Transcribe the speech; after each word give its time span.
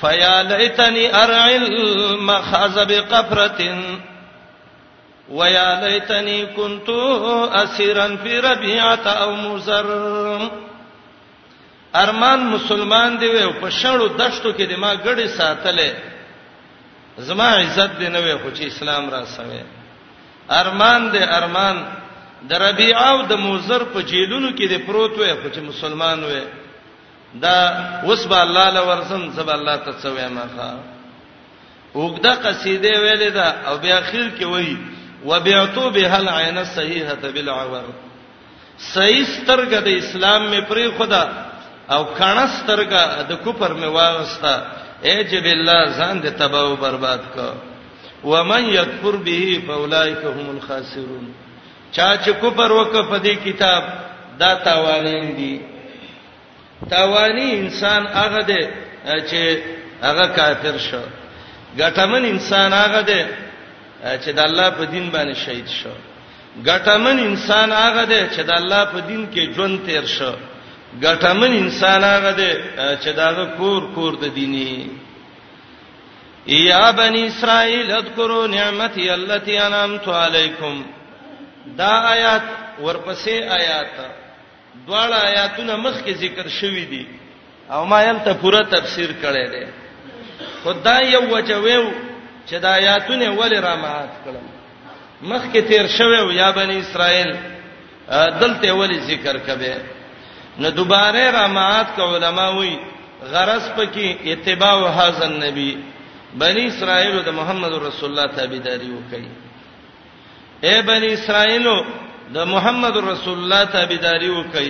فیا 0.00 0.40
لیتنی 0.48 1.06
ارعل 1.22 1.64
مخاز 2.28 2.78
بقفرة 2.78 3.60
ویا 5.30 5.70
لیتنی 5.82 6.44
كنت 6.56 6.88
اسیرا 7.62 8.06
فی 8.22 8.40
ربیعه 8.42 9.06
او 9.22 9.30
مزر 9.36 9.86
ارمان 12.00 12.40
مسلمان 12.52 13.16
دی 13.20 13.26
و 13.28 13.52
په 13.60 13.70
شړو 13.70 14.06
دشتو 14.20 14.52
کې 14.52 14.62
د 14.62 14.72
ما 14.78 14.94
ګړې 14.96 15.26
ساتلې 15.38 15.90
زما 17.18 17.48
عزت 17.60 17.90
دی 18.00 18.08
نه 18.08 18.20
وې 18.20 18.42
خو 18.42 18.50
چې 18.56 18.66
اسلام 18.66 19.10
را 19.10 19.24
سمې 19.26 19.62
ارمان 20.50 21.08
دی 21.12 21.18
ارمان 21.24 21.82
د 22.48 22.52
ربیع 22.62 22.98
او 23.06 23.22
د 23.22 23.32
موزر 23.32 23.82
په 23.84 24.02
جیلونو 24.02 24.48
کې 24.50 24.68
دی 24.68 24.78
پروت 24.78 25.12
وې 25.12 25.34
خو 25.42 25.48
چې 25.48 25.58
مسلمان 25.62 26.18
وې 26.24 26.42
دا 27.44 27.60
وسب 28.06 28.32
الله 28.32 28.70
له 28.70 28.82
ورسم 28.88 29.32
سب 29.36 29.48
الله 29.50 29.76
تسوي 29.76 30.28
ماخه 30.28 30.70
وګدا 31.94 32.32
قصیده 32.44 32.92
ویلې 33.04 33.30
دا 33.30 33.46
او 33.66 33.76
بیا 33.78 33.96
اخر 33.98 34.28
کې 34.38 34.44
وایي 34.52 34.76
وبعتو 35.24 35.90
بها 35.90 36.18
العين 36.20 36.58
الصحيحه 36.58 37.14
بالعور 37.34 37.86
صحیح 38.92 39.24
سترګه 39.24 39.76
د 39.86 39.88
اسلام 40.02 40.50
می 40.50 40.60
پرې 40.70 40.86
خدا 40.98 41.22
او 41.90 42.02
کاڼه 42.18 42.46
سترګه 42.58 43.00
د 43.28 43.32
کوپر 43.44 43.72
می 43.80 43.86
واغستا 43.86 44.54
اجب 45.04 45.44
الله 45.56 45.80
ځان 45.98 46.22
دې 46.22 46.30
تباہ 46.38 46.60
او 46.62 46.76
برباد 46.76 47.22
کا 47.34 47.48
ومن 48.24 48.64
یکفر 48.78 49.16
به 49.26 49.60
فاولائک 49.66 50.22
هم 50.24 50.50
الخاسرون 50.50 51.26
چا 51.92 52.08
چې 52.24 52.30
کوپر 52.40 52.72
وک 52.72 52.92
په 52.92 53.18
دې 53.18 53.36
کتاب 53.46 53.82
دا 54.38 54.54
تاوانین 54.54 55.36
دي 55.36 55.75
تاوانی 56.90 57.48
انسان 57.58 58.06
هغه 58.06 58.42
دی 58.50 58.66
چې 59.30 59.42
هغه 60.02 60.26
کافر 60.36 60.78
شو 60.78 61.02
ګټمن 61.78 62.22
انسان 62.32 62.72
هغه 62.72 63.00
دی 63.02 63.24
چې 64.24 64.30
د 64.38 64.38
الله 64.38 64.70
په 64.70 64.84
دین 64.84 65.10
باندې 65.10 65.34
شهید 65.36 65.66
شو 65.68 65.92
ګټمن 66.68 67.18
انسان 67.28 67.72
هغه 67.72 68.04
دی 68.04 68.22
چې 68.36 68.40
د 68.48 68.50
الله 68.60 68.84
په 68.84 69.00
دین 69.00 69.26
کې 69.34 69.54
ژوند 69.54 69.86
تیر 69.86 70.04
شو 70.06 70.32
ګټمن 71.00 71.52
انسان 71.62 72.04
هغه 72.04 72.30
دی 72.32 72.52
چې 73.02 73.08
داغه 73.20 73.44
کور 73.58 73.82
کور 73.94 74.12
د 74.16 74.24
دیني 74.34 74.88
یا 76.46 76.90
بنی 76.92 77.26
اسرائیل 77.26 77.90
اذکروا 77.92 78.46
نعمتي 78.46 79.10
التي 79.10 79.58
انعمت 79.58 80.08
علیکم 80.08 80.82
دا 81.76 81.88
آیات 82.12 82.42
ورپسې 82.82 83.30
آیات 83.30 83.92
دواړه 84.84 85.14
آیاتونه 85.30 85.76
مخکې 85.76 86.12
ذکر 86.14 86.48
شوي 86.60 86.84
دي 86.84 87.06
او 87.70 87.84
ما 87.84 88.02
یلته 88.02 88.32
پوره 88.42 88.62
تفسیر 88.70 89.10
کړی 89.22 89.46
دی 89.52 89.64
خدای 90.64 91.10
یو 91.12 91.22
وجویو 91.34 91.90
چې 92.48 92.54
د 92.62 92.64
آیاتونه 92.64 93.32
ولې 93.38 93.58
را 93.66 93.74
مات 93.76 94.10
کړم 94.24 94.44
مخکې 95.22 95.58
تیر 95.68 95.86
شوو 95.98 96.32
یا 96.32 96.50
بنی 96.52 96.78
اسرائیل 96.80 97.32
دلته 98.40 98.68
ولې 98.72 99.00
ذکر 99.10 99.38
کبه 99.38 99.74
نو 100.58 100.70
دوباره 100.70 101.30
را 101.30 101.46
مات 101.46 101.96
ک 101.96 102.00
علماء 102.00 102.50
وی 102.56 102.78
غرض 103.32 103.68
پکې 103.76 104.26
اتباع 104.32 104.78
هاذ 104.98 105.22
النبی 105.22 105.72
بنی 106.42 106.66
اسرائیل 106.66 107.22
د 107.22 107.28
محمد 107.30 107.72
رسول 107.74 108.10
الله 108.18 108.26
تابعداري 108.36 108.90
وکړي 108.96 109.30
اے 110.64 110.82
بنی 110.82 111.08
اسرائیلو 111.12 111.78
د 112.34 112.36
محمد 112.54 112.96
رسول 113.12 113.38
الله 113.38 113.64
تابعداري 113.76 114.28
وکي 114.38 114.68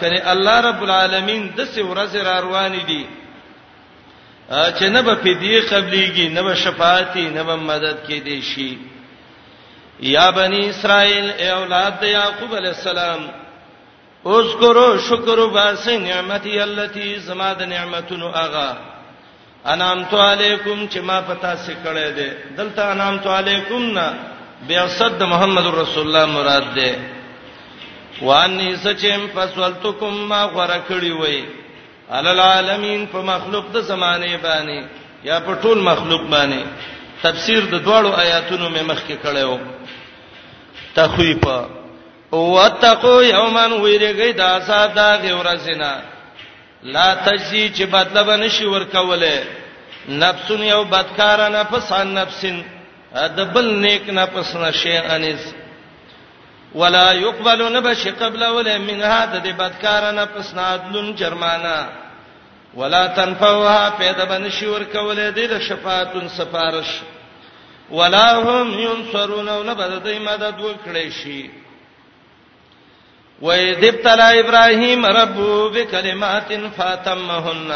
کله 0.00 0.20
الله 0.32 0.56
رب 0.68 0.80
العالمین 0.88 1.42
د 1.58 1.60
څه 1.72 1.80
ورځ 1.90 2.12
را 2.28 2.36
روان 2.46 2.74
دي 2.88 3.02
چې 4.76 4.84
نه 4.94 5.00
به 5.06 5.14
پیدي 5.14 5.60
قبليږي 5.60 6.28
نه 6.36 6.42
به 6.42 6.54
شفاعتي 6.54 7.24
نه 7.36 7.42
به 7.48 7.56
مدد 7.56 7.96
کې 8.06 8.18
دي 8.28 8.42
شي 8.50 8.78
یا 10.16 10.26
بني 10.36 10.62
اسرائيل 10.70 11.26
اي 11.40 11.50
اولاد 11.50 12.02
يعقوب 12.02 12.54
عليه 12.54 12.68
السلام 12.78 13.20
اذكروا 14.26 14.92
شكر 15.08 15.46
باس 15.46 15.88
نعمتي 15.88 16.60
التي 16.62 17.18
زماد 17.18 17.62
نعمتونو 17.62 18.28
اغا 18.28 18.74
انعمت 19.66 20.14
علیکم 20.14 20.86
چې 20.88 20.98
ما 21.00 21.20
پتا 21.20 21.56
سي 21.56 21.74
کړه 21.84 22.06
دې 22.18 22.30
دلته 22.58 22.82
انعمت 22.92 23.26
علیکم 23.26 23.82
نه 23.98 24.08
بیاصد 24.68 25.22
محمد 25.22 25.66
رسول 25.66 26.06
الله 26.06 26.24
مراد 26.34 26.66
ده 26.74 26.90
وانی 28.22 28.68
سچم 28.76 29.20
فسلتکم 29.36 30.12
ما 30.30 30.42
غرکړی 30.46 31.10
وای 31.10 31.42
علل 32.10 32.26
العالمین 32.28 33.06
په 33.06 33.18
مخلوق 33.18 33.64
د 33.74 33.80
زمانه 33.80 34.26
باندې 34.36 34.80
یا 35.24 35.40
په 35.40 35.54
ټول 35.62 35.78
مخلوق 35.78 36.20
باندې 36.30 36.60
تفسیر 37.22 37.60
د 37.72 37.74
دواړو 37.84 38.08
آیاتونو 38.18 38.68
مې 38.76 38.82
مخکې 38.82 39.16
کړو 39.24 39.58
تخویف 40.94 41.38
واتقوا 42.32 43.22
یوما 43.24 43.66
ویریږي 43.66 44.32
دا 44.32 44.60
ساده 44.60 45.32
غورسینا 45.34 45.98
لا 46.82 47.14
تجزی 47.14 47.70
چې 47.76 47.82
بدله 47.90 48.22
بنشي 48.22 48.64
ورکوله 48.66 49.44
نفسون 50.08 50.62
یو 50.62 50.84
بدکار 50.84 51.38
نفسان 51.50 52.14
نفسن 52.14 52.62
د 53.36 53.38
بل 53.54 53.66
نیک 53.84 54.04
نه 54.10 54.24
پس 54.34 54.50
نشي 54.60 54.96
انس 54.98 55.44
ولا 56.74 57.12
يقبل 57.12 57.72
نبش 57.76 58.08
قبل 58.20 58.44
ولا 58.56 58.78
من 58.86 59.02
هذا 59.02 59.38
د 59.44 59.48
بدکار 59.58 60.10
نه 60.12 60.24
پس 60.24 60.54
نادلون 60.54 61.14
جرمانه 61.14 61.88
ولا 62.74 63.06
تنفوها 63.06 63.90
پیدا 63.98 64.24
بنشي 64.24 64.66
ور 64.66 64.82
کول 64.92 65.30
دي 65.34 65.46
د 65.46 65.58
شفاعتن 65.68 66.28
سفارش 66.28 66.90
ولا 67.90 68.32
هم 68.36 68.70
ينصرون 68.78 69.66
نه 69.66 69.72
بدای 69.74 70.18
مدد 70.18 70.54
وکړي 70.60 71.10
شي 71.24 71.50
وَإِذِبْتَلَى 73.44 74.28
إِبْرَاهِيمَ 74.40 75.02
رَبُّهُ 75.06 75.70
بِكَلِمَاتٍ 75.70 76.50
فَأَتَمَّهُنَّ 76.76 77.70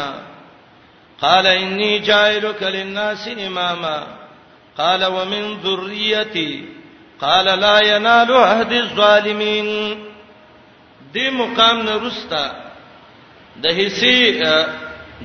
قَالَ 1.23 1.45
إِنِّي 1.47 1.99
جَاعِلُكَ 1.99 2.63
لِلنَّاسِ 2.75 3.27
إِمَامًا 3.27 3.99
قال 4.79 5.03
ومن 5.13 5.53
ذريتي 5.63 6.65
قال 7.21 7.45
لا 7.61 7.77
ينال 7.91 8.31
عهد 8.37 8.71
الظالمين 8.71 9.69
دې 11.15 11.31
مقام 11.31 11.81
نه 11.85 11.95
رستا 12.07 12.43
د 13.55 13.67
هيسي 13.67 14.43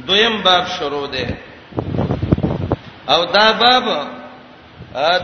دویم 0.07 0.41
باب 0.43 0.67
شروع 0.79 1.07
دی 1.13 1.27
او 3.09 3.25
دا 3.25 3.51
باب 3.51 3.87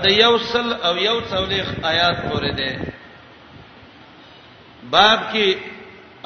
د 0.02 0.06
یو 0.10 0.38
سل 0.38 0.72
او 0.82 0.96
یو 0.96 1.20
څولېخ 1.20 1.84
آیات 1.92 2.16
پورې 2.28 2.52
دی 2.56 2.70
باب 4.90 5.18
کې 5.32 5.56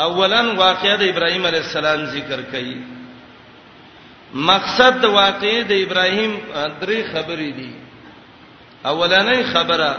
اولن 0.00 0.56
واقعې 0.59 0.97
د 0.98 1.03
ابراهيم 1.03 1.47
عليه 1.47 1.64
السلام 1.69 2.04
ذکر 2.04 2.41
کړي 2.53 2.78
مقصد 4.34 5.00
د 5.00 5.04
واقعې 5.06 5.62
د 5.70 5.82
ابراهيم 5.87 6.38
درې 6.82 7.00
خبرې 7.12 7.50
دي 7.59 7.72
اولنې 8.91 9.43
خبره 9.53 9.91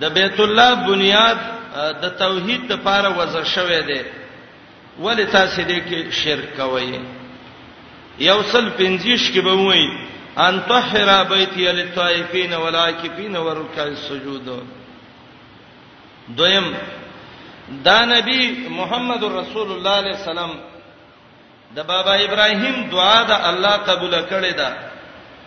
د 0.00 0.04
بیت 0.18 0.40
الله 0.44 0.70
بنیاد 0.86 1.38
د 2.02 2.14
توحید 2.22 2.72
لپاره 2.72 3.08
وزر 3.18 3.44
شوې 3.44 3.82
ده 3.90 4.00
ولې 5.02 5.32
تاسو 5.36 5.62
دې 5.62 5.80
کې 5.88 6.10
شرک 6.10 6.56
کوی 6.56 7.00
یوصل 8.26 8.68
پنځیش 8.78 9.22
کې 9.30 9.40
به 9.40 9.54
وایي 9.54 9.98
ان 10.36 10.60
طهر 10.68 11.24
بیتی 11.30 11.66
للطائفین 11.78 12.52
والعاکفین 12.54 13.36
ورکع 13.36 13.82
السجود 13.82 14.48
دویم 16.38 16.72
دا 17.84 17.98
نبی 18.04 18.40
محمد 18.78 19.22
رسول 19.36 19.70
الله 19.72 19.96
علیه 20.02 20.16
السلام 20.18 20.50
د 21.76 21.86
بابا 21.92 22.12
ابراهیم 22.24 22.82
دعا 22.96 23.22
د 23.22 23.30
الله 23.30 23.70
قبول 23.70 24.14
کړې 24.28 24.56
ده 24.56 24.92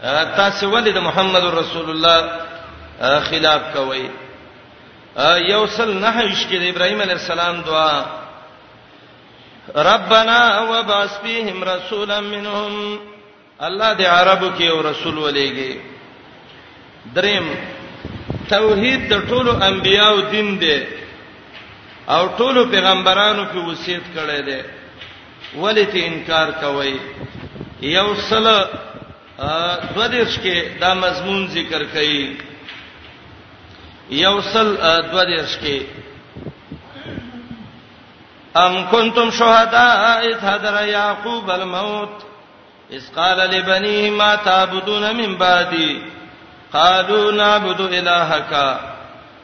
تاسو 0.01 0.71
ولې 0.71 0.89
د 0.91 0.97
محمد 1.01 1.43
رسول 1.53 1.89
الله 1.89 3.19
خلاف 3.29 3.61
کوئ 3.73 3.99
یوصل 5.51 5.93
نه 6.01 6.09
هیڅ 6.09 6.47
کې 6.49 6.57
د 6.59 6.63
ابراهیم 6.69 7.01
علی 7.01 7.11
السلام 7.11 7.61
دعا 7.69 8.03
ربنا 9.91 10.39
وبعث 10.71 11.17
فيهم 11.23 11.63
رسولا 11.63 12.19
منهم 12.19 12.99
الله 13.59 13.93
دې 13.93 14.03
عربو 14.07 14.49
کې 14.57 14.61
یو 14.63 14.81
رسول 14.89 15.17
ولېږي 15.17 15.77
دریم 17.15 17.53
توحید 18.49 19.09
د 19.13 19.27
ټولو 19.29 19.51
انبیایو 19.71 20.21
دین 20.31 20.59
دی 20.61 20.79
او 22.07 22.27
ټولو 22.37 22.65
پیغمبرانو 22.71 23.45
کې 23.45 23.71
وصیت 23.71 24.01
کړی 24.15 24.41
دی 24.41 24.61
ولې 25.55 25.85
ته 25.91 26.07
انکار 26.07 26.51
کوي 26.51 26.99
یو 27.95 28.15
صلی 28.29 28.59
دو 29.37 30.07
دیش 30.11 30.37
کې 30.43 30.57
دا 30.81 30.93
مضمون 31.03 31.47
ذکر 31.57 31.83
کړي 31.93 32.21
یوصل 34.23 34.69
دو 35.11 35.23
دیش 35.31 35.53
کې 35.61 35.77
ام 38.63 38.73
کنتم 38.91 39.29
شهداء 39.39 39.99
اذ 40.29 40.37
حضر 40.43 40.87
یعقوب 40.87 41.49
الموت 41.57 42.23
اذ 42.95 43.03
قال 43.19 43.37
لبنيه 43.53 44.09
ما 44.21 44.31
تعبدون 44.49 45.15
من 45.17 45.35
بعدي 45.43 45.91
قالوا 46.73 47.31
نعبد 47.31 47.81
الهك 47.81 48.79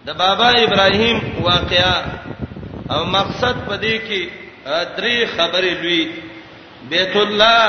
د 0.09 0.11
بابا 0.19 0.49
ابراهيم 0.65 1.35
واقعا 1.43 2.05
او 2.91 3.05
مقصد 3.05 3.57
پدې 3.69 3.95
کې 4.09 4.46
درې 4.67 5.27
خبرې 5.37 5.73
لوي 5.83 6.03
بیت 6.91 7.17
الله 7.17 7.67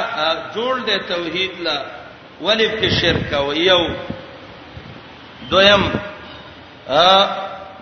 جوړ 0.55 0.73
د 0.89 0.91
توحید 1.13 1.51
لا 1.65 1.77
ولې 2.41 2.67
په 2.81 2.87
شرک 3.01 3.33
او 3.33 3.51
یو 3.53 3.83
دویم 5.49 5.83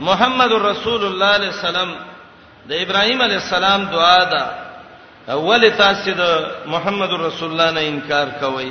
محمد 0.07 0.51
رسول 0.71 1.01
الله 1.05 1.25
علیه 1.39 1.51
السلام 1.57 1.89
د 2.67 2.71
ابراهیم 2.83 3.21
علیه 3.21 3.39
السلام 3.45 3.85
دعا 3.95 4.23
ده 4.31 4.43
اول 5.35 5.69
تاسو 5.77 6.11
د 6.17 6.23
محمد 6.73 7.11
رسول 7.27 7.49
الله 7.51 7.71
نه 7.71 7.81
انکار 7.91 8.27
کوئ 8.41 8.69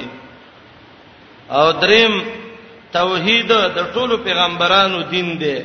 او 1.57 1.73
دریم 1.73 2.13
توحید 2.93 3.53
د 3.77 3.81
ټولو 3.95 4.17
پیغمبرانو 4.17 4.99
دین 5.13 5.29
دی 5.41 5.59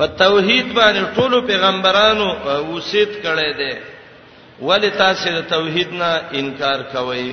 په 0.00 0.06
توحید 0.06 0.72
باندې 0.78 1.02
ټول 1.16 1.32
پیغمبرانو 1.50 2.26
وصیت 2.72 3.10
کړي 3.24 3.52
دي 3.56 3.72
ولی 4.68 4.90
تاسو 5.00 5.30
د 5.34 5.40
توحید 5.52 5.90
نه 6.02 6.10
انکار 6.40 6.80
کوئ 6.94 7.28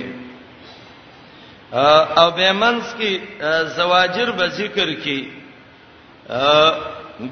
او 2.22 2.28
بیمنس 2.40 2.94
کی 3.00 3.12
زواجر 3.78 4.32
به 4.40 4.46
ذکر 4.60 4.90
کی 5.04 5.20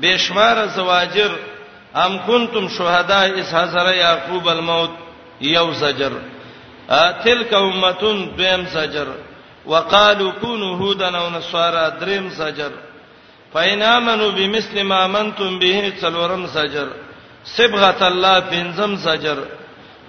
بشمار 0.01 0.57
زواجر 0.77 1.31
ام 2.05 2.13
کنتم 2.27 2.67
شهداء 2.77 3.27
اس 3.39 3.53
حضر 3.59 3.93
یعقوب 3.95 4.47
الموت 4.55 4.91
یو 5.51 5.67
زجر 5.83 6.13
تلک 7.27 7.53
امه 7.61 7.91
دویم 8.01 8.65
زجر 8.73 9.07
وقالو 9.71 10.31
كونوا 10.41 10.75
هودا 10.79 11.07
او 11.19 11.29
نصارى 11.29 11.91
دریم 11.99 12.29
زجر 12.29 12.71
فینامنو 13.55 14.31
بمثل 14.39 14.77
ما 14.91 15.07
منتم 15.07 15.59
به 15.61 15.73
څلورم 16.01 16.43
سجر 16.55 16.87
صبغه 17.57 18.01
الله 18.11 18.35
پنځم 18.53 18.91
سجر 19.07 19.37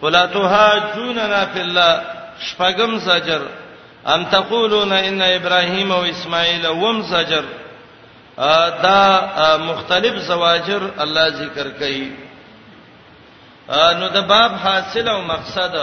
ولا 0.03 0.25
تهاجوننا 0.35 1.43
فی 1.53 1.61
الله 1.61 1.93
شپږم 2.49 2.93
سجر 2.99 3.41
ام 4.15 4.25
تقولون 4.35 4.93
ان 4.93 5.23
ابراهیم 5.23 5.91
او 5.93 6.03
اسماعیل 6.13 6.65
وم 6.67 6.99
سجر 7.13 7.45
دا 8.87 9.03
مختلف 9.71 10.15
زواجر 10.31 10.83
الله 11.05 11.27
ذکر 11.41 11.69
کوي 11.81 12.07
نو 14.01 14.09
د 14.09 14.27
باب 14.31 14.53
حاصل 14.65 15.09
او 15.09 15.21
مقصد 15.35 15.75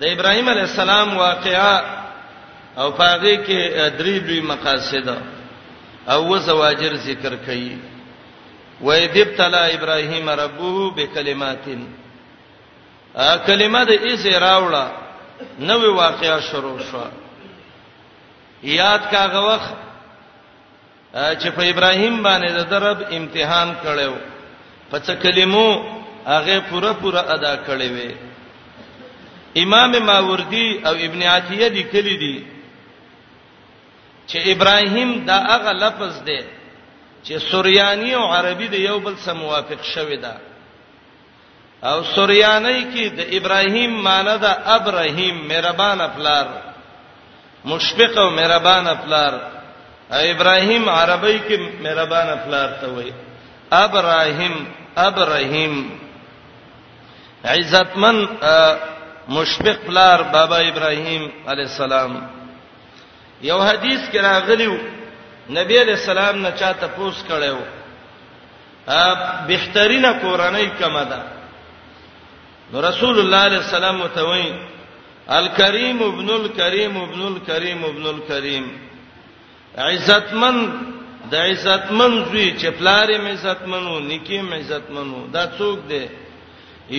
د 0.00 0.04
ابراهیم 0.14 0.46
علی 0.48 0.60
السلام 0.70 1.08
واقعا 1.16 1.74
او 2.78 2.90
پاغي 2.92 3.36
کې 3.46 3.60
درې 3.98 4.16
دوی 4.26 4.40
مقاصد 4.40 5.04
ده 5.06 5.18
او 6.08 6.38
زواجر 6.38 6.96
ذکر 6.96 7.36
کړي 7.46 7.76
و 8.80 8.90
ایذب 8.90 9.36
تلا 9.36 9.64
ابراهیم 9.66 10.30
ربو 10.30 10.90
بکلماتن 10.90 11.80
ا 13.14 13.36
کلمه 13.46 13.84
د 13.84 13.90
ایزه 13.90 14.38
راوړه 14.38 14.84
نوې 15.58 15.88
واقعیا 15.94 16.38
شروع 16.50 16.78
شو 16.90 17.02
یاد 18.62 19.00
کاغه 19.10 19.40
وخت 19.40 19.74
چې 21.42 21.48
په 21.56 21.62
ابراهیم 21.72 22.22
باندې 22.22 22.48
د 22.52 22.60
درب 22.70 22.98
امتحان 23.12 23.74
کړو 23.82 24.12
په 24.90 24.98
څه 24.98 25.12
کلمو 25.22 25.68
هغه 26.26 26.60
پوره 26.70 26.92
پوره 27.00 27.20
ادا 27.34 27.56
کړې 27.66 27.88
وې 27.94 28.10
امام 29.62 29.92
ماوردی 30.06 30.68
او 30.86 30.94
ابن 30.94 31.22
عتیه 31.22 31.68
دی 31.68 31.82
کلی 31.82 32.16
دی 32.16 32.44
چې 34.30 34.38
ابراهیم 34.54 35.10
دا 35.28 35.38
هغه 35.50 35.72
لفظ 35.84 36.14
دی 36.28 36.38
چې 37.26 37.34
سوریانی 37.50 38.12
او 38.18 38.24
عربي 38.38 38.68
د 38.74 38.74
یو 38.88 38.98
بل 39.04 39.14
سره 39.24 39.34
موافق 39.42 39.82
شوی 39.94 40.16
دا 40.24 40.34
او 41.90 41.96
سوریانی 42.14 42.78
کې 42.92 43.06
د 43.18 43.20
ابراهیم 43.38 43.92
معنی 44.08 44.36
دا 44.46 44.52
ابراهیم 44.76 45.36
مهربان 45.50 46.00
افلار 46.08 46.46
مشفق 47.64 48.18
او 48.18 48.30
مهربان 48.30 48.86
افلار 48.94 49.34
ابراهیم 50.10 50.88
عربی 50.88 51.38
کې 51.48 51.58
مهربان 51.84 52.26
افلار 52.38 52.68
ته 52.80 52.86
وایي 52.96 53.12
ابراهیم 53.72 54.54
ابراهیم 54.96 56.00
عزتمن 57.44 58.16
مشفق 59.28 59.78
پلار 59.86 60.22
بابا 60.32 60.56
ابراهیم 60.70 61.28
علی 61.52 61.62
السلام 61.62 62.16
یو 63.48 63.60
حدیث 63.62 64.08
کې 64.12 64.20
راغلیو 64.22 64.74
نبی 65.56 65.76
علیہ 65.82 65.92
السلام 65.98 66.40
نه 66.42 66.50
چاته 66.62 66.86
پوس 66.96 67.14
کړو 67.28 67.58
ا 68.88 69.14
بهترینه 69.50 70.12
قرانه 70.24 70.64
کما 70.82 71.04
ده 71.04 71.20
نو 72.72 72.80
رسول 72.88 73.18
الله 73.24 73.38
علیہ 73.46 73.56
السلام 73.64 73.98
متوي 74.04 74.50
الکریم 75.36 76.02
ابن 76.02 76.30
الکریم 76.34 76.96
ابن 77.00 77.20
الکریم 77.32 77.84
ابن 77.84 78.06
الکریم 78.12 78.66
عزتمن 79.88 80.64
د 81.32 81.34
عزتمن 81.34 82.24
زوی 82.24 82.54
چې 82.60 82.68
پلارې 82.68 83.18
مې 83.18 83.32
عزتمنو 83.32 83.98
نکی 83.98 84.40
مې 84.42 84.54
عزتمنو 84.60 85.26
دا 85.32 85.46
څوک 85.58 85.78
دی 85.90 86.06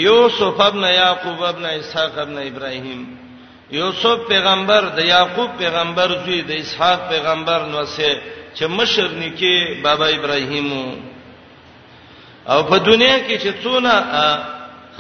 یوسف 0.04 0.62
ابن 0.62 0.84
یعقوب 0.90 1.44
ابن 1.44 1.66
اسحاق 1.72 2.18
ابن 2.20 2.38
ابراهیم 2.42 3.04
یوسف 3.80 4.20
پیغمبر 4.28 4.84
د 4.96 5.00
یعقوب 5.06 5.50
پیغمبر 5.58 6.10
زوی 6.26 6.42
د 6.50 6.52
اسحاق 6.64 7.00
پیغمبر 7.10 7.60
نو 7.74 7.86
سه 7.96 8.16
چې 8.56 8.66
مشر 8.78 9.10
نکي 9.22 9.56
بابا 9.84 10.06
ابراهیم 10.16 10.68
او 12.52 12.64
په 12.70 12.78
دنیا 12.78 13.16
کې 13.28 13.38
چې 13.44 13.52
څونه 13.64 13.94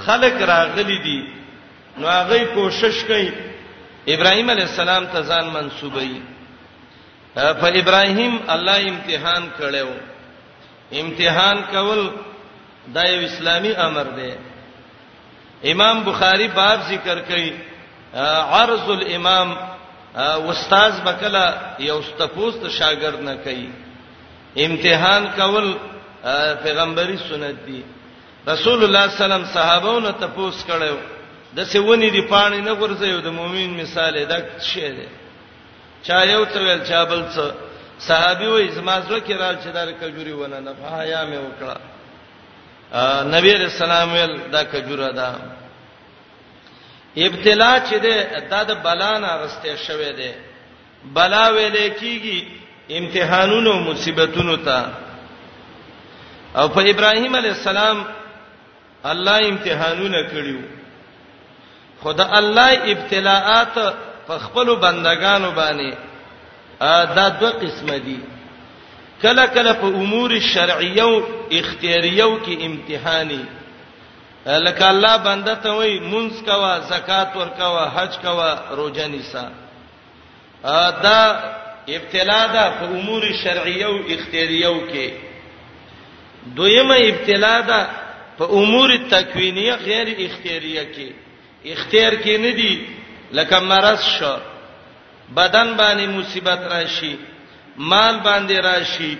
خلق 0.05 0.35
راغلي 0.49 0.97
دي 1.07 1.19
نو 1.97 2.07
هغه 2.07 2.45
کوشش 2.53 3.03
کوي 3.07 3.29
ابراهیم 4.15 4.49
علی 4.51 4.61
السلام 4.61 5.05
ته 5.15 5.21
ځان 5.29 5.45
منسوبوي 5.55 6.21
په 7.35 7.67
ابراهیم 7.83 8.39
الله 8.55 8.77
امتحان 8.91 9.43
کړو 9.59 9.89
امتحان 11.01 11.57
کول 11.71 12.07
دا 12.93 13.03
یو 13.03 13.19
اسلامی 13.29 13.71
امر 13.83 14.07
دی 14.15 14.31
امام 15.71 16.01
بخاری 16.03 16.47
باب 16.55 16.81
ذکر 16.89 17.19
کوي 17.27 17.51
عرض 18.13 18.89
الامام 18.89 19.53
استاد 20.51 20.91
بکلا 21.05 21.45
یو 21.89 21.99
تپوس 22.19 22.55
ته 22.61 22.69
شاګرد 22.69 23.21
نه 23.21 23.35
کوي 23.43 23.69
امتحان 24.65 25.23
کول 25.37 25.73
پیغمبري 26.63 27.17
سنت 27.29 27.55
دي 27.65 27.81
رسول 28.47 28.83
الله 28.83 29.07
صلی 29.07 29.23
الله 29.23 29.25
علیه 29.25 29.25
وسلم 29.27 29.43
صحابهونو 29.53 30.11
تپوس 30.11 30.63
کړو 30.65 30.95
د 31.57 31.63
سونی 31.73 32.09
دی 32.09 32.21
پانی 32.27 32.61
نه 32.61 32.73
ورځي 32.73 33.21
د 33.23 33.27
مؤمن 33.27 33.69
مثال 33.81 34.13
دا 34.29 34.37
شی 34.59 34.91
دی 34.97 35.07
چا 36.03 36.23
یو 36.23 36.45
څه 36.45 36.57
ول 36.59 36.79
چا 36.87 37.03
بل 37.03 37.23
څه 37.35 37.53
صحابي 38.07 38.47
وې 38.47 38.71
زما 38.71 38.99
زړه 39.01 39.19
کې 39.27 39.33
را 39.41 39.55
چې 39.63 39.67
دار 39.73 39.91
کجوري 39.91 40.31
ونه 40.33 40.59
نه 40.59 40.73
په 40.73 40.97
حیا 40.99 41.25
مې 41.25 41.37
وکړه 41.45 41.75
نبی 43.35 43.53
رسول 43.57 43.91
الله 43.91 44.37
دا 44.51 44.63
کجوره 44.63 45.11
ده 45.11 45.27
ابتلا 47.17 47.71
چې 47.89 47.95
ده 47.99 48.39
دا 48.49 48.63
د 48.63 48.83
بلا 48.83 49.19
نه 49.19 49.27
غسته 49.27 49.75
شوه 49.87 50.11
ده 50.11 50.31
بلا 51.03 51.49
ویلې 51.51 51.99
کیږي 51.99 52.47
امتحانونو 52.97 53.73
مصیبتونو 53.79 54.55
ته 54.55 54.85
او 56.55 56.67
په 56.69 56.79
ابراهیم 56.89 57.35
علی 57.35 57.49
السلام 57.49 58.03
الله 59.05 59.49
امتحانونه 59.49 60.23
کړیو 60.29 60.61
خدا 62.03 62.29
الله 62.37 62.71
ابتلاءات 62.93 63.75
په 64.27 64.37
خپل 64.39 64.75
بندگانو 64.75 65.51
باندې 65.51 65.93
دا 67.15 67.29
دوه 67.29 67.49
قسمه 67.49 67.97
دي 67.97 68.19
کله 69.21 69.45
کله 69.47 69.73
په 69.73 69.85
امور 69.85 70.39
شرعیه 70.39 71.03
او 71.03 71.17
اختیاریه 71.51 72.37
کې 72.45 72.65
امتحاني 72.65 73.39
لکه 74.47 74.89
الله 74.89 75.17
بنده 75.17 75.55
ته 75.55 75.69
وای 75.71 75.99
مونږ 75.99 76.31
کوا 76.45 76.79
زکات 76.79 77.35
ورکوا 77.37 77.85
حج 77.95 78.17
کوا 78.21 78.55
روزه 78.71 79.07
نیسا 79.07 79.43
دا 80.63 81.19
ابتلا 81.87 82.47
ده 82.47 82.69
په 82.79 82.83
امور 82.93 83.23
شرعیه 83.43 83.85
او 83.85 83.97
اختیاریه 84.09 84.87
کې 84.87 85.09
دویمه 86.55 86.95
ابتلا 86.95 87.61
ده 87.61 87.87
په 88.39 88.43
امور 88.43 88.89
تکوینیه 89.09 89.73
غیر 89.75 90.07
اختیاریه 90.19 90.83
کې 90.93 91.11
اختیار 91.73 92.11
کې 92.15 92.39
نه 92.39 92.51
دي 92.51 92.87
لکه 93.33 93.59
مرض 93.59 94.03
شو 94.19 94.35
بدن 95.35 95.77
باندې 95.77 96.07
مصیبت 96.17 96.59
راشي 96.59 97.15
مال 97.77 98.15
باندې 98.25 98.51
راشي 98.63 99.17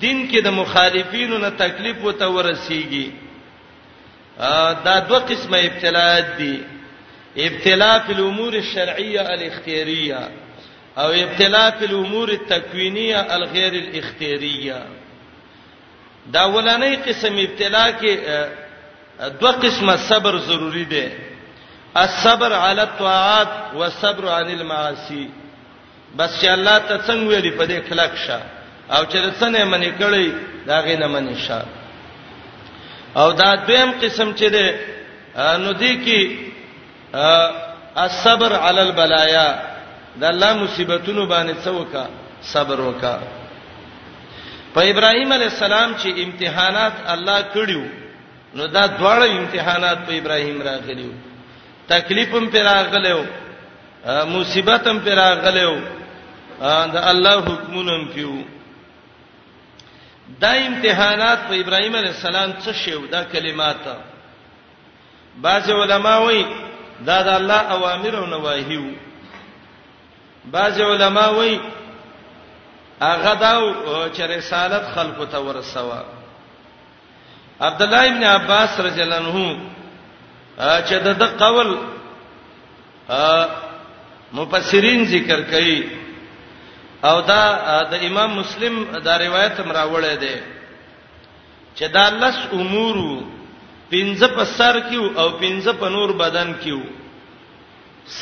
دین 0.00 0.30
کې 0.30 0.42
د 0.44 0.48
مخالفینو 0.52 1.38
نه 1.38 1.48
تکلیف 1.50 2.04
وته 2.04 2.26
ورسیږي 2.26 3.08
دا 4.84 4.98
دوه 4.98 5.18
قسمه 5.18 5.58
ابتلاءات 5.58 6.24
دي 6.38 6.62
ابتلاء 7.38 7.98
فی 8.06 8.12
الامور 8.12 8.54
الشرعیه 8.54 9.20
الاختیاریه 9.34 10.20
او 10.98 11.10
ابتلاء 11.22 11.70
فی 11.78 11.84
الامور 11.84 12.28
التکوینیه 12.28 13.20
الغیر 13.36 13.72
الاختیاریه 13.82 14.78
دا 16.34 16.42
ولنۍ 16.54 16.94
قسم 17.06 17.34
ابتلاء 17.38 17.90
کې 18.02 18.14
دوه 19.40 19.52
قسمه 19.52 19.96
صبر 19.96 20.36
ضروری 20.38 20.84
دی 20.84 21.04
الصبر 21.96 22.52
علی 22.52 22.80
الطاعات 22.82 23.48
والصبر 23.74 24.28
عن 24.28 24.50
المعاصی 24.58 25.30
بس 26.18 26.40
چې 26.40 26.44
الله 26.48 26.78
ته 26.78 26.98
څنګه 27.06 27.28
ویلي 27.32 27.50
په 27.50 27.64
دې 27.66 27.90
خلق 27.90 28.14
شه 28.26 28.40
او 28.96 29.04
چې 29.04 29.16
رسنه 29.16 29.64
منې 29.64 30.00
کړی 30.02 30.30
دا 30.66 30.80
غینه 30.80 31.06
منې 31.08 31.36
شه 31.48 31.62
او 33.16 33.32
دا 33.32 33.54
دویم 33.54 33.90
قسم 34.02 34.32
چې 34.32 34.44
ده 34.54 34.64
نو 35.62 35.72
دې 35.72 35.92
کې 36.04 36.18
الصبر 37.96 38.52
علی 38.52 38.80
البلایا 38.80 39.48
دا 40.20 40.28
الله 40.28 40.52
مصیبتونو 40.52 41.26
باندې 41.26 41.54
څوکا 41.64 42.04
صبر 42.42 42.80
وکا 42.80 43.18
په 44.74 44.80
ابراهیم 44.92 45.32
علی 45.32 45.44
السلام 45.44 45.94
چې 45.96 46.08
امتحانات 46.24 46.92
الله 47.14 47.38
کړیو 47.54 47.84
نو 48.54 48.66
دا 48.66 48.86
دواړه 48.86 49.24
امتحانات 49.30 49.98
په 50.06 50.12
ابراهیم 50.20 50.62
راغلیو 50.62 51.12
تکلیف 51.88 52.34
هم 52.34 52.46
پر 52.52 52.58
راغلیو 52.62 53.22
مصیبت 54.34 54.86
هم 54.88 54.98
پر 55.04 55.10
راغلیو 55.14 55.76
دا 56.92 57.00
الله 57.10 57.38
حکمونه 57.40 57.92
هم 57.92 58.06
پیو 58.14 58.44
دا 60.40 60.52
امتحانات 60.68 61.38
په 61.48 61.54
ابراهيم 61.62 61.96
عليه 61.96 62.10
السلام 62.10 62.50
څه 62.64 62.72
شیو 62.84 63.06
دا 63.06 63.22
کلمات 63.32 63.76
بعض 65.44 65.70
علما 65.70 66.16
وایي 66.18 66.44
دا 67.06 67.22
د 67.22 67.28
الله 67.28 67.60
اوامر 67.76 68.14
او 68.20 68.26
نواهی 68.26 68.76
وو 68.76 68.92
بعض 70.52 70.80
علما 70.80 71.26
وایي 71.28 71.60
هغه 73.00 73.34
دا 73.34 73.52
چې 74.14 74.20
رسالت 74.20 74.84
خلقو 74.94 75.24
ته 75.24 75.38
ورسوا 75.40 76.00
عبد 77.60 77.82
الله 77.82 78.06
ابن 78.06 78.24
عباس 78.24 78.80
رضی 78.80 79.02
الله 79.02 79.22
عنه 79.34 79.60
چې 80.58 80.92
د 80.92 81.22
قول 81.38 81.68
مفسرین 84.32 85.04
ذکر 85.04 85.40
کوي 85.50 85.82
او 87.06 87.20
دا 87.30 87.42
د 87.90 87.94
امام 88.08 88.32
مسلم 88.40 88.74
دا 89.06 89.16
روایت 89.18 89.58
مراوله 89.66 90.14
ده 90.24 90.38
چې 91.74 91.84
دا 91.96 92.06
لس 92.22 92.36
امور 92.60 92.96
پنځه 93.92 94.28
په 94.36 94.44
سر 94.44 94.80
کې 94.88 94.98
او 95.20 95.28
پنځه 95.42 95.72
په 95.80 95.88
نور 95.96 96.10
بدن 96.22 96.54
کې 96.62 96.82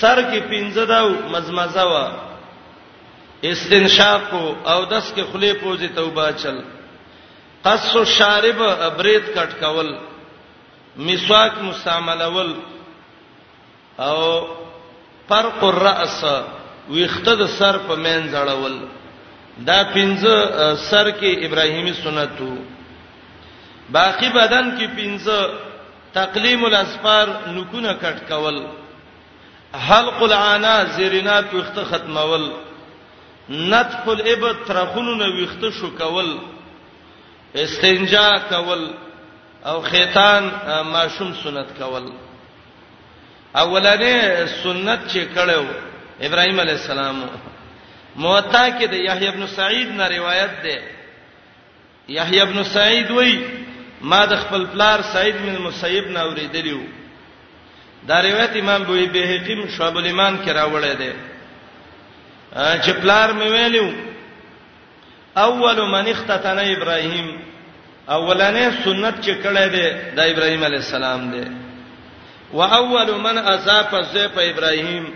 سر 0.01 0.19
کې 0.31 0.41
پنځه 0.53 0.83
دا 0.87 1.01
مزمزه 1.33 1.85
وا 1.93 2.07
استنشاق 3.51 4.33
او 4.67 4.79
دس 4.85 5.13
کې 5.15 5.23
خلی 5.33 5.53
پوزي 5.63 5.89
توبه 5.97 6.31
چل 6.43 6.61
قص 7.65 7.97
الشارب 7.97 8.63
ابریت 8.63 9.25
کټ 9.35 9.53
کول 9.61 9.95
مسواک 10.97 11.53
مستعملول 11.63 12.55
او 13.99 14.21
فرق 15.29 15.65
الراس 15.65 16.25
ویخته 16.91 17.35
د 17.35 17.47
سر 17.59 17.77
په 17.87 17.95
مین 18.05 18.23
ځړول 18.35 18.75
دا 19.69 19.81
پنځه 19.95 20.35
سر 20.91 21.07
کې 21.19 21.31
ابراهیمی 21.47 21.95
سنتو 22.03 22.51
باقی 23.99 24.29
بدن 24.39 24.67
کې 24.79 24.87
پنځه 24.99 25.39
تقلیم 26.19 26.61
الاسفار 26.65 27.27
نکونه 27.57 27.93
کټ 28.03 28.19
کول 28.29 28.57
حلق 29.89 30.19
العانا 30.27 30.75
زیرینات 30.97 31.47
ویخته 31.55 31.83
ختمول 31.91 32.45
نطف 33.49 34.03
الابد 34.15 34.57
ترخونو 34.67 35.13
نو 35.15 35.27
ویخته 35.39 35.69
شو 35.81 35.89
کول 35.99 36.31
استنجا 37.55 38.31
کول 38.49 38.83
او 39.69 39.77
خیتان 39.83 40.43
ماشوم 40.93 41.31
سنت 41.43 41.69
کول 41.79 42.05
اولنې 43.59 44.17
سنت 44.63 45.01
چې 45.13 45.23
کړو 45.37 45.65
ابراهيم 46.23 46.61
عليه 46.61 46.73
السلام 46.73 47.27
موطا 48.17 48.69
کې 48.79 48.85
د 48.91 48.95
یحیی 49.09 49.29
ابن 49.29 49.47
سعید 49.47 49.89
نه 49.93 50.09
روایت 50.09 50.63
ده 50.63 50.83
یحیی 52.09 52.41
ابن 52.41 52.63
سعید 52.65 53.11
وای 53.11 53.35
ما 54.01 54.25
د 54.27 54.37
خپل 54.37 54.65
پلار 54.73 54.99
سعید 55.13 55.37
بن 55.43 55.59
مسیب 55.63 56.09
نه 56.09 56.21
اوریدلیو 56.21 56.81
دا 58.09 58.21
روایت 58.23 58.57
امام 58.57 58.83
بوئی 58.85 59.07
بهقیم 59.07 59.67
شعب 59.77 59.97
الایمان 59.99 60.37
کې 60.45 60.49
راوړی 60.49 60.97
دی 60.99 61.13
چې 62.57 62.91
پلار 63.03 63.31
مې 63.31 63.47
ویلو 63.53 63.93
اول 65.37 65.81
من 65.91 66.07
اختتن 66.15 66.59
ابراهیم 66.59 67.39
اولنې 68.09 68.85
سنت 68.85 69.25
چې 69.25 69.35
کړه 69.45 69.69
دی 69.77 69.91
د 70.17 70.21
ابراهیم 70.33 70.65
علی 70.65 70.77
السلام 70.77 71.31
دی 71.31 71.45
واول 72.53 73.15
من 73.21 73.39
اضاف 73.39 73.95
ذ 74.15 74.27
په 74.35 74.41
ابراهیم 74.41 75.07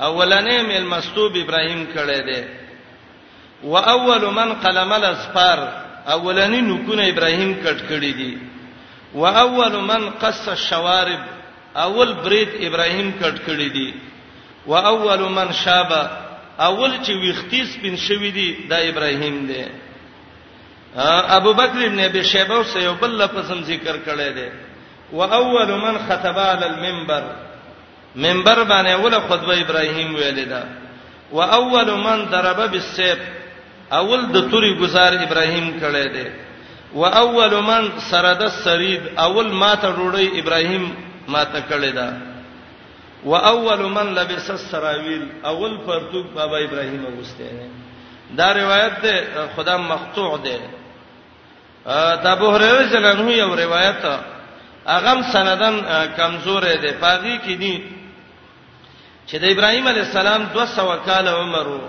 اولنې 0.00 0.60
مل 0.68 0.86
مستوب 0.90 1.36
ابراهيم 1.36 1.86
کړي 1.94 2.20
دي 2.26 2.42
واول 3.64 4.24
من 4.38 4.52
قلم 4.64 4.92
الاسفار 4.92 5.58
اولنې 6.08 6.60
نکونه 6.70 7.04
ابراهيم 7.08 7.54
کټ 7.64 7.78
کړي 7.90 8.12
دي 8.14 8.38
واول 9.14 9.74
من 9.80 10.10
قص 10.10 10.48
الشوارب 10.48 11.20
اول 11.76 12.12
برید 12.24 12.48
ابراهيم 12.60 13.12
کټ 13.22 13.36
کړي 13.46 13.68
دي 13.70 13.94
واول 14.66 15.20
من 15.32 15.52
شاب 15.52 15.92
اول 16.60 16.90
چې 17.04 17.10
ویختیس 17.12 17.76
بن 17.82 17.96
شوی 17.96 18.30
دی 18.30 18.52
د 18.68 18.72
ابراهيم 18.72 19.46
دی 19.46 19.62
ابو 20.96 21.52
بکر 21.52 21.84
ابن 21.86 22.00
ابي 22.00 22.22
شيبه 22.22 22.54
او 22.56 22.62
سيوب 22.62 23.04
الله 23.04 23.26
پسم 23.26 23.62
ذکر 23.62 23.96
کړي 24.06 24.28
دي 24.34 24.48
واول 25.12 25.70
من 25.72 25.98
خطب 26.08 26.38
على 26.38 26.66
المنبر 26.66 27.43
منبر 28.14 28.62
باندې 28.64 28.92
اول 28.94 29.14
خطبه 29.28 29.54
ابراهیم 29.60 30.14
ویل 30.14 30.44
دا 30.48 30.64
واول 31.32 31.90
من 32.06 32.26
ضرب 32.30 32.70
بالسيف 32.70 33.18
اول 33.92 34.26
د 34.32 34.50
توري 34.50 34.74
گزار 34.78 35.12
ابراهیم 35.22 35.70
کړی 35.80 36.08
دی 36.08 36.30
واول 36.94 37.54
من 37.70 37.88
سرد 38.10 38.42
السرید 38.42 39.02
اول 39.18 39.50
ماته 39.52 39.90
ډوړی 39.96 40.38
ابراهیم 40.40 40.94
ماته 41.28 41.60
کړی 41.70 41.92
دا 41.92 42.12
واول 43.24 43.82
من 43.82 44.14
لبس 44.14 44.50
السراویل 44.50 45.28
اول 45.44 45.76
پرتوک 45.86 46.26
بابا 46.34 46.58
ابراهیم 46.58 47.04
اغوسته 47.06 47.44
دی 47.44 47.68
دا 48.36 48.52
روایت 48.54 49.00
ده 49.02 49.24
خدا 49.56 49.76
مقطوع 49.76 50.36
ده 50.36 50.60
دا 52.24 52.32
ابو 52.32 52.50
هريره 52.50 52.82
جلنه 52.82 53.32
یو 53.32 53.54
روایت 53.56 54.06
اغم 54.86 55.22
سندن 55.32 55.76
کمزور 56.16 56.62
ده 56.62 56.94
پاږي 57.00 57.38
کې 57.46 57.52
دي 57.56 57.93
چې 59.30 59.36
د 59.42 59.44
ابراهيم 59.44 59.88
عليه 59.88 60.00
السلام 60.02 60.42
200 60.54 60.98
کال 61.06 61.28
عمر 61.28 61.66
وو 61.68 61.88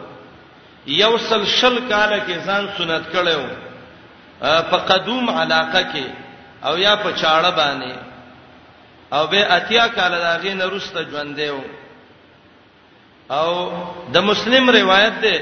یوصل 0.88 1.46
شل 1.46 1.78
کال 1.90 2.12
کې 2.28 2.36
ځان 2.48 2.68
سنت 2.78 3.04
کړو 3.14 3.44
په 4.72 4.78
قدوم 4.90 5.30
علاقه 5.30 5.82
کې 5.82 6.06
او 6.66 6.78
یا 6.78 6.96
په 6.96 7.12
چاړه 7.22 7.52
باندې 7.58 7.94
او 9.14 9.28
به 9.28 9.56
اتیا 9.58 9.88
کال 9.88 10.12
داغې 10.12 10.54
نه 10.60 10.66
روسته 10.66 11.04
ژوند 11.12 11.36
دیو 11.36 11.60
او 13.38 13.50
د 14.14 14.18
مسلم 14.30 14.70
روایت 14.70 15.14
ده 15.22 15.38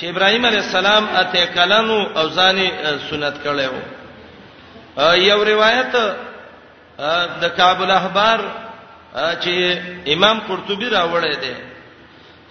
چې 0.00 0.04
ابراهيم 0.04 0.44
عليه 0.46 0.58
السلام 0.66 1.04
اته 1.22 1.46
کلنو 1.58 2.00
او 2.20 2.30
ځانې 2.30 2.68
سنت 3.10 3.36
کړو 3.44 3.64
یو 5.02 5.44
روایت 5.44 5.92
د 7.42 7.50
کعب 7.56 7.82
الاحبار 7.82 8.38
چې 9.14 9.56
امام 10.14 10.38
قرطبي 10.48 10.88
راوړی 10.88 11.36
دی 11.42 11.54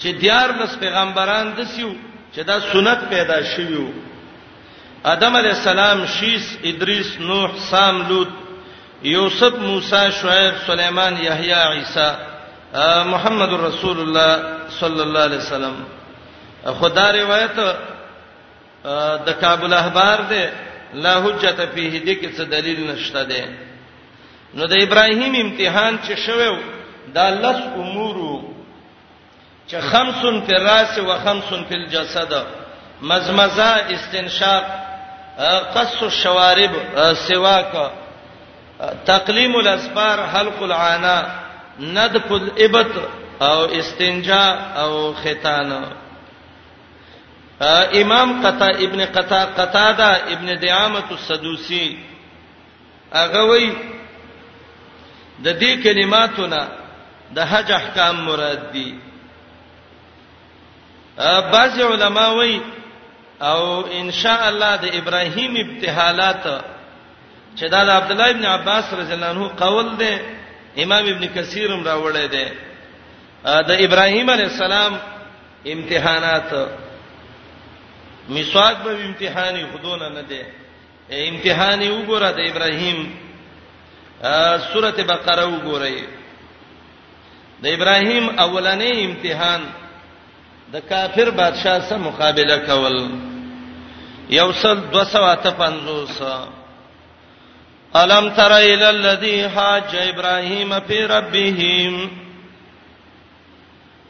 چې 0.02 0.08
دیار 0.22 0.50
لس 0.60 0.76
پیغمبران 0.80 1.54
دسیو 1.58 1.92
چې 2.34 2.42
دا 2.46 2.60
سنت 2.60 3.10
پیدا 3.10 3.38
شویو 3.56 3.90
آدم 5.04 5.36
علی 5.38 5.48
السلام 5.50 6.06
شیس 6.20 6.58
ادریس 6.64 7.20
نوح 7.20 7.50
سام 7.72 8.02
لوط 8.10 8.30
یوسف 9.04 9.54
موسی 9.58 10.10
شعیب 10.22 10.54
سلیمان 10.68 11.14
یحیی 11.24 11.54
عیسی 11.74 12.10
محمد 13.12 13.52
رسول 13.54 13.98
الله 14.06 14.32
صلی 14.80 15.02
الله 15.02 15.20
علیه 15.24 15.38
وسلم 15.38 15.76
خدا 16.80 17.12
روایت 17.14 17.58
د 19.26 19.30
کابل 19.42 19.74
احبار 19.74 20.20
ده 20.30 20.52
لا 20.94 21.20
حجت 21.22 21.62
فيه 21.62 22.00
دې 22.06 22.22
کې 22.22 22.38
څه 22.38 22.42
دلیل 22.50 22.92
نشته 22.92 23.24
ده 23.24 23.67
نو 24.56 24.66
د 24.72 24.76
ابراهیم 24.86 25.34
امتحان 25.46 25.98
چې 26.06 26.14
شوو 26.26 26.56
دا 27.16 27.30
لس 27.44 27.60
امور 27.82 28.16
چې 29.70 29.78
خمسن 29.90 30.42
فی 30.46 30.56
الراس 30.56 30.98
و 31.00 31.16
خمسن 31.24 31.64
فی 31.70 31.76
الجسد 31.82 32.34
مزمزه 33.02 33.68
استنشاق 33.96 34.64
قص 35.76 36.02
الشوارب 36.04 36.72
سواک 37.28 37.74
تقلیم 39.06 39.56
الاسبار 39.56 40.18
حلق 40.34 40.64
العانا 40.64 41.18
ندف 41.80 42.32
الابط 42.32 42.96
او 43.42 43.66
استنجا 43.66 44.46
او 44.82 45.14
ختان 45.24 45.72
امام 48.02 48.48
قتا 48.48 48.68
ابن 48.86 49.06
قتا 49.06 49.46
قتاده 49.58 50.16
ابن 50.34 50.60
دعامه 50.60 51.08
السدوسی 51.12 51.98
هغه 53.14 53.44
وی 53.50 53.74
د 55.46 55.48
دې 55.62 55.72
کلماتونه 55.84 56.60
د 57.36 57.38
حج 57.52 57.70
احکام 57.80 58.16
مراد 58.26 58.62
دي 58.74 58.90
بعض 61.54 61.74
علما 61.90 62.28
وایي 62.38 62.62
او 63.42 63.62
ان 64.00 64.12
شاء 64.12 64.42
الله 64.52 64.72
د 64.84 64.88
ابراهیم 65.00 65.54
ابتحالات 65.66 66.44
چې 67.58 67.66
دا 67.74 67.82
د 67.88 67.90
عبد 68.00 68.12
الله 68.12 68.30
ابن 68.30 68.46
عباس 68.46 68.94
رضی 68.94 69.14
الله 69.14 69.28
عنه 69.34 69.48
قول 69.58 69.88
دی 70.00 70.14
امام 70.84 71.06
ابن 71.14 71.24
کثیر 71.36 71.72
هم 71.72 71.84
راوړی 71.90 72.28
دی 72.36 72.48
د 73.70 73.72
ابراهیم 73.86 74.28
علی 74.30 74.44
السلام 74.44 74.94
امتحانات 75.74 76.52
میثاق 78.30 78.78
به 78.84 78.92
امتحاني 79.06 79.66
خودونه 79.72 80.10
نه 80.10 80.22
دی 80.30 80.44
امتحاني 81.10 81.90
وګوره 81.92 82.30
د 82.38 82.40
ابراهیم 82.50 83.00
سورته 84.74 85.04
بقره 85.10 85.46
وګورئ 85.54 85.98
د 87.64 87.68
ابراهیم 87.76 88.26
اولنې 88.46 88.96
امتحان 89.08 89.62
د 90.74 90.82
کافر 90.92 91.28
بادشاہ 91.38 91.80
سره 91.90 91.98
مقابله 91.98 92.58
کول 92.70 92.98
یوصل 94.30 94.78
255 94.92 96.24
الم 97.96 98.30
تر 98.30 98.52
الى 98.52 98.90
الذي 98.90 99.50
حاج 99.50 99.96
ابراهيم 99.96 100.80
في 100.80 101.06
ربه 101.06 101.62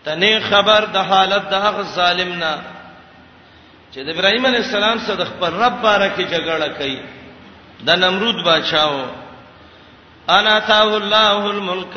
تنه 0.06 0.40
خبر 0.40 0.86
د 0.96 0.98
حالت 0.98 1.46
د 1.50 1.54
هغه 1.54 1.82
ظالمنا 1.84 2.54
چې 3.94 4.00
د 4.06 4.10
ابراهيم 4.10 4.46
عليه 4.46 4.60
السلام 4.60 4.98
سره 5.00 5.16
د 5.16 5.24
خپل 5.26 5.54
رب 5.54 5.82
بارکه 5.82 6.24
جګړه 6.24 6.78
کوي 6.80 7.00
د 7.86 7.90
نمرود 7.96 8.46
بادشاہو 8.46 9.27
انا 10.30 10.60
تاه 10.60 10.98
الله 10.98 11.38
الملک 11.56 11.96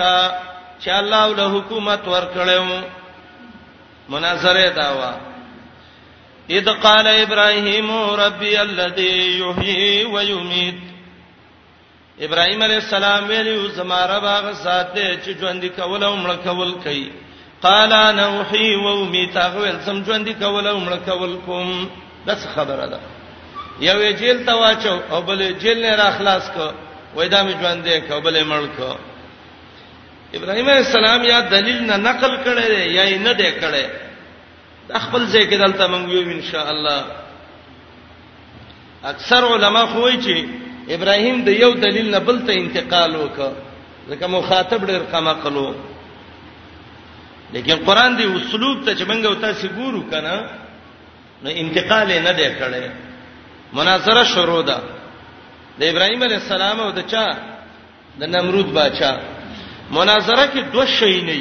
چې 0.85 0.89
الله 1.01 1.25
له 1.39 1.47
حکومت 1.57 2.03
ورکړیو 2.09 2.85
مناظره 4.09 4.69
داوا 4.81 5.13
اذ 6.51 6.69
قال 6.85 7.07
ابراهيم 7.09 7.91
ربي 8.25 8.63
الذي 8.63 9.39
يحيي 9.39 10.05
ويميت 10.05 10.81
ابراهيم 12.27 12.63
عليه 12.63 12.77
السلام 12.85 13.23
ویلو 13.29 13.69
زماره 13.69 14.19
باغ 14.19 14.53
ساته 14.55 15.17
چې 15.25 15.31
ژوند 15.41 15.65
کول 15.77 16.03
او 16.05 16.17
مړ 16.25 16.31
کول 16.47 16.75
کوي 16.85 17.13
قال 17.63 17.93
انا 17.93 18.41
احيي 18.41 18.77
واميت 18.77 19.37
هغه 19.37 19.81
سم 19.87 20.05
ژوند 20.05 20.29
کول 20.43 20.67
او 20.67 20.79
مړ 20.87 20.97
کول 21.11 21.39
کوم 21.47 21.91
داس 22.27 22.47
خبره 22.55 22.87
ده 22.87 23.01
یو 23.89 23.99
جیل 24.21 24.47
تا 24.47 24.55
واچو 24.55 24.97
او 25.11 25.21
بل 25.23 25.53
جیل 25.63 25.83
نه 25.85 25.97
را 25.97 26.11
خلاص 26.19 26.51
کو 26.55 26.71
وای 27.17 27.29
دا 27.35 27.41
می 27.47 27.55
ژوند 27.61 27.83
دی 27.87 27.95
کابل 28.09 28.35
ملک 28.53 28.79
ابراهيم 30.37 30.69
عليه 30.71 30.83
السلام 30.87 31.21
یا 31.33 31.41
دلیل 31.57 31.79
نه 31.91 31.97
نقل 32.07 32.33
کړي 32.45 32.71
یا 32.99 33.05
یې 33.13 33.19
نه 33.27 33.33
دی 33.33 33.51
کړي 33.63 33.85
خپل 35.05 35.23
ځای 35.33 35.45
کې 35.51 35.57
دلته 35.65 35.87
موږ 35.93 36.07
یو 36.17 36.23
ان 36.35 36.43
شاء 36.51 36.67
الله 36.71 37.01
اکثر 39.13 39.43
علما 39.55 39.87
خو 39.87 40.01
وایي 40.01 40.19
چې 40.25 40.37
ابراهيم 40.97 41.37
د 41.45 41.49
یو 41.49 41.73
دلیل 41.75 42.11
نه 42.15 42.19
بل 42.21 42.47
ته 42.47 42.53
انتقال 42.53 43.13
وکړ 43.17 43.53
ځکه 44.11 44.25
مخاطب 44.27 44.81
ډېر 44.91 45.03
قما 45.13 45.33
قلو 45.33 45.69
لیکن 47.55 47.77
قران 47.87 48.17
دی 48.19 48.25
اسلوب 48.25 48.85
ته 48.85 48.91
چې 48.99 49.05
موږ 49.09 49.27
او 49.27 49.35
تاسو 49.35 49.67
ګورو 49.79 50.11
کنه 50.11 50.35
نو 51.43 51.51
انتقال 51.63 52.09
نه 52.23 52.33
دی 52.33 52.49
کړي 52.61 52.87
مناظره 53.73 54.25
شروع 54.25 54.63
ده 54.63 54.79
د 55.81 55.83
ابراهيم 55.93 56.21
عليه 56.27 56.41
السلام 56.45 56.77
او 56.85 56.91
د 56.99 57.01
چا 57.13 57.27
د 58.21 58.23
نمرود 58.35 58.69
بادشاہ 58.79 59.17
مناظره 59.97 60.45
کې 60.53 60.61
دوه 60.73 60.87
شی 60.99 61.17
نه 61.29 61.41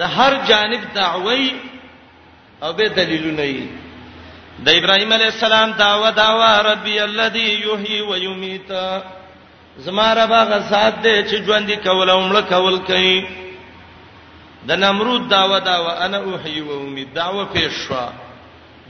د 0.00 0.02
هر 0.16 0.32
جانب 0.50 0.80
دعوی 1.00 1.42
او 2.62 2.70
به 2.78 2.86
دلیلونه 3.00 3.44
نه 3.52 3.66
د 4.64 4.68
ابراهيم 4.78 5.10
عليه 5.16 5.30
السلام 5.36 5.70
داوا 5.84 6.10
داوا 6.10 6.52
ربي 6.70 7.04
الذي 7.04 7.48
يحيي 7.66 8.00
ويميت 8.00 8.70
زماره 9.86 10.24
باغ 10.32 10.50
سات 10.70 10.94
دې 11.04 11.16
چې 11.30 11.36
ژوند 11.46 11.68
کول 11.84 12.10
او 12.10 12.20
مړ 12.32 12.40
کول 12.54 12.76
کوي 12.86 13.16
د 14.68 14.70
نمرود 14.82 15.28
داوا 15.28 15.58
داوا 15.58 16.04
انا 16.06 16.18
احيي 16.36 16.60
واميت 16.60 17.08
داوا 17.14 17.44
پېښه 17.54 18.12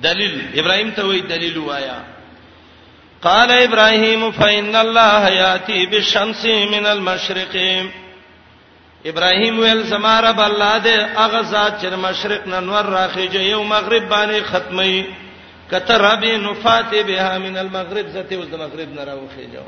دلیل 0.03 0.59
ابراهيم 0.61 0.91
ته 0.91 1.07
وایي 1.07 1.21
دلیل 1.23 1.59
وایا 1.59 2.18
قال 3.23 3.53
ابراهيم 3.53 4.31
فإن 4.33 4.77
الله 4.77 5.29
ياتي 5.29 5.87
بالشمس 5.87 6.45
من 6.45 6.87
المشرق 6.87 7.55
ابراهيم 9.07 9.59
ویل 9.59 9.83
زماره 9.85 10.31
بالله 10.33 10.79
دې 10.79 10.99
اغه 11.19 11.41
ذات 11.41 11.75
چې 11.83 11.87
مشرق 11.97 12.47
ننور 12.47 12.85
راخیږي 12.87 13.39
یو 13.51 13.63
مغرب 13.65 14.05
باندې 14.09 14.43
ختمي 14.43 15.05
کتر 15.71 16.01
ربي 16.01 16.37
نفات 16.37 16.95
بها 16.95 17.39
من 17.39 17.57
المغرب 17.57 18.07
ذاته 18.07 18.37
اوس 18.37 18.47
د 18.49 18.55
مغرب 18.55 18.89
نه 18.95 19.05
راوخیږي 19.05 19.61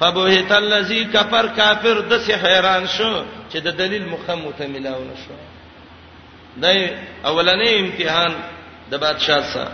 فبهت 0.00 0.52
الذي 0.52 1.04
كفر 1.04 1.46
كافر 1.56 2.00
د 2.00 2.16
سه 2.18 2.34
حیران 2.36 2.86
شو 2.86 3.22
چې 3.52 3.56
د 3.58 3.68
دلیل 3.76 4.04
مخم 4.08 4.50
ته 4.58 4.66
ملاو 4.66 5.04
نشو 5.04 5.36
دای 6.56 6.90
اولنې 7.24 7.70
امتحان 7.80 8.32
د 8.90 8.94
بادشاہ 8.98 9.40
سره 9.54 9.70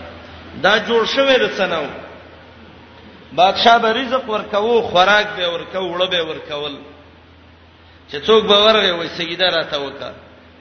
دا 0.62 0.76
جوړ 0.86 1.06
شوی 1.16 1.36
رسناو 1.38 1.86
بادشاہ 3.38 3.78
به 3.78 3.92
رزق 3.92 4.28
ورکوو 4.30 4.82
خوراک 4.92 5.26
به 5.36 5.48
ورکوو 5.48 5.92
وړه 5.98 6.06
به 6.10 6.22
ورکول 6.24 6.76
چې 8.10 8.16
څوک 8.26 8.42
به 8.46 8.56
ورغه 8.64 8.92
وي 8.94 9.08
سیدا 9.08 9.46
راته 9.50 9.78
وکا 9.78 10.12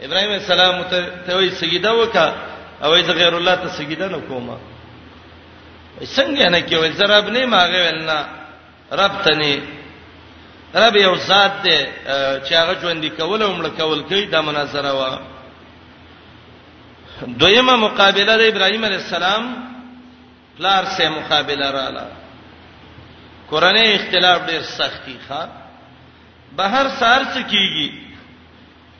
ابراهيم 0.02 0.32
السلام 0.32 0.84
ته 1.28 1.36
وي 1.36 1.50
سیدا 1.52 1.92
وکا 1.96 2.34
او 2.84 2.92
ای 2.94 3.02
غیر 3.02 3.36
الله 3.38 3.56
ته 3.56 3.68
سیدا 3.68 4.08
نه 4.08 4.22
کومه 4.28 4.58
څنګه 6.04 6.50
نه 6.50 6.60
کې 6.68 6.74
ول 6.74 6.92
زرب 6.94 7.30
نه 7.30 7.46
ماغه 7.46 7.80
ولنا 7.90 8.18
رب 8.92 9.22
ته 9.24 9.32
نه 9.36 9.62
رب 10.76 10.96
یو 10.96 11.16
ذات 11.16 11.52
دی 11.64 11.78
چې 12.50 12.54
هغه 12.54 12.74
ژوند 12.82 13.06
کول 13.18 13.42
او 13.42 13.56
مړ 13.64 13.68
کول 13.82 14.02
کوي 14.04 14.26
دا 14.26 14.42
مناظره 14.42 14.92
وا 14.94 15.20
دویمه 17.40 17.76
مقابله 17.76 18.36
د 18.38 18.42
ابراهيم 18.52 18.86
عليه 18.86 18.96
السلام 19.06 19.44
پلار 20.58 20.86
سه 20.86 21.10
مقابله 21.10 21.72
رااله 21.72 22.21
قرآني 23.52 23.84
اختلاف 23.96 24.40
ډیر 24.50 24.62
سختي 24.80 25.18
ښا 25.28 25.42
بهر 26.58 26.86
سار 27.00 27.22
څه 27.34 27.42
کیږي 27.52 27.88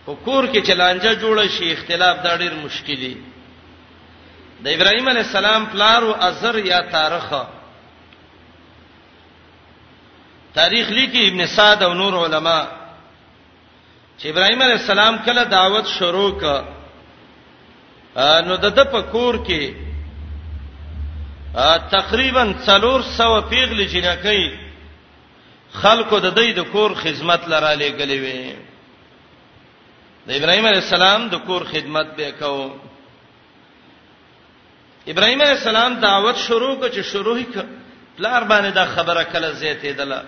حکور 0.08 0.44
کې 0.52 0.62
چلانجه 0.68 1.12
جوړ 1.22 1.38
شي 1.58 1.68
اختلاف 1.74 2.18
دا 2.26 2.34
ډیر 2.42 2.54
مشکلي 2.66 3.14
د 4.64 4.68
ابراهيم 4.68 5.10
عليه 5.12 5.22
السلام 5.28 5.64
پلار 5.76 6.02
او 6.08 6.12
ازر 6.28 6.56
یا 6.72 6.80
تارخه 6.96 7.44
تاریخ 10.58 10.90
لیکي 10.98 11.22
ابن 11.28 11.46
سعد 11.56 11.84
او 11.88 11.92
نور 12.02 12.14
علما 12.26 12.60
چې 14.20 14.26
ابراهيم 14.34 14.62
عليه 14.66 14.74
السلام 14.82 15.18
کله 15.30 15.44
دعوت 15.56 15.86
شروع 15.94 16.30
ک 16.32 16.44
نو 18.50 18.56
د 18.64 18.74
د 18.78 18.84
پکور 18.94 19.36
کې 19.50 19.81
تقریبا 21.54 22.44
300 22.66 23.50
پیغلې 23.50 23.86
جنکې 23.92 24.58
خلکو 25.82 26.20
د 26.20 26.34
دې 26.36 26.54
د 26.56 26.62
کور 26.72 26.92
خدمت 26.96 27.48
لره 27.48 27.76
لګلې 27.76 28.20
وي 28.24 28.56
د 30.28 30.32
ابراهيم 30.32 30.66
عليه 30.66 30.80
السلام 30.84 31.30
د 31.30 31.36
کور 31.46 31.62
خدمت 31.72 32.08
به 32.18 32.32
کو 32.40 32.76
ابراهيم 35.08 35.42
عليه 35.42 35.54
السلام 35.58 35.94
دعوت 36.00 36.36
شروع 36.38 36.76
کړ 36.76 36.90
چې 36.90 37.02
شروع 37.04 37.38
یې 37.38 37.46
کړ 37.54 37.66
پلار 38.18 38.44
باندې 38.44 38.72
دا 38.74 38.86
خبره 38.86 39.24
کله 39.24 39.52
زیاتې 39.52 39.86
دله 39.94 40.24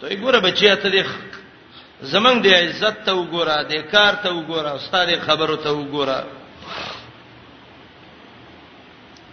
ته 0.00 0.08
وګوره 0.08 0.40
بچیا 0.40 0.74
ته 0.76 0.88
د 0.90 1.06
زمنګ 2.02 2.42
د 2.42 2.46
عزت 2.54 3.04
ته 3.06 3.12
وګوره 3.12 3.62
د 3.70 3.90
کار 3.92 4.14
ته 4.22 4.28
وګوره 4.32 4.74
استاد 4.74 5.08
خبرو 5.26 5.56
ته 5.56 5.70
وګوره 5.72 6.39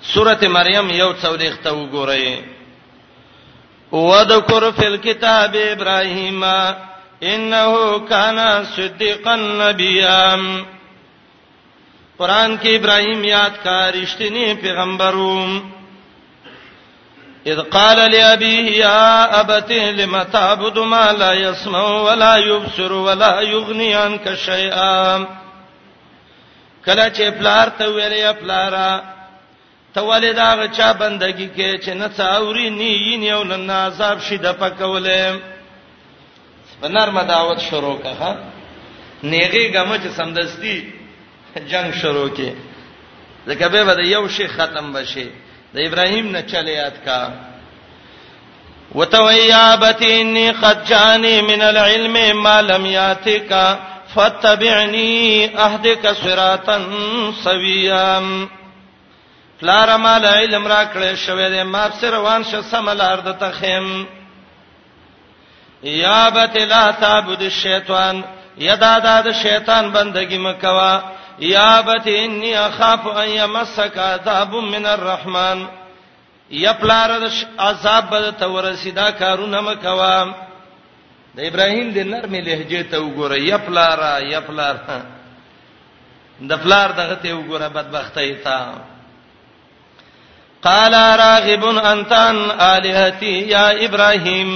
سورته 0.02 0.48
مریم 0.48 0.90
یو 0.90 1.10
څولېخ 1.22 1.54
ته 1.64 1.72
وګورئ 1.74 2.28
وذکر 3.92 4.64
فی 4.76 4.86
الكتاب 4.88 5.56
ابراهیم 5.72 6.44
انه 7.24 7.98
کان 8.10 8.40
صدیقا 8.76 9.36
نبیا 9.36 10.36
قران 12.18 12.58
کې 12.58 12.70
ابراهیم 12.78 13.24
یاد 13.24 13.64
کا 13.64 13.92
رښتینی 13.92 14.54
پیغمبرو 14.62 15.62
اذ 17.48 17.60
قال 17.62 18.12
لابيه 18.12 18.70
يا 18.78 19.26
ابت 19.40 19.72
لم 19.72 20.22
تعبد 20.24 20.80
ما 20.80 21.12
لا 21.12 21.34
يسمع 21.34 21.82
ولا 22.06 22.38
يبصر 22.38 22.94
ولا 22.94 23.42
يغني 23.42 23.96
عنك 23.96 24.34
شيئا 24.36 25.26
کله 26.86 27.10
چې 27.10 27.30
پلار 27.40 27.70
ته 27.78 27.86
ویلې 27.88 28.34
پلارا 28.40 29.17
ته 29.98 30.04
ولې 30.04 30.34
دا 30.42 30.50
غچا 30.60 30.90
بندگی 31.02 31.48
کې 31.58 31.70
چې 31.86 31.90
نه 32.02 32.08
څاوري 32.18 32.70
ني 32.70 33.18
ني 33.18 33.34
او 33.34 33.44
لن 33.44 33.70
عذاب 33.70 34.18
شي 34.22 34.38
د 34.38 34.46
پکولې 34.62 35.24
نرمه 36.86 37.24
دعوت 37.24 37.60
شروع 37.70 37.98
کړه 38.04 38.32
نیغي 39.24 39.72
غمه 39.74 39.98
چې 39.98 40.08
سمدستي 40.18 40.78
جنگ 41.70 41.92
شروع 42.02 42.30
کې 42.30 42.50
ځکه 43.48 43.66
به 43.74 43.84
بده 43.90 44.04
یو 44.06 44.28
شی 44.30 44.48
ختم 44.48 44.94
بشي 44.94 45.26
د 45.74 45.78
ابراهیم 45.88 46.28
نه 46.32 46.42
چلے 46.52 46.74
یاد 46.82 46.98
کا 47.06 47.32
وتویابتی 48.96 50.12
انی 50.22 50.52
قد 50.52 50.88
جانی 50.90 51.42
من 51.42 51.62
العلم 51.62 52.38
ما 52.44 52.62
لم 52.62 52.86
یاتک 52.86 53.54
فتبعنی 54.16 55.18
اهدک 55.58 56.08
صراطا 56.24 56.78
سویا 57.44 58.20
پلار 59.60 59.90
مال 59.98 60.26
علم 60.26 60.68
را 60.68 60.84
کړې 60.94 61.16
شوې 61.26 61.50
دې 61.50 61.64
ما 61.64 61.90
سره 62.00 62.12
روان 62.18 62.42
شو 62.50 62.62
سملار 62.72 63.18
د 63.28 63.32
تخم 63.42 63.88
یا 65.84 66.30
بت 66.34 66.58
لا 66.74 66.92
تعبد 67.02 67.42
الشیطان 67.42 68.22
یدا 68.58 68.98
د 69.26 69.32
شیطان 69.42 69.90
بندگی 69.98 70.38
مکوا 70.38 70.94
یا 71.40 71.82
بت 71.88 72.06
انی 72.08 72.54
اخاف 72.56 73.08
ان 73.18 73.30
یمسک 73.30 73.98
عذاب 74.00 74.54
من 74.74 74.86
الرحمن 74.86 75.66
یا 76.64 76.74
پلار 76.82 77.10
د 77.24 77.26
عذاب 77.70 78.10
بد 78.10 78.26
تورسیدا 78.40 79.10
کارونه 79.22 79.60
مکوا 79.62 80.18
د 81.38 81.40
ابراهیم 81.50 81.90
د 81.96 82.06
نرمه 82.12 82.40
لهجه 82.50 82.82
ته 82.92 82.98
وګوره 83.02 83.38
یا 83.52 83.58
پلار 83.58 84.06
یا 84.34 84.40
پلار 84.50 84.76
د 86.50 86.54
پلار 86.64 86.92
دغه 87.02 87.16
ته 87.24 87.34
وګوره 87.34 87.68
بدبختۍ 87.78 88.32
ته 88.44 88.56
قال 90.64 90.94
راغب 90.94 91.64
انت 91.78 92.14
عن 92.14 92.38
الهتي 92.62 93.50
يا 93.50 93.86
ابراهيم 93.86 94.54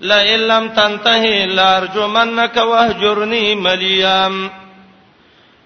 لئن 0.00 0.40
لم 0.40 0.68
تنتهي 0.68 1.46
لارجمنك 1.46 2.56
واهجرني 2.56 3.54
مليا 3.54 4.50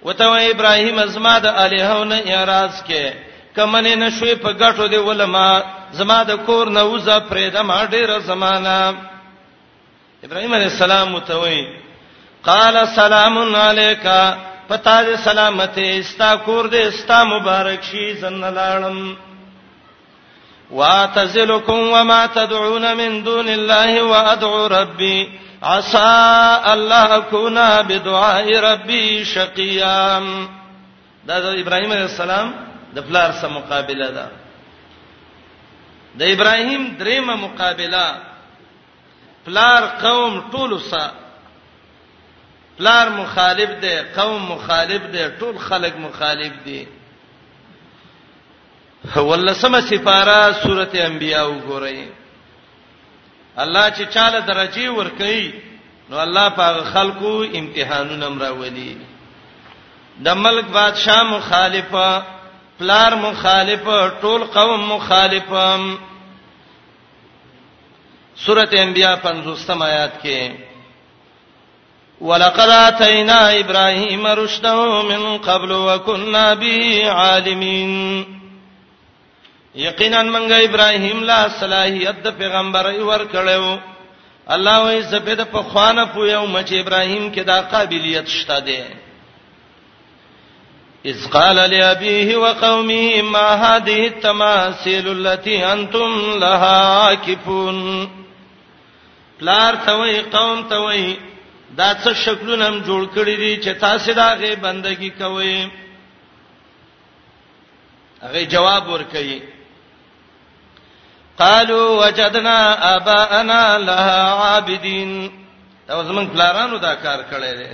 وته 0.03 0.51
ابراهيم 0.51 0.99
ازما 0.99 1.39
د 1.39 1.47
الهونه 1.47 2.17
اعتراض 2.17 2.73
کې 2.89 3.05
کمنه 3.57 3.95
نشوي 3.95 4.35
په 4.35 4.53
غټو 4.53 4.87
دی 4.93 4.97
ولما 4.97 5.61
زما 5.93 6.23
د 6.23 6.31
کور 6.47 6.69
نه 6.69 6.83
وزه 6.85 7.19
پرې 7.31 7.51
د 7.53 7.59
ما 7.65 7.85
ډیره 7.87 8.19
زمانہ 8.19 8.95
ابراهيم 10.25 10.55
عليه 10.55 10.67
السلام 10.67 11.15
متوي 11.15 11.67
قال 12.45 12.89
سلام 12.89 13.55
عليك 13.55 14.05
پتا 14.69 15.03
دې 15.05 15.17
سلامته 15.17 15.99
استا 16.01 16.35
کور 16.37 16.69
دې 16.69 16.77
استا 16.77 17.25
مبارک 17.25 17.81
شي 17.85 18.15
زن 18.15 18.41
لاړم 18.55 19.17
واتزلكم 20.71 21.79
وما 21.79 22.27
تدعون 22.27 22.97
من 22.97 23.23
دون 23.25 23.49
الله 23.49 24.03
وادعو 24.03 24.67
ربي 24.67 25.39
عسى 25.63 26.73
الله 26.73 27.17
اكون 27.17 27.83
بدعاء 27.83 28.57
ربي 28.61 29.25
شقيا 29.25 30.19
دا 31.27 31.39
د 31.39 31.45
ابراهيم 31.47 31.91
عليه 31.93 32.05
السلام 32.05 32.49
د 32.97 33.01
فلار 33.01 33.31
سره 33.33 33.49
مقابله 33.49 34.09
ده 34.11 34.27
د 36.15 36.23
ابراهيم 36.23 36.97
دریمه 37.01 37.37
مقابله 37.37 38.07
فلار 39.47 39.83
قوم 40.05 40.33
ټول 40.53 40.81
سره 40.81 41.13
فلار 42.79 43.11
مخالف 43.11 43.71
دي 43.71 43.97
قوم 44.01 44.51
مخالف 44.53 45.03
دي 45.03 45.29
ټول 45.41 45.59
خلک 45.59 45.95
مخالف 45.97 46.53
دي 46.67 46.87
ولسمه 49.17 49.81
سفاره 49.81 50.53
سورته 50.63 51.05
انبیاء 51.07 51.47
وګورئ 51.49 51.99
الله 53.59 53.91
چې 53.91 54.03
چاله 54.15 54.41
درجه 54.41 54.91
ور 54.91 55.09
کوي 55.19 55.53
نو 56.11 56.19
الله 56.21 56.49
په 56.49 56.83
خلقو 56.93 57.43
امتحانونه 57.43 58.29
مراولي 58.29 58.97
د 60.19 60.29
ملک 60.29 60.65
بادشاہ 60.71 61.23
مخالفه 61.31 62.23
پلار 62.79 63.13
مخالفه 63.15 64.09
ټول 64.23 64.45
قوم 64.45 64.81
مخالفه 64.93 65.97
سورته 68.37 68.83
انبیاء 68.83 69.15
50 69.17 69.83
آیات 69.83 70.13
کې 70.25 70.51
ولقد 72.21 72.69
اتینا 72.71 73.39
ابراهیم 73.49 74.27
رشده 74.27 75.03
من 75.03 75.39
قبل 75.39 75.73
وكنا 75.73 76.55
به 76.55 77.11
عالمین 77.11 77.99
یقینا 79.75 80.23
منګه 80.23 80.57
ابراهیم 80.65 81.23
لا 81.25 81.47
صلاحیت 81.61 82.17
د 82.25 82.37
پیغمبر 82.39 82.87
ایور 82.87 83.21
کړو 83.33 83.79
الله 84.55 84.79
وې 84.85 85.01
زبېد 85.03 85.41
په 85.53 85.63
خوانه 85.63 86.05
پویو 86.15 86.47
مچ 86.47 86.73
ابراهیم 86.73 87.33
کې 87.35 87.43
دا 87.45 87.61
قابلیت 87.73 88.27
شته 88.29 88.59
دی 88.61 88.81
اذ 91.11 91.29
قال 91.31 91.57
لابيه 91.77 92.37
وقومه 92.37 93.23
ما 93.23 93.49
هذه 93.65 94.07
التماثيل 94.07 95.09
التي 95.09 95.65
انتم 95.65 96.17
لها 96.41 97.03
عاكفون 97.03 98.09
پلار 99.39 99.75
ته 99.85 99.93
وې 99.93 100.37
قوم 100.37 100.65
ته 100.69 100.77
وې 100.79 101.17
دا 101.71 101.95
څه 102.05 102.13
شکلونه 102.15 102.69
هم 102.69 102.79
جوړ 102.85 103.07
کړی 103.15 103.37
دي 103.37 103.57
چې 103.63 103.79
تاسو 103.81 104.13
دا 104.13 104.35
غي 104.41 104.57
بندگی 104.57 105.11
کوئ 105.11 105.69
هغه 108.23 108.43
جواب 108.45 108.85
ورکړي 108.89 109.57
قالوا 111.41 112.07
وجدنا 112.07 112.57
اباءنا 112.97 113.65
لها 113.89 114.23
عابدين 114.45 115.11
دا 115.89 116.03
زمون 116.07 116.27
پلارانو 116.33 116.77
دا 116.77 116.95
کار 116.95 117.19
کړی 117.31 117.53
دی 117.61 117.69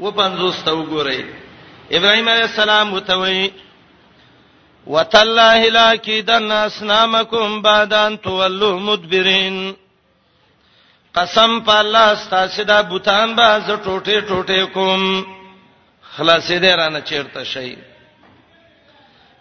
و 0.00 0.10
پنځوس 0.10 0.56
ته 0.64 0.72
وګورئ 0.74 1.22
ابراهيم 1.92 2.28
عليه 2.28 2.44
السلام 2.44 2.92
وتوي 2.94 3.52
وتالله 4.86 5.68
لا 5.68 5.94
کیدن 5.96 6.52
اسنامکم 6.52 7.62
بعد 7.62 7.92
ان 7.92 8.18
تولوا 8.20 8.80
مدبرين 8.80 9.76
قسم 11.14 11.60
په 11.60 11.80
الله 11.80 12.14
ستاسو 12.14 12.62
دا 12.62 12.80
بوتان 12.82 13.34
به 13.36 13.58
ز 13.60 13.70
ټوټه 13.70 14.20
ټوټه 14.28 14.66
کوم 14.74 15.26
خلاصې 16.18 16.58
دې 16.58 16.78
رانه 16.78 17.00
چیرته 17.00 17.44
شي 17.44 17.76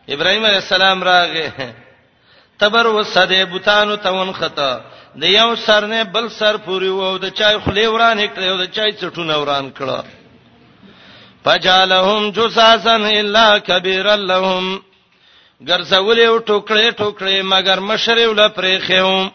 ابراهيم 0.09 0.45
عليه 0.45 0.57
السلام 0.57 1.03
راغې 1.03 1.49
تبر 2.59 2.87
وسده 2.87 3.43
بوتانو 3.45 3.95
تون 3.95 4.31
خطا 4.33 4.71
د 5.21 5.23
یو 5.23 5.49
سر 5.65 5.85
نه 5.91 6.03
بل 6.13 6.25
سر 6.39 6.57
پوری 6.65 6.87
وو 6.95 7.17
د 7.25 7.35
چای 7.39 7.55
خلی 7.65 7.85
وران 7.91 8.19
کړ 8.33 8.41
یو 8.49 8.57
د 8.63 8.65
چای 8.75 8.91
چټونه 8.99 9.33
وران 9.41 9.69
کړ 9.77 10.03
فجالهم 11.45 12.31
جساسن 12.35 13.03
الا 13.19 13.47
کبیر 13.67 14.07
لهم 14.31 14.65
ګرځولې 15.69 16.25
او 16.31 16.37
ټوکړې 16.37 16.89
ټوکړې 16.99 17.37
مگر 17.53 17.79
مشره 17.89 18.27
ول 18.29 18.41
پرې 18.57 18.73
خېوم 18.87 19.29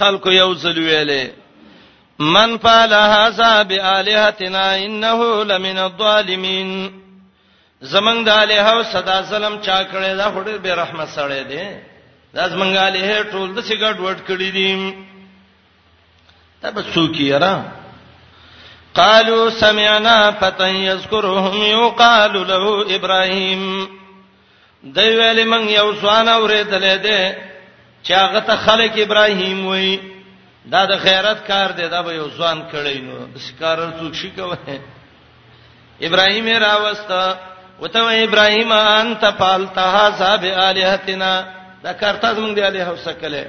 خلکو 0.00 0.32
یو 0.32 0.50
ځل 0.54 0.78
ویلې 0.78 1.30
من 2.34 2.58
فعل 2.64 2.92
هذا 2.94 3.62
بالهتنا 3.62 4.66
انه 4.76 5.44
لمن 5.50 5.78
الظالمين 5.86 7.01
زمنګ 7.82 8.20
د 8.26 8.30
الیه 8.42 8.68
او 8.74 8.82
صدا 8.92 9.16
سلام 9.32 9.54
چا 9.66 9.78
کړي 9.92 10.12
دا 10.18 10.26
هډر 10.34 10.58
به 10.64 10.72
رحمت 10.82 11.08
سره 11.14 11.38
دی 11.50 11.64
دا 12.34 12.48
زمنګ 12.48 12.74
الیه 12.76 13.22
ټول 13.32 13.48
د 13.54 13.58
سیګټ 13.68 13.96
وټ 14.00 14.18
کړي 14.28 14.50
دي 14.50 14.94
تبسو 16.62 17.06
کیرا 17.12 17.54
قالوا 18.94 19.50
سمعنا 19.50 20.30
فتى 20.40 20.70
يذكرهم 20.86 21.56
يقال 21.62 22.32
له 22.46 22.64
ابراهيم 22.96 23.64
دوی 24.82 25.14
ویل 25.16 25.44
من 25.48 25.68
یو 25.68 25.92
سوان 26.00 26.28
اورېدلې 26.28 26.96
ده 27.06 27.34
چې 28.04 28.12
هغه 28.14 28.40
ته 28.40 28.56
خلک 28.56 28.98
ابراهيم 28.98 29.66
وای 29.66 30.00
دا 30.72 30.84
د 30.86 30.98
خیرت 30.98 31.46
کار 31.46 31.70
دی 31.76 31.88
دا 31.88 32.02
به 32.02 32.12
یو 32.14 32.28
ځوان 32.36 32.58
کړی 32.72 32.98
نو 33.02 33.26
د 33.34 33.38
شکار 33.46 33.78
څوک 34.00 34.12
شي 34.14 34.30
کوي 34.36 34.78
ابراهيم 36.08 36.46
راوسته 36.62 37.34
وته 37.82 38.24
ابراهيم 38.24 38.72
انت 38.72 39.24
فالتها 39.38 40.04
ذاب 40.18 40.44
الہتنا 40.56 41.42
دا 41.84 41.92
کارته 41.92 42.32
زمونږ 42.34 42.54
دی 42.54 42.62
الہ 42.62 42.84
وسکله 42.92 43.46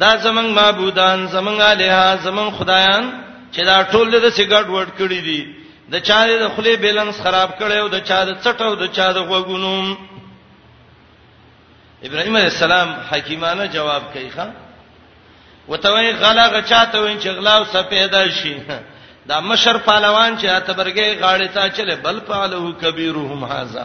دا 0.00 0.10
زمونږ 0.24 0.48
معبودان 0.60 1.26
زمونږ 1.32 1.60
الہ 1.60 2.16
زمونږ 2.24 2.56
خدایان 2.58 3.04
چې 3.52 3.60
دا 3.70 3.76
ټول 3.92 4.20
د 4.20 4.28
سیګړ 4.30 4.62
ورډ 4.70 4.88
کړی 4.98 5.20
دي 5.28 5.40
د 5.92 6.02
چا 6.08 6.18
د 6.26 6.48
خلې 6.56 6.74
بیلانس 6.86 7.20
خراب 7.22 7.50
کړي 7.60 7.76
او 7.82 7.88
د 7.88 7.98
چا 8.08 8.24
د 8.24 8.30
چټو 8.44 8.74
د 8.82 8.92
چا 8.96 9.06
د 9.12 9.18
غوګونو 9.18 9.96
ابراهيم 12.06 12.36
عليه 12.36 12.46
السلام 12.54 12.88
حکیمانه 13.10 13.66
جواب 13.76 14.02
کوي 14.12 14.30
ښا 14.36 14.46
وته 15.68 16.10
غلا 16.12 16.48
غچاته 16.48 17.00
وین 17.00 17.20
چې 17.20 17.28
غلا 17.28 17.54
او 17.58 17.64
سپیدا 17.76 18.24
شي 18.40 18.54
دا 19.28 19.40
مشر 19.40 19.76
پهلوان 19.84 20.36
چې 20.40 20.46
اتبرګي 20.46 21.18
غاړې 21.20 21.48
ته 21.54 21.68
چله 21.76 21.94
بل 22.06 22.18
پالو 22.30 22.72
کبیرهم 22.80 23.44
هاذا 23.52 23.84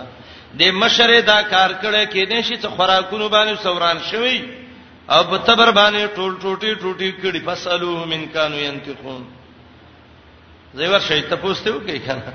د 0.61 0.73
مشر 0.81 1.13
دا 1.29 1.37
کار 1.53 1.71
کړه 1.81 2.03
کې 2.11 2.25
دې 2.31 2.41
شي 2.47 2.55
څه 2.57 2.67
خوراکونو 2.79 3.29
باندې 3.35 3.63
سوران 3.63 3.99
شوی 4.11 4.37
او 5.15 5.21
په 5.29 5.37
تبر 5.49 5.71
باندې 5.77 6.15
ټول 6.15 6.33
ټوټي 6.41 6.75
ټوټي 6.81 7.11
کړي 7.21 7.39
فسلو 7.47 7.95
من 8.11 8.27
کانو 8.33 8.57
ينتقون 8.65 9.23
زیور 10.81 10.99
شي 11.07 11.21
ته 11.29 11.35
پوښتنه 11.35 11.75
وکړي 11.75 11.99
کنه 12.07 12.33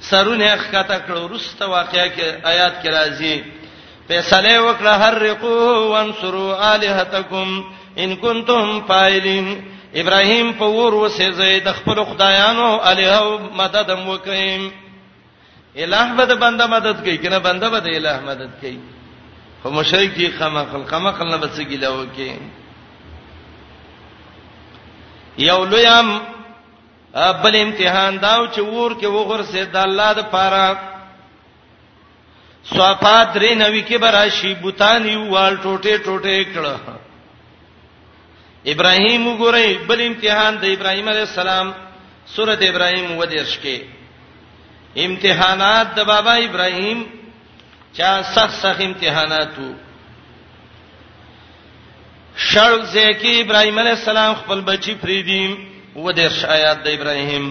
سرونه 0.00 0.56
ښکته 0.64 0.98
کړو 1.06 1.34
رسته 1.34 1.66
واقعیا 1.66 2.08
کې 2.08 2.44
آیات 2.52 2.82
کې 2.82 2.90
راځي 2.98 3.36
فیصله 4.08 4.56
وکړه 4.60 4.94
حرقوا 5.02 5.78
وانصروا 5.92 6.50
الہتکم 6.74 7.48
ان 8.04 8.10
کنتم 8.24 8.64
فاعلین 8.88 9.46
ابراهیم 10.00 10.48
په 10.58 10.66
ور 10.80 10.92
وسه 11.04 11.28
زید 11.40 11.66
خپل 11.78 11.98
خدایانو 12.10 12.68
الہو 12.92 13.30
مدد 13.62 13.88
وکړي 13.96 14.50
الہ 15.86 16.06
بده 16.20 16.34
بنده 16.44 16.64
مدد 16.74 16.96
کوي 17.08 17.16
کنه 17.24 17.38
بنده 17.48 17.66
بده 17.74 17.90
الہ 17.98 18.14
مدد 18.30 18.50
کوي 18.60 18.78
خو 19.62 19.68
مشرکی 19.80 20.26
خمقل 20.38 20.82
خمقل 20.94 21.26
نه 21.34 21.38
بچی 21.44 21.64
ګلو 21.72 22.04
کې 22.16 22.30
یو 25.44 25.60
لویم 25.64 26.08
بل 27.42 27.54
امتحان 27.62 28.12
داو 28.20 28.42
چې 28.46 28.60
ور 28.60 28.94
کې 28.94 29.06
وګور 29.06 29.42
سي 29.52 29.60
د 29.64 29.76
الله 29.86 30.08
د 30.18 30.20
پاره 30.36 30.66
صفات 32.74 33.34
درې 33.34 33.52
نوي 33.62 33.80
کې 33.82 33.98
براشي 34.02 34.54
بوتان 34.62 35.02
یو 35.08 35.22
وال 35.32 35.56
ټوټه 35.64 35.96
ټوټه 36.04 36.44
کړه 36.54 36.74
ابراهیم 38.72 39.26
وګورئ 39.26 39.68
بل 39.88 40.00
امتحان 40.06 40.54
د 40.62 40.74
ابراهیم 40.76 41.08
علی 41.12 41.22
السلام 41.28 41.70
سورۃ 42.34 42.60
ابراهیم 42.70 43.06
ودیش 43.18 43.52
کې 43.62 43.76
امتحانات 45.06 45.94
د 45.96 46.00
بابا 46.10 46.34
ابراهیم 46.48 47.04
چا 47.96 48.10
سخت 48.34 48.54
سخت 48.62 48.80
امتحانات 48.88 49.52
وو 49.58 49.72
شړ 52.50 52.74
زکی 52.94 53.34
ابراهیم 53.40 53.78
علی 53.82 53.90
السلام 53.98 54.34
خپل 54.40 54.60
بچی 54.70 54.94
فریدیم 55.02 55.50
ودیش 56.06 56.44
آیات 56.58 56.82
د 56.84 56.88
ابراهیم 56.96 57.46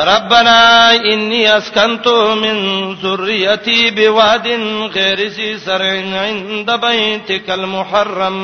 ربنا 0.00 0.90
إني 0.96 1.56
أسكنت 1.56 2.08
من 2.08 2.92
ذريتي 2.94 3.90
بواد 3.90 4.46
غير 4.94 5.28
ذي 5.28 5.56
زرع 5.56 5.86
عند 6.20 6.70
بيتك 6.80 7.50
المحرم 7.50 8.40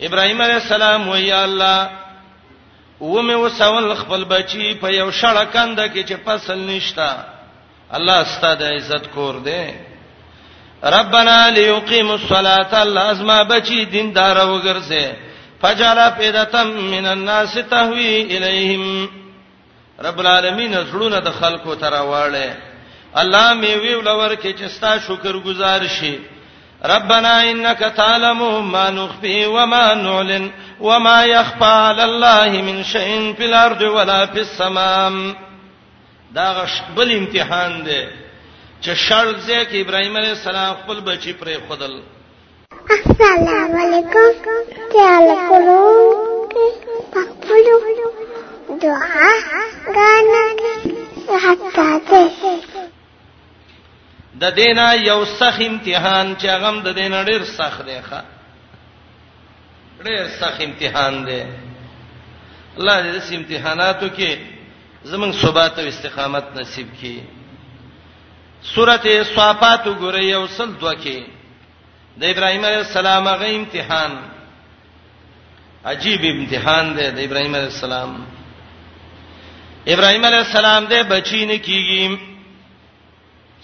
إبراهيم 0.00 0.42
عليه 0.42 0.56
السلام 0.56 1.08
ويا 1.08 1.44
الله 1.44 1.90
و 3.00 3.22
مې 3.22 3.34
وسول 3.34 3.96
خپل 3.96 4.24
بچي 4.24 4.74
په 4.80 4.86
یو 4.88 5.10
شړه 5.10 5.44
کنده 5.54 5.88
کې 5.88 6.06
چې 6.08 6.14
فصل 6.26 6.58
نشتا 6.58 7.24
الله 7.94 8.24
ستاسو 8.24 8.64
عزت 8.64 9.06
کور 9.14 9.34
دی 9.40 9.74
ربنا 10.84 11.50
ليقيم 11.50 12.10
الصلاه 12.10 12.84
لازم 12.84 13.44
بچي 13.48 13.84
دیندار 13.84 14.36
وګرځي 14.36 15.31
فجعل 15.62 16.12
فیدتم 16.18 16.66
من 16.92 17.06
الناس 17.06 17.54
تهوی 17.70 18.36
الیہم 18.36 18.84
رب 20.06 20.18
العالمین 20.18 20.72
زړونه 20.76 21.18
د 21.26 21.30
خلکو 21.42 21.74
ته 21.82 21.86
راواړې 21.86 22.50
الله 23.20 23.52
می 23.58 23.72
ویو 23.84 24.00
لور 24.08 24.34
کې 24.34 24.52
چې 24.60 24.68
ستا 24.76 24.94
شکر 25.08 25.36
گزار 25.44 25.86
شي 25.96 26.12
ربنا 26.94 27.34
انك 27.50 27.78
تعلم 27.98 28.42
ما 28.72 28.84
نخفي 28.96 29.36
وما 29.56 29.84
نعلن 30.00 30.50
وما 30.86 31.18
يخفى 31.24 31.64
على 31.74 32.04
الله 32.04 32.62
من 32.70 32.82
شيء 32.94 33.14
في 33.40 33.44
الارض 33.50 33.82
ولا 33.98 34.26
في 34.26 34.40
السماء 34.40 35.34
دا 36.40 36.48
غش 36.58 36.80
بل 36.96 37.14
امتحان 37.18 37.78
دی 37.86 38.00
چې 38.82 38.90
شرط 38.90 39.36
زه 39.36 39.64
کې 39.64 39.86
ابراهيم 39.86 40.16
عليه 40.22 40.32
السلام 40.38 40.74
خپل 40.82 41.00
بچي 41.10 41.32
پرې 41.44 41.58
خدل 41.68 41.96
السلام 42.90 43.74
علیکم 43.80 44.44
خیال 44.76 45.28
کوم 45.48 46.46
په 47.12 47.20
خپل 47.24 48.78
دعا 48.82 49.28
غانا 49.96 50.42
حتا 51.44 51.88
ته 52.10 52.54
د 54.40 54.54
دینا 54.56 54.86
یو 55.00 55.18
سخ 55.32 55.60
امتحان 55.66 56.32
چې 56.38 56.46
هغه 56.54 56.70
د 56.88 56.96
دینا 57.00 57.22
ډیر 57.30 57.44
سخ 57.50 57.76
دی 57.90 57.98
ښا 58.08 58.20
ډیر 60.08 60.24
سخ 60.40 60.60
امتحان 60.68 61.20
دی 61.26 61.42
الله 62.78 63.02
دې 63.04 63.12
دې 63.12 63.38
امتحاناتو 63.40 64.08
کې 64.16 64.38
زمون 65.12 65.32
ثبات 65.42 65.78
او 65.78 65.86
استقامت 65.92 66.56
نصیب 66.56 66.88
کړي 67.00 67.20
سورته 68.74 69.24
صافات 69.34 69.86
وګورئ 69.86 70.24
یو 70.30 70.46
سل 70.56 70.70
دوکه 70.80 71.20
د 72.16 72.22
ابراهيم 72.24 72.64
عليه 72.64 72.78
السلام 72.80 73.28
هغه 73.28 73.46
امتحان 73.56 74.10
عجیب 75.92 76.22
امتحان 76.34 76.86
دی 76.96 77.10
د 77.10 77.18
ابراهيم 77.26 77.52
عليه 77.56 77.66
السلام 77.74 78.10
ابراهيم 79.88 80.24
عليه 80.26 80.38
السلام 80.40 80.86
دې 80.86 81.00
بچی 81.08 81.44
نه 81.46 81.58
کیږي 81.58 82.18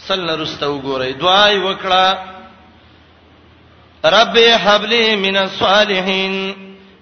صلی 0.08 0.32
رستو 0.42 0.80
ګورې 0.82 1.10
دعای 1.22 1.58
وکړه 1.58 2.08
رب 4.04 4.36
حبلی 4.64 5.16
من 5.16 5.36
الصالحین 5.36 6.34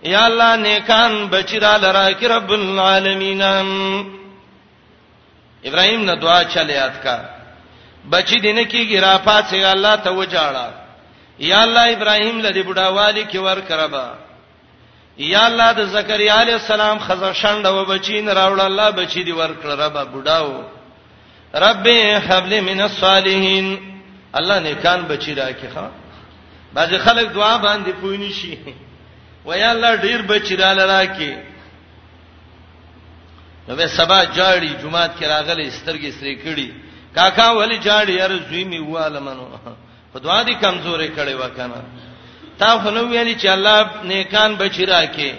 یا 0.02 0.24
الله 0.26 0.56
نیکان 0.56 1.26
بچی 1.28 1.58
را 1.60 1.76
لرا 1.76 2.10
کی 2.12 2.26
رب 2.28 2.50
العالمین 2.52 3.42
ابراهيم 5.64 6.04
نه 6.04 6.14
دعا 6.14 6.44
چلیات 6.44 7.02
کا 7.02 7.18
بچی 8.10 8.40
دینه 8.40 8.64
کیږي 8.64 8.96
را 8.98 9.18
پاتې 9.26 9.54
الله 9.54 9.96
ته 9.96 10.10
وجاړه 10.10 10.85
یا 11.38 11.62
الله 11.62 11.92
ابراهیم 11.92 12.38
لدی 12.40 12.62
بډاوالی 12.62 13.24
کې 13.32 13.36
ور 13.36 13.60
کربا 13.60 14.10
یا 15.18 15.44
الله 15.46 15.72
د 15.72 15.84
زکریا 15.86 16.40
علی 16.40 16.52
السلام 16.52 16.98
خزر 16.98 17.32
شند 17.32 17.66
و 17.66 17.84
بچین 17.84 18.28
راوړ 18.28 18.60
الله 18.60 18.90
بچی 18.90 19.22
دی 19.24 19.32
ور 19.32 19.50
کړ 19.62 19.66
ربا 19.66 20.04
بډاو 20.04 20.62
رب 21.54 21.86
حبل 22.28 22.60
من 22.60 22.80
الصالحین 22.80 23.78
الله 24.34 24.58
نیکان 24.60 25.00
بچی 25.02 25.34
راکې 25.34 25.68
ښا 25.74 25.88
باز 26.72 26.88
خلک 27.04 27.32
دعا 27.32 27.58
باندې 27.62 27.90
پوینې 28.02 28.32
شي 28.32 28.58
و 29.46 29.54
یا 29.58 29.70
الله 29.70 29.96
ډیر 29.96 30.22
بچی 30.22 30.56
را 30.56 30.72
لراکې 30.74 31.36
نو 33.68 33.76
به 33.76 33.86
سبا 33.86 34.24
جاړي 34.24 34.82
جمعات 34.82 35.12
کې 35.20 35.24
راغلي 35.24 35.70
سترګې 35.70 36.12
سری 36.20 36.36
کړي 36.44 36.70
کاکا 37.14 37.50
ولی 37.52 37.78
جاړي 37.80 38.20
ار 38.20 38.30
زوی 38.48 38.64
می 38.64 38.78
واله 38.78 39.20
منو 39.20 39.48
په 40.16 40.20
دعا 40.26 40.42
دي 40.48 40.54
کمزوري 40.64 41.08
کړي 41.16 41.34
وکنه 41.42 41.80
تا 42.58 42.78
خو 42.80 42.90
نو 42.90 43.02
ویلي 43.08 43.34
چې 43.34 43.46
الله 43.56 43.88
نیکان 44.10 44.56
بچی 44.60 44.84
راکې 44.92 45.30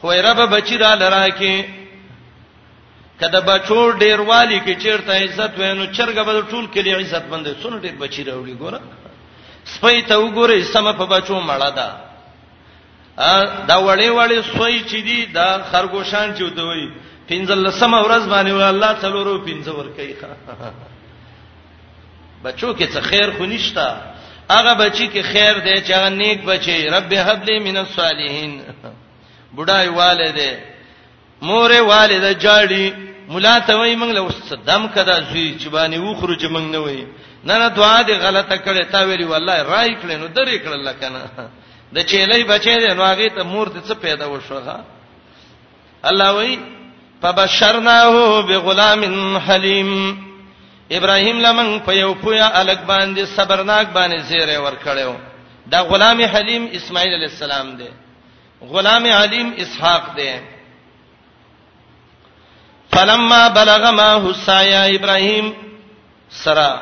خو 0.00 0.08
یې 0.12 0.18
رب 0.26 0.38
بچی 0.54 0.76
را 0.78 0.90
لراکې 0.94 1.54
کله 3.20 3.40
بچو 3.50 3.78
ډیروالی 4.02 4.58
کې 4.60 4.72
چیرته 4.82 5.12
عزت 5.24 5.52
وینو 5.58 5.84
چرګه 5.96 6.22
به 6.26 6.32
ټول 6.52 6.64
کې 6.74 6.78
لري 6.86 6.94
عزت 7.02 7.24
باندې 7.30 7.60
سونه 7.62 7.76
ډیر 7.84 7.92
بچی 8.02 8.22
راوړي 8.24 8.54
ګوره 8.62 8.80
سپې 9.72 9.98
ته 10.08 10.14
وګوره 10.22 10.56
سم 10.72 10.86
په 10.92 11.04
بچو 11.14 11.36
مړه 11.50 11.70
ده 11.78 11.88
ا 13.16 13.18
دا 13.68 13.74
وړې 13.74 14.10
وړې 14.18 14.38
سوی 14.56 14.76
چې 14.90 14.96
دي 15.06 15.18
دا 15.26 15.48
خرګوشان 15.72 16.26
چې 16.36 16.42
دوی 16.58 16.82
پنځل 17.30 17.58
سم 17.72 17.92
ورځ 17.94 18.24
باندې 18.32 18.52
الله 18.70 18.92
تعالی 19.00 19.16
ورو 19.18 19.38
پنځور 19.48 19.86
کوي 19.96 20.14
بچو 22.44 22.68
کې 22.78 22.82
څه 22.92 23.00
خیر 23.10 23.28
خو 23.38 23.44
نشتا 23.46 23.88
هغه 24.50 24.74
بچی 24.74 25.08
کې 25.08 25.22
خیر 25.32 25.58
دی 25.58 25.74
چې 25.86 25.92
هغه 25.94 26.08
نیک 26.08 26.40
بچي 26.44 26.86
رب 26.86 27.12
هب 27.12 27.44
لي 27.44 27.58
من 27.58 27.76
الصالحین 27.76 28.62
بډای 29.54 29.88
والده 29.88 30.58
مور 31.42 31.70
والده 31.82 32.32
جاړي 32.32 32.92
مولا 33.28 33.58
ته 33.58 33.76
وای 33.76 33.96
موږ 33.96 34.10
له 34.16 34.30
صدام 34.48 34.88
کدا 34.88 35.20
زوی 35.30 35.56
چې 35.60 35.68
باندې 35.68 35.96
وخرو 36.00 36.34
چې 36.36 36.46
موږ 36.48 36.64
نه 36.74 36.78
وای 36.78 37.06
نه 37.44 37.58
نه 37.58 37.68
دعا 37.68 38.02
دې 38.02 38.10
غلطه 38.24 38.56
کړې 38.56 38.90
تا 38.92 39.00
ویلی 39.04 39.24
والله 39.24 39.62
راي 39.62 39.96
کړې 40.02 40.10
نو 40.12 40.26
درې 40.26 40.56
کړل 40.64 40.82
لکنه 40.90 41.20
د 41.92 41.98
چېلې 42.02 42.44
بچې 42.48 42.74
دې 42.80 42.92
نو 42.94 43.02
هغه 43.04 43.28
ته 43.28 43.42
مور 43.42 43.66
دې 43.66 43.88
څه 43.88 43.92
پیدا 43.94 44.26
وشوغه 44.26 44.80
الله 46.04 46.30
وای 46.34 46.58
فبشرناه 47.22 48.40
بغلام 48.48 49.36
حلیم 49.38 49.92
ابراهیم 50.90 51.38
لمن 51.40 51.78
په 51.86 51.92
یو 51.92 52.14
پویا 52.14 52.48
الګ 52.60 52.80
باندې 52.86 53.22
صبرناک 53.36 53.86
باندې 53.88 54.18
زیره 54.20 54.58
ور 54.58 54.74
کړو 54.84 55.14
دا 55.70 55.80
غلام 55.82 56.20
حلیم 56.20 56.66
اسماعیل 56.72 57.12
علی 57.14 57.24
السلام 57.24 57.76
دی 57.76 57.88
غلام 58.72 59.04
علیم 59.12 59.50
اسحاق 59.58 60.14
دی 60.16 60.30
فلما 62.94 63.48
بلغ 63.48 63.90
ما 63.90 64.12
حسایا 64.30 64.82
ابراهیم 64.84 65.52
سرا 66.30 66.72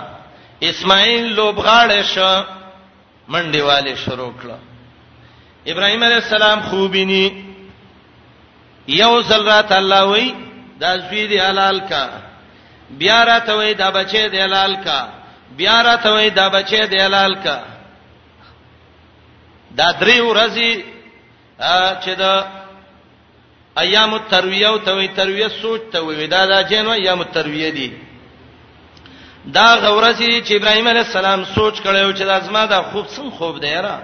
اسماعیل 0.63 1.37
لوبغاړې 1.37 2.03
شو 2.15 2.43
منډي 3.29 3.61
والے 3.61 3.95
شروع 3.97 4.33
کړ 4.43 4.51
ابراهیم 5.71 6.03
علی 6.05 6.15
السلام 6.15 6.61
خوبینی 6.71 7.25
یو 8.89 9.21
زل 9.23 9.43
رات 9.49 9.73
الله 9.73 10.03
وی 10.05 10.33
دا 10.81 10.97
زوی 10.99 11.27
دی 11.27 11.41
حلال 11.41 11.79
کا 11.89 12.30
بیا 12.99 13.25
را 13.25 13.41
ته 13.41 13.53
وې 13.55 13.75
دا 13.75 13.91
بچې 13.91 14.29
د 14.29 14.35
لال 14.35 14.75
کا 14.85 15.01
بیا 15.59 15.83
را 15.83 15.97
ته 15.97 16.09
وې 16.13 16.31
دا 16.31 16.49
بچې 16.49 16.87
د 16.91 16.95
لال 16.95 17.35
کا 17.45 17.59
دا 19.79 19.93
درې 20.01 20.19
ورځې 20.21 20.73
چې 22.05 22.13
دا 22.19 22.35
ایام 23.79 24.15
الترویه 24.15 24.69
او 24.69 24.79
توي 24.79 25.09
ترویه 25.09 25.49
سوچ 25.49 25.81
ته 25.93 25.99
وې 26.03 26.27
دا 26.27 26.47
دا 26.47 26.63
جنو 26.63 26.91
ایام 26.93 27.21
الترویه 27.21 27.71
دي 27.71 27.93
دا 29.45 29.67
غورځي 29.81 30.43
چې 30.47 30.53
ابراهيم 30.55 30.89
عليه 30.89 31.01
السلام 31.01 31.45
سوچ 31.45 31.75
کړو 31.81 32.13
چې 32.13 32.23
دا 32.27 32.41
زما 32.41 32.67
دا 32.67 32.83
خوب 32.83 33.07
سم 33.09 33.31
خوب 33.31 33.61
دی 33.61 33.75
را 33.75 33.99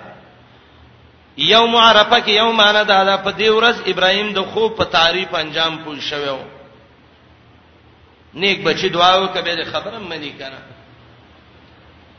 یوم 1.38 1.76
عرفه 1.76 2.20
کې 2.20 2.28
یوم 2.30 2.60
انا 2.60 2.82
دا, 2.84 3.04
دا 3.04 3.16
په 3.16 3.30
دې 3.30 3.48
ورځ 3.56 3.76
ابراهيم 3.92 4.32
د 4.32 4.40
خوب 4.42 4.76
په 4.76 4.84
تعریف 4.84 5.34
انجام 5.34 5.78
پوه 5.78 6.00
شوو 6.00 6.55
نیک 8.36 8.62
بچی 8.64 8.88
دعا 8.88 9.22
وکبه 9.24 9.64
خبرم 9.64 10.02
منی 10.02 10.32
کنه 10.32 10.58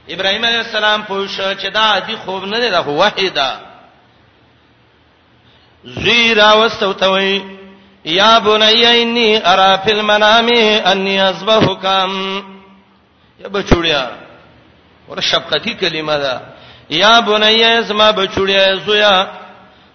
ابراهيم 0.10 0.46
عليه 0.46 0.60
السلام 0.60 1.02
پوښ 1.04 1.32
چې 1.62 1.68
دا 1.74 2.00
دی 2.00 2.16
خوب 2.16 2.44
نه 2.46 2.60
دی 2.60 2.70
دا 2.70 2.84
وحیدا 2.90 3.60
زیرا 5.84 6.54
واستو 6.54 6.94
توي 6.94 7.42
یا 8.06 8.40
بني 8.40 9.02
اني 9.02 9.48
ارى 9.48 9.82
في 9.84 9.92
المنام 9.92 10.50
اني 10.92 11.30
اصبحكم 11.30 12.44
یا 13.40 13.48
بچوړیا 13.50 14.08
ور 15.10 15.20
شفقتی 15.22 15.74
کلمه 15.74 16.18
ده 16.18 16.42
یا 16.90 17.20
بني 17.20 17.80
اسما 17.80 18.12
بچوړیا 18.12 18.76
زویا 18.86 19.28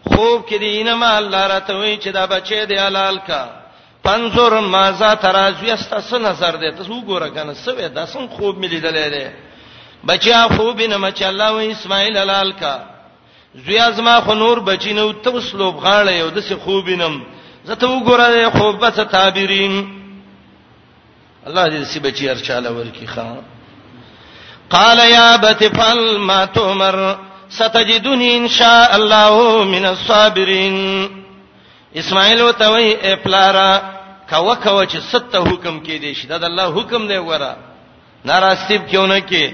خوب 0.07 0.47
کې 0.47 0.55
دینه 0.55 0.95
ما 0.95 1.19
الله 1.19 1.47
راته 1.47 1.75
وی 1.75 1.97
چې 1.99 2.07
دا 2.09 2.27
بچي 2.27 2.67
دی 2.67 2.75
حلال 2.79 3.19
کا 3.21 3.62
پنځور 4.05 4.61
مازه 4.61 5.15
ترازو 5.15 5.67
است 5.73 5.95
څه 6.11 6.15
نظر 6.19 6.55
دی 6.63 6.71
تاسو 6.77 6.93
وګوره 6.99 7.29
کنه 7.35 7.55
څه 7.65 7.71
وې 7.77 7.89
د 7.89 7.99
څنګه 8.13 8.33
خوب 8.37 8.59
ملي 8.59 8.81
دلې 8.81 9.27
بچیا 10.09 10.47
خوب 10.57 10.81
نه 10.81 10.97
مچ 10.97 11.23
الله 11.23 11.51
و 11.53 11.57
اسماعیل 11.75 12.19
لال 12.27 12.53
کا 12.53 12.75
زویا 13.55 13.91
زما 13.91 14.21
خو 14.21 14.35
نور 14.35 14.59
بچینو 14.61 15.13
ته 15.13 15.31
وسلوب 15.31 15.77
غاړه 15.83 16.11
یو 16.13 16.29
د 16.31 16.39
څه 16.49 16.53
خوبینم 16.65 17.23
زته 17.65 17.87
وګوره 17.87 18.51
خوب 18.59 18.79
به 18.81 18.91
څه 18.97 19.05
تعبیرین 19.13 19.75
الله 21.47 21.69
دې 21.81 21.85
سی 21.85 22.01
بچی 22.01 22.29
ارچاله 22.29 22.71
ورکی 22.71 23.07
خان 23.07 23.41
قال 24.71 24.99
يا 24.99 25.37
بت 25.37 25.65
فل 25.77 26.19
ما 26.19 26.45
تمر 26.47 27.17
ستجدني 27.49 28.37
ان 28.37 28.49
شاء 28.49 28.97
الله 28.97 29.65
من 29.65 29.85
الصابرين 29.87 31.22
اسماعیل 32.01 32.41
وته 32.43 32.69
وی 32.75 33.15
پلارا 33.23 33.71
کوا 34.31 34.55
کوا 34.63 34.85
چې 34.87 34.99
ست 35.11 35.35
حکم 35.49 35.81
کې 35.85 35.97
دی 36.03 36.13
شي 36.15 36.27
دا 36.29 36.37
د 36.39 36.45
الله 36.45 36.67
حکم 36.77 37.03
دی 37.09 37.17
وره 37.27 37.53
ناراستیب 38.25 38.83
کیونه 38.91 39.19
کې 39.21 39.53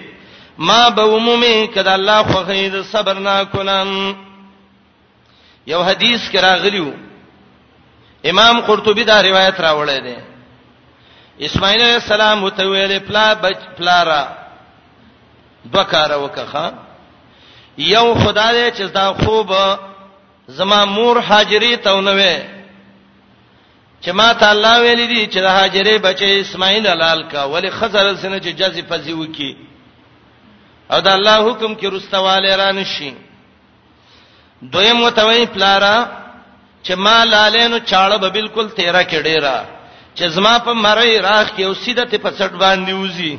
ما 0.68 0.88
به 0.90 1.02
عمومي 1.02 1.66
کده 1.74 1.92
الله 1.98 2.22
خو 2.28 2.38
غید 2.50 2.74
صبر 2.92 3.14
نه 3.26 3.44
کولم 3.52 3.90
یو 5.66 5.82
حدیث 5.82 6.30
کې 6.32 6.36
راغلیو 6.44 6.90
امام 8.30 8.60
قرطبي 8.70 9.04
دا 9.04 9.20
روایت 9.22 9.56
راوړی 9.66 9.98
دی 10.06 10.16
اسماعیل 11.46 11.80
علیہ 11.80 11.94
السلام 12.02 12.44
وته 12.44 12.64
ویل 12.70 12.98
پلا 13.08 13.26
بچ 13.40 13.58
پلارا 13.78 14.22
دوکاره 15.74 16.16
وکخه 16.16 16.66
یو 17.94 18.06
خدای 18.14 18.70
چې 18.72 18.82
دا 18.94 19.12
خوب 19.14 19.52
زما 20.48 20.80
مور 20.84 21.16
هاجری 21.28 21.76
ته 21.84 22.00
نوې 22.00 22.36
چې 24.02 24.10
ما 24.18 24.32
ته 24.40 24.50
الله 24.52 24.74
ویلي 24.82 25.06
دي 25.12 25.22
چې 25.32 25.38
د 25.38 25.44
هاجری 25.58 25.96
بچي 26.06 26.28
اسماعیل 26.40 26.86
حلال 26.88 27.22
کا 27.32 27.42
ولی 27.52 27.70
خزر 27.78 28.16
سنه 28.22 28.38
چې 28.40 28.52
جزې 28.60 28.80
پزی 28.88 29.12
وکي 29.12 29.52
او 30.92 30.98
د 31.06 31.08
الله 31.16 31.36
حکم 31.50 31.74
کې 31.76 31.86
رستواله 31.94 32.56
ران 32.62 32.84
شي 32.84 33.10
دویم 34.72 35.00
وتوي 35.00 35.46
پلارا 35.54 35.96
چې 36.84 36.92
ما 37.04 37.24
لالینو 37.24 37.78
چاړه 37.78 38.16
به 38.22 38.28
بالکل 38.28 38.66
تیرا 38.78 39.02
کې 39.04 39.18
ډیرا 39.26 39.56
چې 40.16 40.24
زما 40.34 40.58
په 40.58 40.72
مړی 40.84 41.16
راخ 41.28 41.46
کې 41.56 41.60
او 41.64 41.74
سیده 41.74 42.04
ته 42.04 42.18
په 42.18 42.30
څټ 42.38 42.52
باندې 42.62 42.92
وځي 42.94 43.34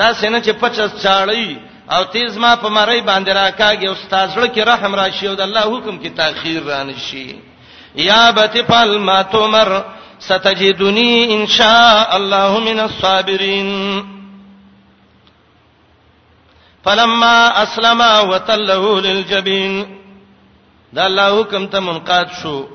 دا 0.00 0.12
سينه 0.20 0.38
چې 0.40 0.50
50 0.62 1.02
چاړی 1.02 1.48
او 1.90 2.04
تیز 2.04 2.36
ما 2.38 2.56
په 2.56 2.68
مړی 2.68 3.00
باندې 3.04 3.30
راکاږي 3.32 3.88
استاد 3.92 4.28
زړه 4.34 4.46
کې 4.54 4.62
رحم 4.66 4.94
راشي 4.94 5.26
او 5.28 5.34
د 5.34 5.40
الله 5.40 5.60
حکم 5.60 5.96
کې 6.00 6.10
تاخير 6.16 6.62
رانشي 6.64 7.36
یا 7.94 8.30
بتفل 8.30 8.98
ما 8.98 9.22
تمر 9.22 9.82
ستجدنی 10.18 11.34
ان 11.34 11.46
شاء 11.46 12.16
الله 12.16 12.58
من 12.60 12.80
الصابرین 12.80 13.70
فلما 16.84 17.62
اسلم 17.62 18.00
وتله 18.30 19.00
للجبین 19.00 19.86
دا 20.92 21.04
الله 21.04 21.40
حکم 21.40 21.66
ته 21.66 21.78
منقاد 21.80 22.28
شو 22.42 22.66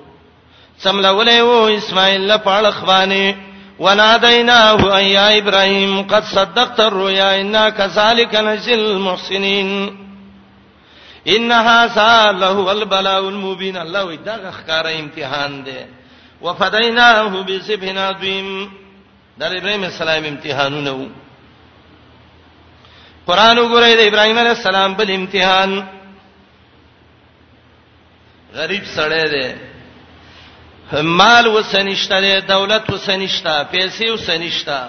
سملولې 0.83 1.39
وو 1.39 1.67
اسماعیل 1.67 2.21
له 2.27 2.37
پاړه 2.37 2.71
خوانه 2.71 3.35
وناديناه 3.79 4.97
أي 4.97 5.11
يا 5.11 5.37
إبراهيم 5.37 6.03
قد 6.07 6.23
صدقت 6.23 6.79
الرؤيا 6.79 7.41
إنا 7.41 7.69
كذلك 7.69 8.35
نجزي 8.47 8.73
المحسنين 8.73 9.69
إنها 11.27 11.79
ساله 11.87 12.71
البلاء 12.71 13.23
المبين 13.33 13.77
الله 13.83 14.05
دغه 14.29 14.51
ښکارا 14.57 14.91
امتحان 14.99 15.63
دی 15.63 15.79
وفديناه 16.41 17.21
بذبح 17.47 17.87
عظيم 18.01 18.47
د 19.39 19.43
ابراهيم 19.43 19.83
السلام 19.83 20.23
امتحانونه 20.23 20.91
وو 20.93 21.07
قران 23.27 23.57
وګورئ 23.59 23.91
د 23.99 24.01
ابراهيم 24.11 24.37
عليه 24.39 24.51
السلام 24.59 24.93
بل 24.95 25.11
امتحان 25.11 25.71
غریب 28.53 28.83
سړی 28.95 29.23
دی 29.33 29.68
مال 30.93 31.47
وسنشته 31.47 32.39
دولت 32.39 32.89
وسنشته 32.89 33.63
پیسې 33.71 34.09
وسنشته 34.09 34.81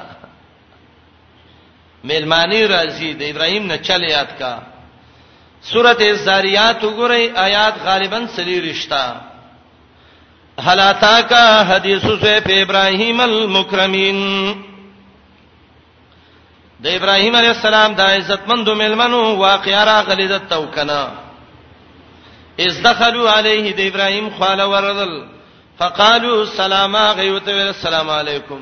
ملمانی 2.05 2.65
راضی 2.69 3.13
د 3.15 3.23
ابراهیم 3.23 3.67
نه 3.67 3.77
چل 3.79 4.03
یاد 4.11 4.39
کا 4.39 4.59
سورته 5.63 6.13
زاریات 6.13 6.85
وګورئ 6.85 7.37
آیات 7.37 7.75
غالبا 7.85 8.21
سلی 8.37 8.73
رښتا 8.73 9.21
حلاتا 10.67 11.21
کا 11.23 11.63
حدیث 11.77 12.03
سیف 12.03 12.47
ابراهیم 12.63 13.21
المکرمین 13.21 14.21
د 16.81 16.87
ابراهیم 16.87 17.35
علی 17.37 17.47
السلام 17.49 17.95
د 17.95 18.01
عزتمندو 18.01 18.75
ملمنو 18.75 19.37
واقعا 19.37 19.85
راغلی 19.85 20.29
د 20.29 20.39
توکنا 20.49 21.03
اذ 22.59 22.81
دخلوا 22.85 23.31
علیه 23.39 23.73
د 23.75 23.81
ابراهیم 23.81 24.31
خاله 24.39 24.67
ورذل 24.67 25.15
فقالوا 25.81 26.39
سلاما 26.59 27.05
غيوتو 27.19 27.51
السلام 27.75 28.09
علیکم 28.21 28.61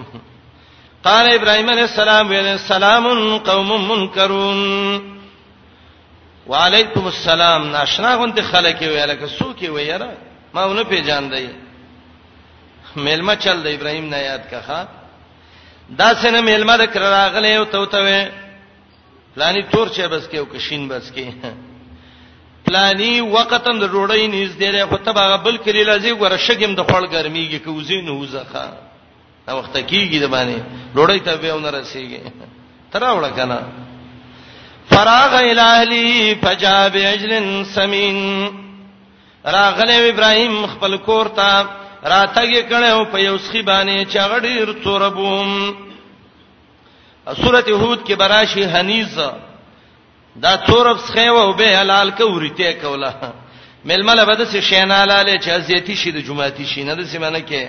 قال 1.09 1.27
ابراهيم 1.37 1.69
عليه 1.75 1.87
السلام 1.93 2.25
ویل 2.33 2.49
سلام 2.73 3.05
قوم 3.51 3.71
منکرون 3.91 4.61
وعليكم 6.51 7.05
السلام 7.15 7.63
ناشنا 7.75 8.11
غونته 8.19 8.43
خلک 8.53 8.81
ویل 8.93 9.13
که 9.21 9.27
سوک 9.39 9.61
ویرا 9.77 10.11
ماونه 10.55 10.83
پیژاندای 10.91 11.47
ملما 13.07 13.35
چل 13.43 13.59
د 13.65 13.67
ابراهيم 13.77 14.07
نه 14.15 14.19
یاد 14.29 14.45
کها 14.53 14.79
دا 15.99 16.09
سنه 16.21 16.41
ملما 16.51 16.77
د 16.81 16.85
کراغله 16.95 17.51
او 17.59 17.65
توته 17.65 18.01
وې 18.07 18.21
لانی 19.37 19.63
تور 19.73 19.87
چې 19.89 20.01
بس 20.01 20.25
کې 20.31 20.35
او 20.37 20.45
کشین 20.45 20.89
بس 20.89 21.13
کې 21.15 21.25
پلاني 22.69 23.13
وختن 23.35 23.77
د 23.81 23.85
ډوړې 23.93 24.27
نيز 24.35 24.51
دیره 24.63 24.83
خو 24.91 24.97
ته 25.05 25.11
به 25.17 25.23
بل 25.47 25.57
کړي 25.65 25.83
لازم 25.91 26.15
غره 26.23 26.39
شګم 26.47 26.73
د 26.77 26.81
خپل 26.89 27.05
ګرميږي 27.15 27.59
کې 27.65 27.71
وزین 27.79 28.07
وزخه 28.21 28.65
دا 29.47 29.53
وخت 29.59 29.75
کېږي 29.91 30.19
د 30.25 30.27
باندې 30.35 30.57
ډوړې 30.95 31.21
ته 31.27 31.33
به 31.43 31.51
ونه 31.55 31.71
رسیږي 31.79 32.21
ترا 32.93 33.11
وړه 33.15 33.31
کنه 33.39 33.59
فراغ 34.91 35.33
الہلی 35.41 36.13
فجاب 36.43 36.95
اجلن 37.15 37.47
سمین 37.73 38.19
راغله 39.57 39.97
ابراهيم 40.13 40.55
خپل 40.75 40.93
کور 41.09 41.27
ته 41.41 41.49
راتګ 42.05 42.69
کړو 42.71 42.99
په 43.13 43.19
یو 43.29 43.37
سخی 43.49 43.63
باندې 43.73 44.09
چاغډیر 44.15 44.67
توربوم 44.85 45.51
سورته 47.43 47.73
هود 47.73 48.05
کې 48.05 48.13
براشي 48.21 48.65
حنیزه 48.73 49.31
دا 50.43 50.57
تورب 50.57 50.97
څخه 50.99 51.31
و 51.31 51.53
به 51.53 51.77
حلال 51.81 52.11
کوریته 52.11 52.73
کوله 52.73 53.15
ململه 53.85 54.25
بده 54.25 54.45
سي 54.45 54.63
شینالاله 54.63 55.39
چې 55.39 55.49
ازيتی 55.49 55.97
شي 55.97 56.11
د 56.11 56.17
جمعاتی 56.25 56.67
شي 56.67 56.85
نه 56.85 56.95
د 56.95 57.03
سیمانه 57.05 57.41
کې 57.47 57.67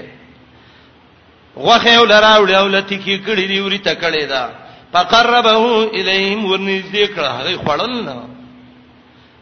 غوخه 1.57 1.99
ول 2.01 2.11
راوړ 2.21 2.49
او 2.49 2.67
لتی 2.67 2.97
کې 2.99 3.27
کړي 3.27 3.45
دی 3.51 3.59
ورته 3.61 3.93
کړي 4.01 4.23
دا 4.29 4.49
فقربه 4.93 5.89
الیهم 5.93 6.41
ورنږدې 6.47 7.05
کړه 7.15 7.29
هغه 7.39 7.57
خړل 7.63 8.05
نه 8.05 8.23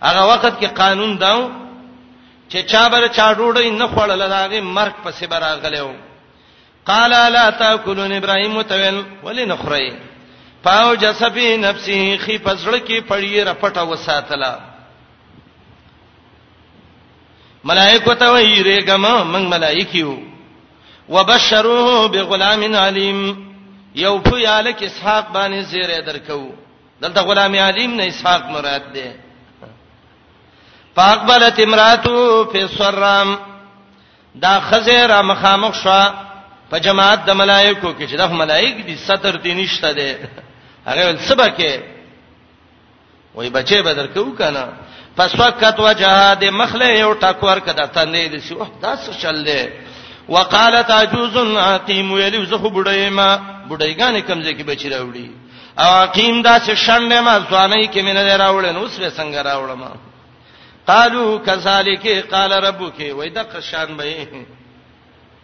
هغه 0.03 0.25
وخت 0.27 0.59
کې 0.61 0.65
قانون 0.65 1.17
داو 1.17 1.49
چې 2.49 2.57
چا 2.57 2.89
بر 2.89 3.07
چا 3.07 3.33
ډوډۍ 3.33 3.67
نه 3.79 3.87
خړل 3.87 4.21
هغه 4.21 4.61
مرګ 4.61 4.93
پسې 5.07 5.25
براغلو 5.25 5.93
قال 6.85 7.09
لا 7.33 7.49
تاكلون 7.49 8.11
ابراهيم 8.13 8.57
وتول 8.57 9.03
ولنخري 9.23 9.91
پاو 10.63 10.93
جسبی 11.01 11.47
نفسه 11.57 12.17
خې 12.17 12.37
پزړه 12.45 12.79
کې 12.87 13.03
پړی 13.09 13.33
رپټه 13.49 13.81
وساتلا 13.89 14.53
ملائکه 17.63 18.13
ته 18.21 18.31
وی 18.31 18.63
رېګم 18.63 19.27
من 19.33 19.45
ملائکیو 19.49 20.15
وبشروه 21.09 22.07
بغلام 22.13 22.63
علیم 22.75 23.19
یو 24.05 24.17
په 24.25 24.39
یالک 24.39 24.83
اسحاق 24.87 25.25
باندې 25.35 25.59
زیره 25.73 25.99
درکو 26.07 26.45
دلته 27.01 27.21
غلام 27.21 27.55
علیم 27.67 27.93
نه 27.95 28.03
اسحاق 28.03 28.45
مراد 28.55 28.93
ده 28.93 29.11
فاقبلت 30.95 31.59
امراتو 31.59 32.19
فی 32.51 32.65
سرام 32.77 33.35
دا 34.43 34.59
خزر 34.69 35.11
مخامخ 35.23 35.73
شو 35.83 35.99
په 36.71 36.77
جماعت 36.85 37.25
د 37.25 37.29
ملائکو 37.41 37.93
کې 37.99 38.11
چې 38.11 38.15
د 38.17 38.31
ملائک 38.43 38.85
دي 38.87 38.95
ستر 39.05 39.35
دي 39.45 39.53
نشته 39.53 39.91
ده 39.93 40.29
هغه 40.87 41.15
سبا 41.29 41.47
کې 41.47 41.79
وای 43.35 43.49
بچي 43.49 43.81
به 43.81 43.93
درکو 43.93 44.23
کنه 44.39 44.63
فسوکت 45.17 45.79
وجهاد 45.79 46.43
مخله 46.59 46.87
یو 46.99 47.13
ټاکور 47.23 47.57
کده 47.67 47.85
تندې 47.95 48.31
دي 48.33 48.39
شو 48.47 48.65
دا 48.81 48.93
څه 48.95 49.11
چللې 49.21 49.69
وقالت 50.35 50.91
عجوز 50.91 51.35
عقيم 51.57 52.11
ویلی 52.11 52.45
زخه 52.45 52.69
بډای 52.69 53.09
ما 53.09 53.27
بډایګانې 53.69 54.21
کمزې 54.29 54.53
کې 54.57 54.63
بچی 54.69 54.89
راوړي 54.89 55.27
او 55.81 55.89
عقيم 56.03 56.41
دا 56.41 56.59
څه 56.59 56.73
شندې 56.87 57.19
ما 57.27 57.35
ځانې 57.51 57.89
کې 57.93 58.01
مینه 58.07 58.37
راوړل 58.37 58.73
نو 58.73 58.87
سره 58.87 59.09
څنګه 59.09 59.41
راوړم 59.43 59.83
قالو 60.87 61.39
کذالک 61.45 62.07
قال 62.31 62.51
ربک 62.53 62.97
وای 63.15 63.29
دا 63.29 63.43
قشان 63.43 63.97
به 63.97 64.27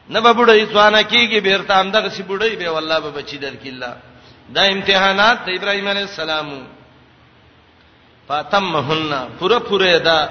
نه 0.09 0.19
به 0.19 0.33
بډای 0.33 0.65
ځانه 0.65 1.01
کېږي 1.01 1.39
بیرته 1.47 1.73
هم 1.81 1.91
دغه 1.91 2.09
سی 2.09 2.23
بډای 2.23 2.55
به 2.55 2.69
والله 2.69 2.99
به 2.99 3.11
بچی 3.21 3.37
درکې 3.39 3.67
الله 3.69 3.93
دا 4.51 4.61
امتحانات 4.71 5.37
د 5.45 5.49
ابراهيم 5.57 5.87
عليه 5.87 6.03
السلام 6.03 6.49
فاتمهن 8.27 9.11
پوره 9.39 9.59
پوره 9.59 9.97
دا 9.97 10.29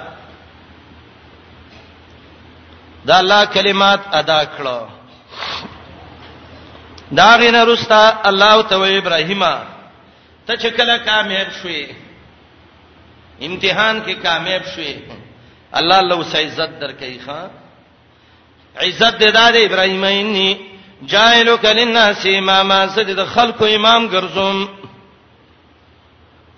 دا 3.07 3.19
الله 3.19 3.45
کلمات 3.45 3.99
ادا 4.15 4.43
کړو 4.57 4.87
دا 7.11 7.35
غینه 7.37 7.63
رستا 7.63 8.21
الله 8.29 8.61
تو 8.61 8.83
ابراهیم 8.83 9.43
ته 10.47 10.55
چې 10.57 10.67
کله 10.77 10.97
کامیاب 10.97 11.47
شوې 11.61 11.85
امتحان 13.41 14.03
کې 14.05 14.13
کامیاب 14.23 14.63
شوې 14.63 14.99
الله 15.73 16.01
لو 16.01 16.23
سې 16.23 16.35
عزت 16.45 16.69
درکې 16.81 17.19
ښا 17.25 17.47
عزت 18.77 19.19
دې 19.21 19.31
دار 19.33 19.53
ابراهیم 19.55 20.03
انی 20.03 20.72
جائلک 21.11 21.65
للناس 21.65 22.25
اماما 22.39 22.79
سجد 22.95 23.19
خلق 23.33 23.61
امام 23.75 24.07
ګرځوم 24.07 24.67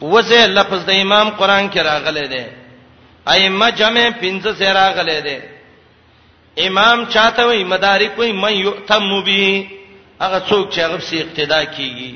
وزه 0.01 0.45
لفظ 0.45 0.85
د 0.89 0.91
امام 1.03 1.29
قران 1.39 1.69
کې 1.69 1.77
راغلی 1.89 2.25
دی 2.33 2.43
ائمه 3.33 3.69
جمع 3.79 4.05
پنځه 4.21 4.51
سره 4.59 4.73
راغلی 4.79 5.19
دی 5.27 5.37
امام 6.67 7.05
چاته 7.13 7.45
وي 7.45 7.63
مدارک 7.73 8.19
وي 8.19 8.31
من 8.33 8.53
یؤتم 8.53 9.09
به 9.25 9.67
هغه 10.21 10.39
څوک 10.49 10.69
چې 10.73 10.79
هغه 10.79 10.99
سي 10.99 11.21
اقتدا 11.23 11.63
کوي 11.63 12.13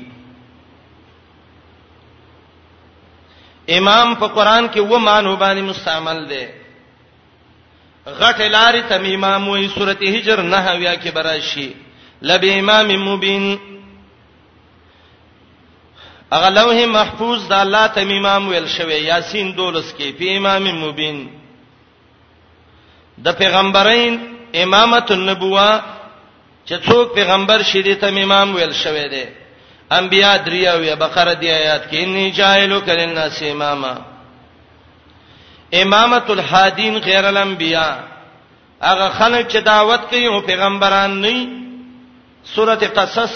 امام 3.78 4.14
په 4.14 4.26
قران 4.26 4.64
کې 4.68 4.78
و 4.90 4.98
مانو 4.98 5.36
باندې 5.36 5.62
مستعمل 5.70 6.26
دی 6.30 6.46
غټ 8.20 8.40
لارې 8.40 8.88
تم 8.88 9.04
امام 9.14 9.48
وې 9.48 9.68
سورته 9.74 10.18
هجر 10.18 10.42
نه 10.42 10.58
هيا 10.58 10.94
کې 11.02 11.14
براشي 11.18 11.70
لب 12.22 12.44
امام 12.52 12.88
مبین 13.08 13.56
اغه 16.32 16.48
لوح 16.50 16.78
محفوظ 16.86 17.46
د 17.48 17.52
الله 17.52 17.86
تم 17.94 18.10
امام 18.16 18.48
ویل 18.48 18.66
شوی 18.76 18.94
یاسین 19.00 19.46
دولس 19.56 19.92
کې 19.98 20.08
په 20.18 20.36
امام 20.36 20.64
مبین 20.84 21.16
د 23.24 23.32
پیغمبرین 23.38 24.12
امامت 24.64 25.10
النبوه 25.16 25.70
چې 26.66 26.88
څوک 26.88 27.14
پیغمبر 27.14 27.62
شې 27.70 27.76
د 27.86 27.94
تم 28.04 28.16
امام 28.22 28.54
ویل 28.54 28.72
شوی 28.82 29.06
دی 29.14 29.24
انبیا 30.00 30.30
دریا 30.46 30.72
او 30.72 30.96
بقره 31.04 31.34
دی 31.40 31.48
آیات 31.58 31.88
کې 31.90 31.96
انی 32.04 32.30
جاهلو 32.40 32.80
کل 32.86 33.00
الناس 33.08 33.42
اماما 33.52 33.94
امامت 35.82 36.30
الحادین 36.36 36.98
غیر 37.08 37.24
الانبیا 37.32 37.88
هغه 38.82 39.08
خلک 39.08 39.48
چې 39.52 39.56
دعوت 39.72 40.08
کوي 40.10 40.26
او 40.26 40.40
پیغمبران 40.52 41.20
نه 41.26 41.59
سورته 42.44 42.88
قصص 42.88 43.32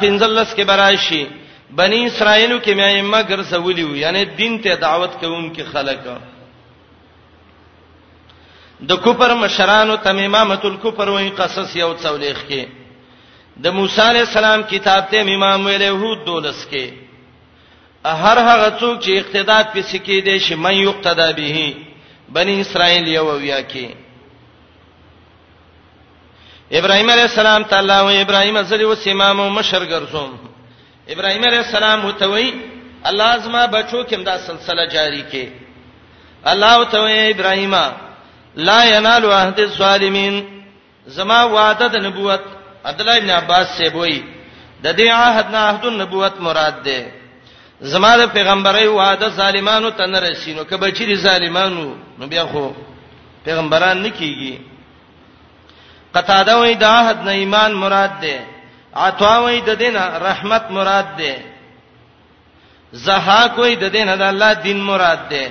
پنځلس 0.00 0.54
کې 0.54 0.64
براشي 0.64 1.24
بنی 1.70 2.04
اسرائیلو 2.06 2.58
کې 2.58 2.74
مې 2.74 3.02
مگر 3.02 3.42
سولیو 3.50 3.94
یعنی 3.96 4.24
دین 4.38 4.58
ته 4.62 4.74
دعوت 4.80 5.12
کوونکې 5.20 5.62
خلک 5.72 5.98
د 8.80 8.92
کوپر 9.02 9.34
مشرانو 9.34 9.96
تمیمامت 10.02 10.64
الکوپر 10.64 11.08
وې 11.08 11.28
قصص 11.36 11.76
یو 11.76 11.94
څولېخ 11.94 12.36
کې 12.48 12.62
د 13.62 13.66
موسی 13.72 14.00
علی 14.10 14.18
السلام 14.18 14.62
کتاب 14.70 15.10
ته 15.10 15.20
امام 15.20 15.66
ویلهو 15.66 16.14
دولس 16.26 16.66
کې 16.70 16.86
هر 18.04 18.38
هغه 18.38 18.78
څوک 18.80 19.00
چې 19.02 19.10
اقتدا 19.18 19.62
په 19.74 19.82
سکی 19.82 20.20
دي 20.20 20.38
شي 20.38 20.54
مې 20.54 20.72
یقتدا 20.72 21.30
به 21.32 21.72
بنی 22.28 22.60
اسرائیل 22.60 23.08
یو 23.08 23.26
ویا 23.38 23.60
کې 23.62 24.03
ابراهيم 26.72 27.10
عليه 27.10 27.24
السلام 27.30 27.62
تعالی 27.68 27.92
او 27.92 28.08
ابراهيم 28.08 28.62
زری 28.62 28.84
وس 28.84 29.08
امام 29.08 29.40
او 29.40 29.48
مشر 29.50 29.84
ګرځوم 29.84 30.32
ابراهيم 31.10 31.42
عليه 31.44 31.60
السلام 31.60 32.04
وتوي 32.04 32.54
الله 33.08 33.36
زما 33.36 33.66
بچو 33.66 34.04
کوم 34.04 34.24
دا 34.24 34.36
سلسله 34.38 34.86
جاری 34.86 35.24
کې 35.32 35.48
الله 36.50 36.80
وتوي 36.80 37.30
ابراهيم 37.32 37.74
لا 38.56 38.84
ينال 38.84 39.24
عهد 39.26 39.60
الظالمين 39.60 40.64
زما 41.06 41.44
وعده 41.44 41.86
د 41.86 41.96
نبوت 41.96 42.42
عبد 42.84 43.00
الله 43.00 43.16
ابن 43.16 43.30
عباس 43.30 43.66
سے 43.78 43.84
وای 43.94 44.22
د 44.84 44.96
دې 44.96 45.08
عهد 45.10 45.46
نه 45.50 45.58
عهد 45.58 45.84
النبوت 45.86 46.34
مراد 46.40 46.82
ده 46.82 47.06
زما 47.80 48.16
د 48.16 48.24
پیغمبري 48.36 48.86
وعده 48.88 49.28
ظالمانو 49.28 49.90
ته 49.90 50.06
نه 50.06 50.18
رسینو 50.18 50.64
کبه 50.64 50.90
چې 50.90 51.14
ظالمانو 51.14 51.96
نو 52.18 52.26
بیا 52.26 52.44
خو 52.52 52.70
پیغمبران 53.46 54.02
نه 54.02 54.08
کیږي 54.08 54.73
قطاده 56.14 56.54
وې 56.62 56.74
د 56.82 56.84
عهد 56.98 57.18
نه 57.26 57.32
ایمان 57.40 57.70
مراد 57.82 58.12
ده 58.24 58.36
عطا 59.06 59.34
وې 59.44 59.58
د 59.68 59.70
دینه 59.82 60.02
رحمت 60.28 60.64
مراد 60.76 61.08
ده 61.20 61.34
زها 63.04 63.40
کوې 63.56 63.74
د 63.82 63.84
دینه 63.96 64.12
د 64.16 64.22
الله 64.32 64.52
دین 64.66 64.80
مراد 64.90 65.20
ده 65.32 65.44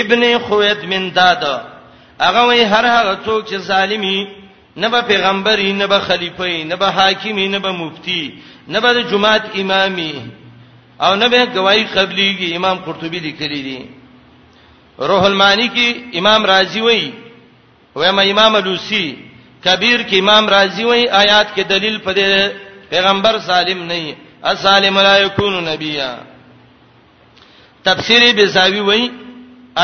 ابن 0.00 0.22
خوید 0.44 0.80
من 0.92 1.02
داد 1.18 1.42
هغه 2.20 2.42
وې 2.48 2.60
هر 2.72 2.84
هغه 2.96 3.12
څوک 3.26 3.40
چې 3.48 3.54
ظالمي 3.70 4.18
نه 4.76 4.88
به 4.92 5.00
پیغمبري 5.10 5.70
نه 5.80 5.86
به 5.86 5.98
خلیفې 6.08 6.64
نه 6.70 6.74
به 6.80 6.86
حاکمي 6.96 7.46
نه 7.54 7.58
به 7.58 7.72
مفتی 7.72 8.24
نه 8.68 8.78
به 8.80 8.90
د 8.94 9.00
جماعت 9.10 9.44
امامي 9.58 10.14
او 11.04 11.14
نه 11.14 11.26
به 11.28 11.46
گواہی 11.56 11.84
قبليږي 11.96 12.56
امام 12.56 12.76
قرطبي 12.86 13.18
لیکلي 13.26 13.62
دي 13.68 13.82
روح 14.98 15.22
المانی 15.22 15.68
کې 15.74 16.18
امام 16.18 16.46
رازي 16.46 16.80
وایي 16.80 17.12
وایم 17.94 18.18
امام 18.32 18.52
لوسی 18.66 19.04
کبیر 19.64 20.00
کې 20.08 20.16
امام 20.24 20.44
رازی 20.54 20.84
وای 20.90 21.02
آیات 21.22 21.48
کې 21.56 21.62
دلیل 21.74 21.96
پدې 21.98 22.50
پیغمبر 22.90 23.38
سالم 23.48 23.82
نه 23.82 24.16
اسالم 24.52 24.96
لا 25.08 25.16
یکون 25.20 25.54
نبیا 25.68 26.10
تفسیری 27.88 28.30
بزاوی 28.38 28.80
وای 28.86 29.04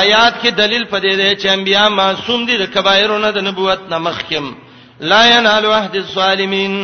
آیات 0.03 0.35
کې 0.43 0.49
دلیل 0.63 0.85
پدې 0.93 1.15
ده 1.21 1.35
چې 1.41 1.47
انبیا 1.57 1.89
معصوم 2.01 2.47
دي 2.47 2.57
د 2.59 2.65
کبایرونو 2.75 3.31
د 3.33 3.39
نبوت 3.49 3.81
نه 3.91 3.99
مخکم 4.09 4.47
لا 5.11 5.23
ينال 5.35 5.67
عهد 5.67 5.95
الظالمین 5.97 6.75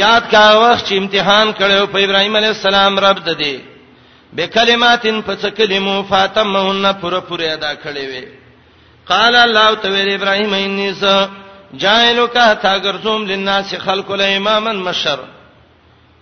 یاد 0.00 0.24
کا 0.30 0.48
وخت 0.62 0.82
چې 0.88 0.92
امتحان 0.96 1.48
کړو 1.60 1.86
په 1.92 1.98
ابراهیم 2.04 2.36
علی 2.36 2.46
السلام 2.54 2.98
رب 3.06 3.24
ده 3.26 3.32
دي 3.42 3.56
بکلماتن 4.36 5.20
فسکلمو 5.26 6.02
فاطمهن 6.10 6.92
پر 7.00 7.18
پر 7.20 7.40
ادا 7.40 7.74
کړې 7.74 8.04
وې 8.12 8.39
قال 9.08 9.34
الله 9.36 9.74
تعالی 9.74 10.14
ابراهيم 10.14 10.54
اني 10.54 10.94
س 10.94 11.04
جائلک 11.80 12.32
تا 12.62 12.78
ګرځوم 12.78 13.22
للناس 13.26 13.74
خلق 13.74 14.12
له 14.12 14.36
اماما 14.36 14.72
مشر 14.72 15.20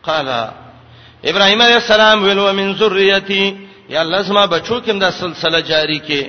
قال 0.03 0.29
ابراهيم 1.25 1.63
عليه 1.63 1.77
السلام 1.77 2.23
ویل 2.23 2.39
ومن 2.39 2.73
ذريتي 2.75 3.57
یا 3.89 4.03
الله 4.03 4.21
زما 4.23 4.47
بچو 4.47 4.81
کوم 4.81 4.99
دا 4.99 5.11
سلسله 5.11 5.61
جاری 5.61 6.01
کې 6.01 6.25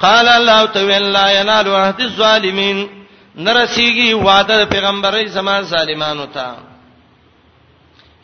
قال 0.00 0.28
الله 0.28 0.66
تعالی 0.66 0.98
لا 0.98 1.40
ينال 1.40 1.68
عهد 1.68 2.00
الظالمين 2.00 2.88
نرسیږي 3.38 4.12
وعده 4.14 4.64
پیغمبري 4.64 5.26
زما 5.28 5.60
ظالمانو 5.62 6.24
ته 6.26 6.54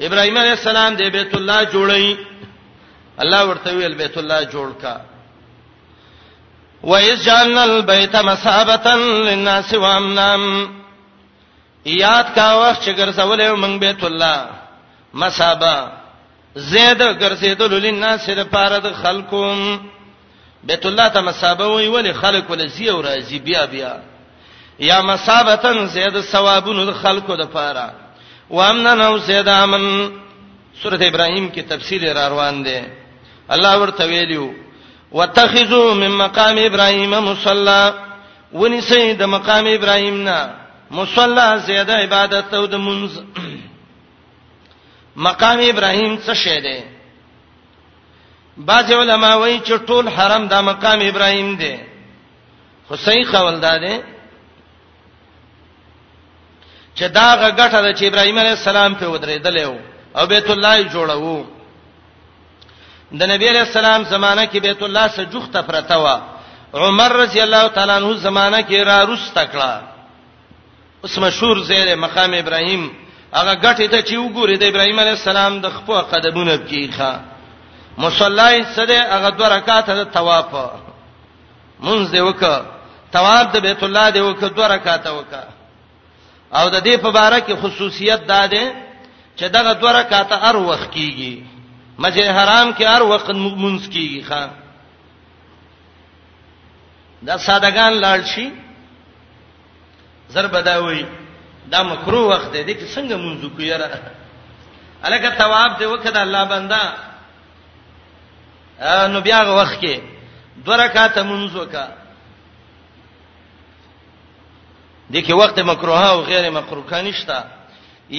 ابراهيم 0.01 0.39
عليه 0.39 0.53
السلام 0.53 0.95
د 0.97 1.03
بیت 1.03 1.35
الله 1.35 1.65
جوړی 1.65 2.17
الله 3.23 3.45
ورته 3.49 3.75
ویل 3.77 3.95
بیت 3.95 4.19
الله 4.19 4.43
جوړ 4.45 4.69
کا 4.81 5.01
وَإِذْ 6.85 7.17
جَعَلْنَا 7.25 7.65
الْبَيْتَ 7.65 8.17
مَثَابَةً 8.17 8.87
لِلنَّاسِ 9.29 9.75
وَأَمْنًا 9.75 10.33
یاد 11.87 12.25
کا 12.35 12.49
وخت 12.57 12.83
چې 12.83 12.93
ګرځولې 12.93 13.49
موږ 13.57 13.75
بیت 13.81 14.05
الله 14.05 14.39
مصابه 15.15 15.77
زید 16.57 17.01
ګرځېدل 17.21 17.73
للناس 17.87 18.29
لپاره 18.29 18.79
د 18.79 18.93
خلکو 18.93 19.55
بیت 20.65 20.87
الله 20.87 21.09
ته 21.09 21.21
مصابه 21.21 21.67
وی 21.67 21.89
ولې 21.89 22.13
خلک 22.15 22.51
ولسی 22.51 22.91
او 22.91 23.03
راځي 23.03 23.39
بیا 23.45 23.65
بیا 23.67 23.97
یا 24.79 25.01
مصابتن 25.03 25.87
زید 25.87 26.21
ثوابونو 26.21 26.85
د 26.85 26.93
خلکو 26.93 27.35
لپاره 27.35 27.93
وامنن 28.51 29.01
او 29.01 29.19
زید 29.19 29.49
امن 29.49 29.85
سوره 30.83 31.01
ابراهيم 31.07 31.51
کې 31.53 31.61
تفصیل 31.71 32.09
را 32.17 32.29
روان 32.29 32.63
دي 32.63 32.83
الله 33.51 33.79
ورته 33.79 34.05
ویلو 34.07 34.64
وتخذوا 35.19 35.95
من 35.95 36.11
مقام 36.11 36.57
ابراهيم 36.59 37.11
مصلى 37.31 37.83
ونسي 38.61 39.05
د 39.21 39.23
مقام 39.35 39.65
ابراهيم 39.79 40.17
نه 40.27 40.39
مصلى 40.99 41.47
زیاده 41.67 41.95
عبادت 42.05 42.49
او 42.59 42.65
د 42.67 42.75
منز 42.87 43.13
مقام 45.29 45.59
ابراهيم 45.73 46.13
څه 46.27 46.33
شی 46.43 46.59
دی 46.67 46.79
بعض 48.57 48.93
علما 48.99 49.35
وایي 49.37 49.61
چې 49.67 49.75
ټول 49.91 50.05
حرم 50.17 50.43
د 50.53 50.65
مقام 50.71 50.99
ابراهيم 51.11 51.57
دی 51.61 51.75
حسین 52.91 53.23
قول 53.33 53.61
داده 53.61 53.95
چې 56.97 57.03
دا 57.03 57.27
غټه 57.43 57.81
د 57.87 57.99
چې 57.99 58.05
ابراهيم 58.05 58.39
عليه 58.39 58.57
السلام 58.61 58.95
په 58.95 59.05
ودرېدلې 59.15 59.69
او 60.17 60.27
بیت 60.27 60.51
الله 60.51 60.77
یې 60.85 60.93
جوړو 60.93 61.43
د 63.19 63.23
نبی 63.33 63.49
علی 63.49 63.59
السلام 63.65 64.03
زمانہ 64.15 64.45
کې 64.53 64.61
بیت 64.67 64.83
الله 64.83 65.09
سره 65.17 65.25
جوخته 65.35 65.61
پرته 65.67 65.99
و 66.07 66.87
عمر 66.87 67.11
رضی 67.19 67.41
الله 67.41 67.69
تعالی 67.77 67.93
عنہ 67.93 68.13
زمانہ 68.27 68.61
کې 68.69 68.79
را 68.89 68.99
روس 69.11 69.25
تکړه 69.37 69.81
اوس 71.05 71.19
مشهور 71.27 71.57
زیر 71.69 71.89
مقام 72.07 72.33
ابراهیم 72.39 72.83
هغه 73.35 73.55
غټه 73.55 73.87
ته 73.93 74.01
چې 74.03 74.17
وګوره 74.25 74.57
د 74.63 74.75
ابراهیم 74.75 74.99
علی 75.05 75.15
السلام 75.19 75.61
د 75.67 75.75
خپل 75.77 76.01
قدمونو 76.15 76.57
کې 76.69 76.81
ښا 76.97 77.11
مصلی 78.07 78.65
سره 78.81 78.97
هغه 79.15 79.31
دوه 79.31 79.49
رکعات 79.55 79.91
د 80.01 80.05
طواف 80.19 80.49
منځ 81.81 82.11
دی 82.11 82.21
وکړه 82.21 82.61
طواف 83.19 83.53
د 83.57 83.67
بیت 83.67 83.83
الله 83.85 84.11
دی 84.11 84.21
وکړه 84.21 84.49
دوه 84.61 84.67
رکعات 84.77 85.07
وکړه 85.07 85.47
او 86.59 86.69
د 86.75 86.77
دې 86.83 86.97
په 86.97 87.13
اړه 87.13 87.39
کې 87.47 87.55
خصوصیت 87.63 88.27
دا 88.29 88.47
ده 88.47 88.73
چې 89.39 89.45
دغه 89.57 89.73
دوه 89.73 89.93
رکعات 90.03 90.33
هر 90.33 90.57
وخت 90.57 90.89
کیږي 90.91 91.54
مسجد 91.99 92.27
حرام 92.37 92.73
کې 92.75 92.87
هر 92.95 93.03
وخت 93.09 93.31
مونږ 93.31 93.81
کیږي 93.93 94.23
ښا 94.29 94.43
دا 97.29 97.35
سادهګان 97.47 97.93
لاړ 98.05 98.21
شي 98.35 98.49
زر 100.35 100.47
بداوي 100.55 101.03
دا 101.73 101.83
مکرو 101.91 102.23
وخت 102.29 102.53
دی 102.57 102.75
چې 102.75 102.87
څنګه 102.95 103.17
مونږ 103.17 103.39
کویره 103.57 103.89
الګا 105.07 105.31
ثواب 105.39 105.79
دی 105.79 105.85
وکړه 105.87 106.19
الله 106.23 106.45
بندا 106.45 106.83
نو 109.13 109.21
بیا 109.21 109.39
وخت 109.43 109.77
کې 109.83 109.97
دوه 110.65 110.77
رکعات 110.77 111.19
مونږ 111.19 111.51
وکړه 111.55 111.87
دغه 115.15 115.35
وخت 115.35 115.59
مکروه 115.61 116.07
او 116.11 116.21
غیر 116.31 116.51
مکروه 116.51 117.01
نشته 117.09 117.39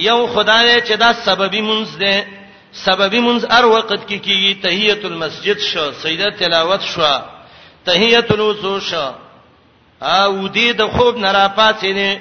یو 0.08 0.26
خدای 0.34 0.80
چې 0.82 0.92
دا 0.96 1.12
سببي 1.12 1.60
مونږ 1.68 1.88
دی 2.00 2.24
سببي 2.84 3.20
منز 3.26 3.44
ار 3.56 3.64
وخت 3.66 3.92
کې 4.08 4.18
کیږي 4.26 4.52
تحیت 4.64 5.04
المسجد 5.04 5.58
شو 5.70 5.84
سجده 6.02 6.28
تلاوت 6.38 6.82
شو 6.92 7.02
تحیت 7.84 8.30
الوضو 8.32 8.80
شو 8.88 9.06
او 10.16 10.32
دې 10.48 10.72
د 10.80 10.82
خوب 10.94 11.14
نه 11.24 11.30
را 11.36 11.46
پاتې 11.58 11.84
نه 11.84 12.20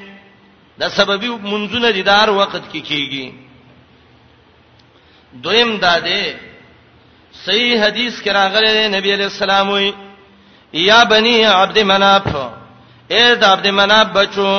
د 0.79 0.83
سببي 0.97 1.29
منزونه 1.51 1.89
دي 1.95 2.01
دار 2.11 2.27
وخت 2.39 2.63
کې 2.73 2.81
کیږي 2.89 3.27
دویم 5.43 5.71
داده 5.83 6.23
صحیح 7.45 7.75
حدیث 7.85 8.21
کې 8.23 8.29
راغلی 8.39 8.87
نبی 8.97 9.13
علیہ 9.13 9.25
السلام 9.31 9.69
وی 9.71 9.91
یا 10.87 11.03
بنی 11.11 11.35
عبد 11.45 11.77
مناف 11.91 12.27
اے 13.13 13.23
د 13.41 13.43
عبد 13.51 13.67
مناف 13.79 14.07
بچو 14.17 14.51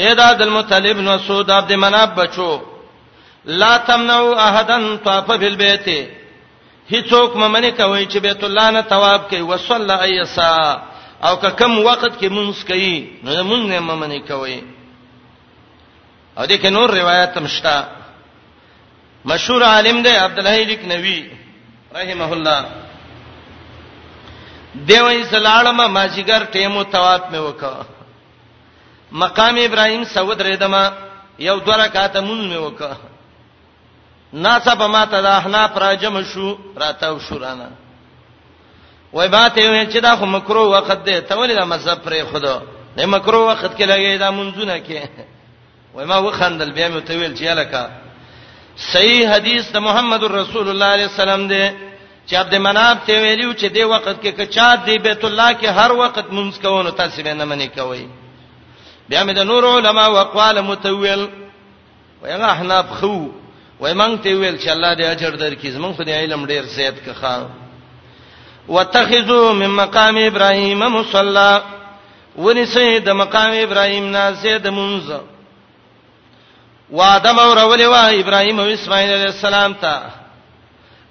اے 0.00 0.14
د 0.14 0.20
عبد 0.28 0.40
المطلب 0.42 0.96
نو 1.06 1.18
سود 1.26 1.50
عبد 1.50 1.72
مناف 1.84 2.08
بچو 2.20 2.50
لا 3.46 3.76
تمنعوا 3.76 4.34
احدا 4.48 4.78
طاف 5.04 5.26
بالبيت 5.32 5.88
هیڅوک 6.92 7.36
ممنه 7.36 7.70
کوي 7.70 8.06
چې 8.06 8.18
بیت 8.20 8.44
الله 8.44 8.70
نه 8.70 8.80
ثواب 8.88 9.30
کوي 9.30 9.40
وصلى 9.42 9.92
ايسا 10.00 10.82
او 11.24 11.36
که 11.36 11.50
کم 11.56 11.78
وخت 11.78 12.04
کې 12.20 12.28
مونږ 12.30 12.66
کوي 12.68 13.08
نو 13.24 13.42
مونږ 13.44 13.66
نه 13.68 13.80
ممنه 13.80 14.18
کوي 14.28 14.62
او 16.38 16.44
دې 16.46 16.58
کې 16.62 16.66
نور 16.70 16.90
روایت 16.90 17.38
مشتا 17.38 17.84
مشهور 19.24 19.62
عالم 19.64 20.02
دی 20.02 20.10
عبد 20.16 20.38
الحی 20.38 20.64
لکنوی 20.64 21.20
رحمه 21.96 22.32
الله 22.32 22.60
دیو 24.74 25.06
اسلام 25.06 25.76
ما 25.76 25.86
ماجیګر 25.86 26.42
ټیمو 26.52 26.84
ثواب 26.92 27.20
مې 27.32 27.36
وکړه 27.36 27.84
مقام 29.22 29.56
ابراهیم 29.58 30.04
سعود 30.04 30.40
ردما 30.42 30.84
یو 31.48 31.58
دوه 31.58 31.76
رکعات 31.84 32.16
مونږ 32.16 32.52
مې 32.52 32.62
وکړه 32.66 33.13
ناڅه 34.42 34.74
په 34.80 34.86
ماته 34.94 35.18
د 35.22 35.26
احناف 35.40 35.76
راجم 35.84 36.22
شو 36.32 36.58
راتاو 36.80 37.18
شو 37.26 37.38
رانه 37.38 37.68
وای 39.12 39.28
باته 39.28 39.58
یو 39.62 39.90
چې 39.92 39.98
دا 40.06 40.12
خو 40.18 40.26
مکرو 40.26 40.62
وخت 40.70 41.00
دی 41.06 41.20
ته 41.20 41.34
ولې 41.36 41.54
دا 41.58 41.64
مذهب 41.64 41.98
پرې 42.06 42.18
خدا 42.32 42.56
نه 42.96 43.06
مکرو 43.14 43.46
وخت 43.46 43.72
کې 43.78 43.84
لګي 43.90 44.18
دا 44.18 44.30
منځونه 44.38 44.76
کې 44.86 44.98
وای 45.94 46.04
ما 46.06 46.18
وخندل 46.18 46.70
بیا 46.72 46.88
مې 46.88 47.00
ته 47.06 47.14
ویل 47.18 47.34
چې 47.36 47.44
الکا 47.46 47.84
صحیح 48.92 49.30
حدیث 49.34 49.70
د 49.72 49.76
محمد 49.86 50.22
رسول 50.24 50.68
الله 50.68 50.86
علیه 50.94 51.06
السلام 51.10 51.48
دی 51.48 51.64
چې 52.28 52.34
عبد 52.34 52.54
مناب 52.54 52.98
ته 53.06 53.14
ویلو 53.22 53.52
چې 53.54 53.64
دی 53.74 53.84
وخت 53.84 54.16
کې 54.22 54.28
کچا 54.38 54.74
دی 54.86 54.98
بیت 54.98 55.24
الله 55.24 55.50
کې 55.60 55.66
هر 55.78 55.92
وخت 55.92 56.18
منځ 56.36 56.62
کوونه 56.62 56.90
تاسو 56.90 57.22
به 57.22 57.32
نه 57.34 57.44
منې 57.44 57.68
کوي 57.78 58.06
بیا 59.08 59.24
مې 59.26 59.32
د 59.32 59.38
نور 59.46 59.62
علما 59.76 60.06
وقواله 60.08 60.60
متویل 60.60 61.28
وای 62.22 62.32
هغه 62.32 62.44
احناف 62.50 62.90
خو 62.98 63.43
وای 63.80 63.92
مونږ 64.00 64.20
ته 64.22 64.30
ویل 64.38 64.56
چې 64.58 64.68
الله 64.70 64.94
دې 64.94 65.04
اجر 65.04 65.36
درکې 65.36 65.68
زمونږ 65.70 65.94
په 65.98 66.04
دې 66.04 66.10
علم 66.22 66.46
ډیر 66.46 66.64
زیات 66.76 66.94
کخا 67.06 67.34
واتخذو 68.68 69.52
من 69.54 69.70
مقام 69.82 70.16
ابراهیم 70.16 70.78
مصلا 70.78 71.62
ونسې 72.36 73.00
د 73.06 73.10
مقام 73.22 73.50
ابراهیم 73.64 74.06
نه 74.16 74.30
زید 74.42 74.66
منځ 74.66 75.04
وادم 76.90 77.38
اور 77.38 77.58
ولې 77.70 77.86
وا 77.92 78.04
ابراهیم 78.06 78.60
او 78.60 78.66
اسماعیل 78.66 79.10
علیه 79.10 79.30
السلام 79.36 79.74
ته 79.82 79.94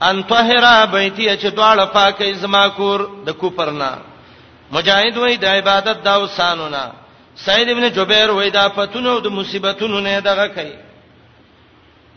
ان 0.09 0.24
طهرا 0.32 0.86
بیتی 0.86 1.28
چې 1.38 1.45
دواړه 1.45 1.93
پاکه 1.93 2.34
زما 2.34 2.68
کور 2.70 3.07
د 3.26 3.30
کوپرنا 3.43 3.91
مجاهد 4.72 5.18
وای 5.18 5.38
د 5.38 5.45
عبادت 5.45 6.03
دا 6.05 6.20
وسانونه 6.24 6.84
سید 7.45 7.70
ابن 7.70 7.89
جبیر 7.91 8.30
وای 8.32 8.49
دا 8.49 8.68
فتونو 8.76 9.20
د 9.20 9.28
مصیبتونو 9.28 9.99
نه 9.99 10.20
دغه 10.20 10.47
کوي 10.47 10.76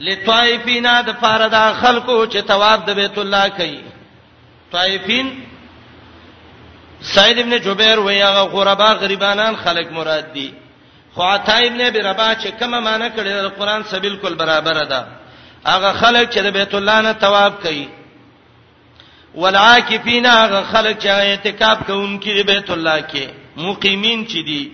لطائفینا 0.04 0.94
د 1.08 1.10
پاره 1.22 1.48
د 1.54 1.58
خلکو 1.82 2.16
چې 2.32 2.38
تواب 2.52 2.78
د 2.88 2.90
بیت 3.00 3.18
الله 3.20 3.46
کوي 3.58 3.80
طائفین 4.74 5.26
سعید 7.14 7.38
ابن 7.38 7.56
جبیر 7.66 7.98
وی 8.04 8.18
هغه 8.22 8.42
غربا 8.54 8.90
غریبانان 9.02 9.54
خلک 9.64 9.92
مراد 9.98 10.28
دي 10.36 10.48
خو 11.14 11.22
عطا 11.32 11.56
ابن 11.68 11.80
ربا 12.10 12.30
چې 12.34 12.48
کومه 12.58 12.80
معنی 12.80 13.08
کړي 13.10 13.32
د 13.32 13.46
قران 13.58 13.82
سره 13.90 14.00
بالکل 14.08 14.34
برابر 14.44 14.84
ده 14.92 15.02
هغه 15.66 15.92
خلک 16.02 16.30
چې 16.30 16.38
د 16.46 16.56
بیت 16.60 16.74
الله 16.74 17.00
نه 17.10 17.12
تواب 17.26 17.54
کوي 17.66 17.86
والعاکفین 19.40 20.26
هغه 20.26 20.62
خلک 20.70 20.98
چې 21.02 21.06
اعتکاف 21.10 21.78
کوونکي 21.92 22.40
د 22.42 22.50
بیت 22.54 22.70
الله 22.76 22.98
کې 23.10 23.24
مقیمین 23.66 24.26
چې 24.26 24.46
دي 24.46 24.72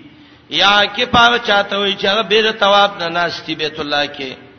یا 0.60 0.76
کې 0.86 1.04
پاو 1.18 1.38
چاته 1.50 1.76
وي 1.76 1.96
چې 1.96 2.04
هغه 2.12 2.22
بیر 2.32 2.52
تواب 2.62 2.96
نه 3.02 3.08
ناشتي 3.18 3.54
بیت 3.60 3.80
الله 3.80 4.06
کې 4.06 4.50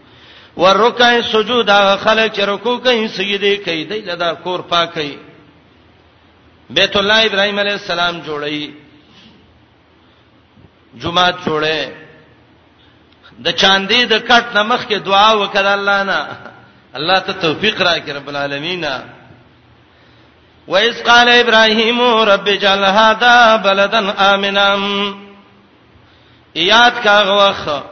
ورکع 0.58 1.22
سجود 1.32 1.70
هغه 1.70 1.96
خلک 1.98 2.34
چې 2.34 2.42
رکوع 2.48 2.78
کوي 2.78 3.08
سجده 3.08 3.56
کوي 3.66 3.84
دی 3.90 4.02
لدا 4.12 4.34
کور 4.46 4.62
پاکي 4.72 5.18
بیت 6.70 6.98
الله 6.98 7.26
ابراهيم 7.26 7.60
عليه 7.60 7.74
السلام 7.74 8.22
جوړي 8.28 8.70
جمعه 10.96 11.36
جوړه 11.46 11.92
د 13.40 13.48
چاندې 13.48 14.06
د 14.06 14.14
کټ 14.30 14.44
نمخ 14.56 14.86
کې 14.90 14.96
دعا 14.98 15.32
وکړه 15.36 15.72
الله 15.78 16.04
نه 16.04 16.28
الله 16.96 17.20
ته 17.20 17.34
توفیق 17.34 17.82
راکړي 17.82 18.10
رب 18.12 18.30
العالمین 18.30 18.86
وَإِذْ 20.68 21.04
قَالَ 21.06 21.28
إِبْرَاهِيمُ 21.38 22.02
رَبِّ 22.28 22.48
اجْعَلْ 22.50 22.84
هَذَا 22.98 23.56
بَلَدًا 23.64 24.34
آمِنًا 24.34 24.78
یاد 26.56 26.92
کا 27.08 27.22
غوخه 27.30 27.84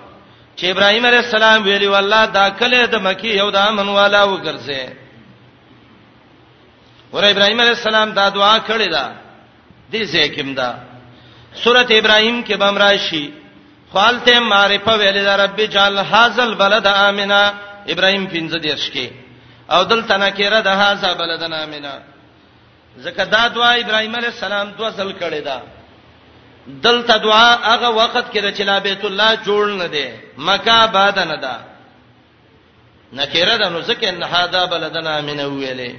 چې 0.58 0.66
ابراهيم 0.72 1.06
عليه 1.06 1.20
السلام 1.20 1.64
ویلي 1.64 1.88
والله 1.88 2.26
دا 2.26 2.50
کله 2.60 2.86
د 2.88 2.96
مکی 3.06 3.32
یو 3.42 3.50
د 3.56 3.58
امن 3.70 3.88
والا 3.98 4.22
وګرځي 4.32 4.84
ور 7.14 7.24
ابراهيم 7.34 7.60
عليه 7.62 7.76
السلام 7.80 8.10
دا 8.20 8.30
دعا 8.30 8.58
کړې 8.70 8.88
ده 8.96 9.06
دې 9.94 10.02
ځکه 10.14 10.54
دا 10.60 10.70
سوره 11.64 11.88
ابراهيم 12.00 12.44
کې 12.48 12.56
بم 12.64 12.78
راشي 12.78 13.26
خالته 13.94 14.40
معرفه 14.40 14.92
ویلې 14.98 15.24
ده 15.28 15.36
رب 15.44 15.58
جعل 15.74 15.98
هاذل 15.98 16.56
بلد 16.56 16.86
امنا 16.88 17.44
ابراهيم 17.94 18.26
پنځه 18.28 18.58
دیش 18.68 18.90
کې 18.94 19.08
او 19.72 19.84
دلته 19.84 20.18
نکره 20.18 20.60
ده 20.62 20.74
هاذا 20.74 21.14
بلدنا 21.14 21.64
امنا 21.64 21.94
زکه 22.98 23.24
دا 23.24 23.48
دعا 23.48 23.74
ابراهيم 23.84 24.16
عليه 24.16 24.28
السلام 24.36 24.68
دوه 24.78 24.92
ځل 24.92 25.12
کړې 25.20 25.42
ده 25.48 25.60
دلته 26.68 27.18
دعا 27.18 27.56
هغه 27.64 27.90
وخت 27.90 28.26
کې 28.32 28.38
د 28.42 28.54
چلا 28.58 28.80
بیت 28.80 29.06
الله 29.06 29.36
جوړ 29.48 29.66
نه 29.82 29.88
دی 29.88 30.10
مکه 30.38 30.86
باد 30.88 31.20
نه 31.20 31.36
ده 31.36 31.54
نکره 33.14 33.58
ده 33.58 33.70
نو 33.70 33.82
ځکه 33.82 34.06
نه 34.12 34.26
هاذا 34.26 34.66
بلدنا 34.66 35.22
من 35.22 35.40
ویلې 35.40 35.94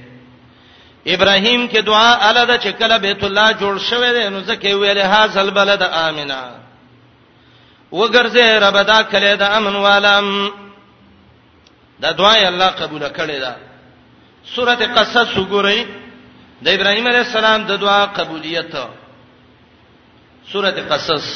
ابراهیم 1.07 1.67
کې 1.69 1.77
دعا 1.79 2.29
الده 2.29 2.57
چې 2.57 2.67
کله 2.79 2.97
بیت 2.97 3.23
الله 3.23 3.51
جوړ 3.53 3.79
شوه 3.89 4.11
دی 4.13 4.29
نو 4.29 4.39
ځکه 4.43 4.65
ویلې 4.71 5.05
هاذل 5.13 5.51
بلد 5.51 5.81
امنه 5.83 6.41
وګرځه 7.91 8.43
رب 8.65 8.77
دا 8.85 9.01
کله 9.03 9.35
ده 9.35 9.57
امن 9.57 9.75
والم 9.75 10.51
دا 11.99 12.11
دعا 12.11 12.47
الله 12.49 12.67
قبول 12.67 13.09
کړي 13.09 13.39
ده 13.45 13.55
سوره 14.55 14.75
قصص 14.75 15.29
وګورئ 15.37 15.83
د 16.61 16.67
ابراهیم 16.67 17.07
علیه 17.07 17.19
السلام 17.19 17.63
د 17.65 17.71
دعا 17.75 18.05
قبولیت 18.05 18.73
سورۃ 20.51 20.77
قصص 20.89 21.27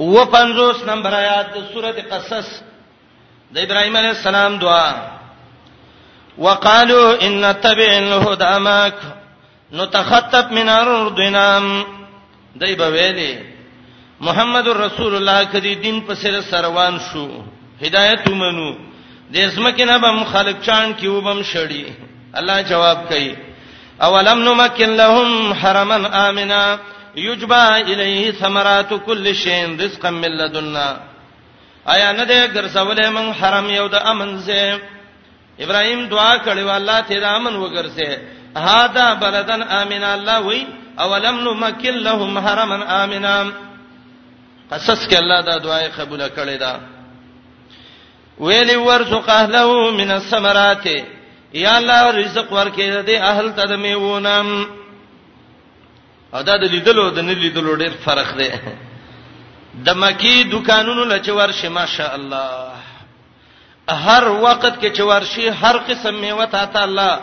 و 0.00 0.24
50 0.24 0.82
نمبر 0.88 1.12
آیات 1.14 1.50
سورۃ 1.72 1.98
قصص 2.12 2.48
د 3.54 3.58
ابراهیم 3.58 3.96
علیه 3.96 4.08
السلام 4.10 4.56
دعا 4.58 4.90
وقالو 6.38 7.02
ان 7.26 7.32
نتبع 7.44 7.88
الهدى 7.88 8.58
معك 8.58 8.98
نتخطف 9.72 10.52
من 10.58 10.68
ارضنا 10.68 11.46
دای 12.60 12.74
په 12.76 12.88
ویلي 12.90 13.32
محمد 14.20 14.68
رسول 14.68 15.14
الله 15.14 15.44
کدی 15.52 15.74
دین 15.74 16.00
په 16.00 16.14
سر 16.14 16.40
سروان 16.50 16.98
شو 17.12 17.24
هدایت 17.82 18.28
ومنو 18.28 18.68
د 19.32 19.36
اسمکه 19.36 19.84
نه 19.84 19.98
به 19.98 20.10
مخالف 20.12 20.64
چان 20.66 20.92
کی 20.94 21.06
وبم 21.08 21.42
شړی 21.42 21.84
الله 22.34 22.62
جواب 22.62 23.08
کوي 23.08 23.36
اولم 24.06 24.38
نمکن 24.48 24.90
لهم 25.02 25.52
حرما 25.64 25.96
امنا 26.28 26.64
یجبا 27.16 27.62
الیه 27.76 28.32
ثمرات 28.32 28.94
کل 29.06 29.32
شیء 29.34 29.66
رزقا 29.80 30.10
من 30.10 30.30
لدنا 30.38 30.88
آیا 31.84 32.12
نه 32.12 32.24
دې 32.24 32.52
ګرځولې 32.54 33.08
مون 33.08 33.32
حرم 33.32 33.70
یو 33.70 33.88
د 33.88 33.94
امن 33.94 34.38
زه 34.38 34.80
ابراهیم 35.60 36.06
دعا 36.08 36.36
کړو 36.44 36.68
الله 36.76 37.00
ته 37.00 37.20
د 37.20 37.24
امن 37.24 37.52
وګرځه 37.56 38.18
هاذا 38.56 39.14
بلدن 39.14 39.62
امن 39.62 40.02
الله 40.04 40.40
وی 40.40 40.66
اولم 41.00 41.36
نمکن 41.40 41.94
لهم 41.96 42.38
حرما 42.38 43.04
امنا 43.04 43.46
قصص 44.70 45.06
کې 45.08 45.18
الله 45.18 45.40
دا 45.40 45.58
دعای 45.58 45.88
قبول 45.88 46.28
کړې 46.28 46.56
ده 46.60 46.80
ویلی 48.38 48.76
ورزق 48.76 49.28
اهله 49.30 49.90
من 49.90 50.10
الثمرات 50.10 50.86
یا 51.52 51.76
الله 51.78 52.10
رزق 52.10 52.52
ورکې 52.52 53.04
دې 53.06 53.22
اهل 53.22 53.52
تدمیونم 53.56 54.77
او 56.34 56.42
دا 56.42 56.56
د 56.56 56.64
لیدلو 56.74 57.10
د 57.16 57.18
نه 57.18 57.32
لیدلو 57.32 57.74
ډېر 57.80 57.92
فرق 58.04 58.28
دی 58.38 58.50
د 59.84 59.88
مکی 60.02 60.34
دکانونو 60.52 61.02
لچوار 61.12 61.50
شي 61.60 61.68
ماشاء 61.78 62.14
الله 62.14 62.50
هر 64.06 64.24
وخت 64.44 64.74
کې 64.80 64.88
چوار 64.98 65.22
شي 65.32 65.48
هر 65.50 65.76
قسم 65.88 66.14
میوه 66.14 66.44
ته 66.52 66.64
تا 66.64 66.82
الله 66.84 67.20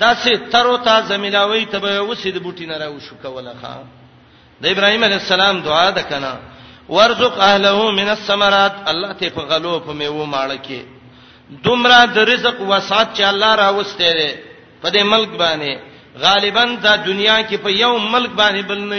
داسې 0.00 0.30
ترو 0.52 0.76
ته 0.76 1.00
زمیلاوي 1.06 1.64
ته 1.64 1.78
به 1.78 2.00
وسید 2.00 2.38
بوټی 2.42 2.60
نه 2.66 2.76
راو 2.78 3.00
شو 3.00 3.14
کوله 3.22 3.54
ښا 3.62 3.74
د 4.62 4.66
ابراهیم 4.66 5.04
علی 5.04 5.14
السلام 5.14 5.60
دعا 5.62 5.90
ده 5.90 6.02
کنه 6.02 6.32
ورزق 6.88 7.38
اهله 7.40 7.90
من 7.90 8.08
الثمرات 8.08 8.74
الله 8.88 9.12
ته 9.12 9.30
په 9.30 9.40
غلو 9.50 9.80
په 9.80 9.92
میوه 9.92 10.26
ماړه 10.32 10.58
کې 10.66 10.80
دومره 11.66 12.06
د 12.06 12.18
رزق 12.18 12.60
وسات 12.60 13.08
چې 13.16 13.20
الله 13.30 13.54
راوستي 13.54 14.12
دی 14.18 14.32
په 14.82 14.88
دې 14.90 15.02
ملک 15.02 15.30
باندې 15.42 15.93
غالبا 16.16 16.64
دا 16.82 16.96
دنیا 16.96 17.38
کې 17.48 17.54
په 17.64 17.68
یو 17.70 17.98
ملک 17.98 18.30
باندې 18.30 18.62
بل 18.62 18.78
نه 18.78 18.96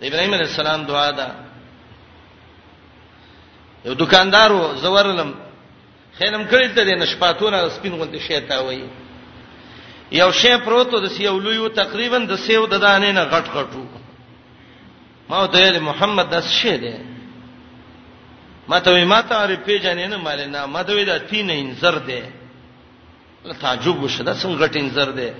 دی 0.00 0.06
ابراهيم 0.06 0.34
عليه 0.34 0.46
السلام 0.46 0.84
دعا 0.86 1.10
ده 1.10 1.34
یو 3.84 3.94
دکاندارو 3.94 4.74
زورلم 4.76 5.34
خیرم 6.18 6.44
کړی 6.48 6.68
ته 6.74 6.84
د 6.84 6.88
نشپاتونه 6.98 7.68
سپین 7.68 7.92
غونډې 8.00 8.18
شیتا 8.28 8.58
وای 8.60 8.84
یو 10.12 10.32
شی 10.32 10.56
پروتو 10.64 11.00
د 11.00 11.08
سیو 11.10 11.38
لویو 11.38 11.68
تقریبا 11.68 12.18
د 12.18 12.36
سیو 12.36 12.66
د 12.66 12.74
دانې 12.80 13.12
نه 13.18 13.24
غټ 13.24 13.46
غټو 13.54 13.84
ما 15.28 15.46
ته 15.46 15.78
محمد 15.80 16.30
داس 16.30 16.48
شی 16.62 16.76
دی 16.76 16.94
ما 18.68 18.78
ته 18.80 19.04
ما 19.04 19.22
ته 19.22 19.46
ری 19.46 19.56
پیژنې 19.56 20.06
نه 20.08 20.16
مال 20.16 20.50
نه 20.50 20.66
ما 20.66 20.82
ته 20.82 21.04
دا 21.04 21.18
تین 21.18 21.50
انزر 21.50 21.98
دی 21.98 22.22
تعجب 23.60 24.02
وشد 24.02 24.34
څنګه 24.36 24.58
غټ 24.62 24.76
انزر 24.76 25.10
دی 25.10 25.30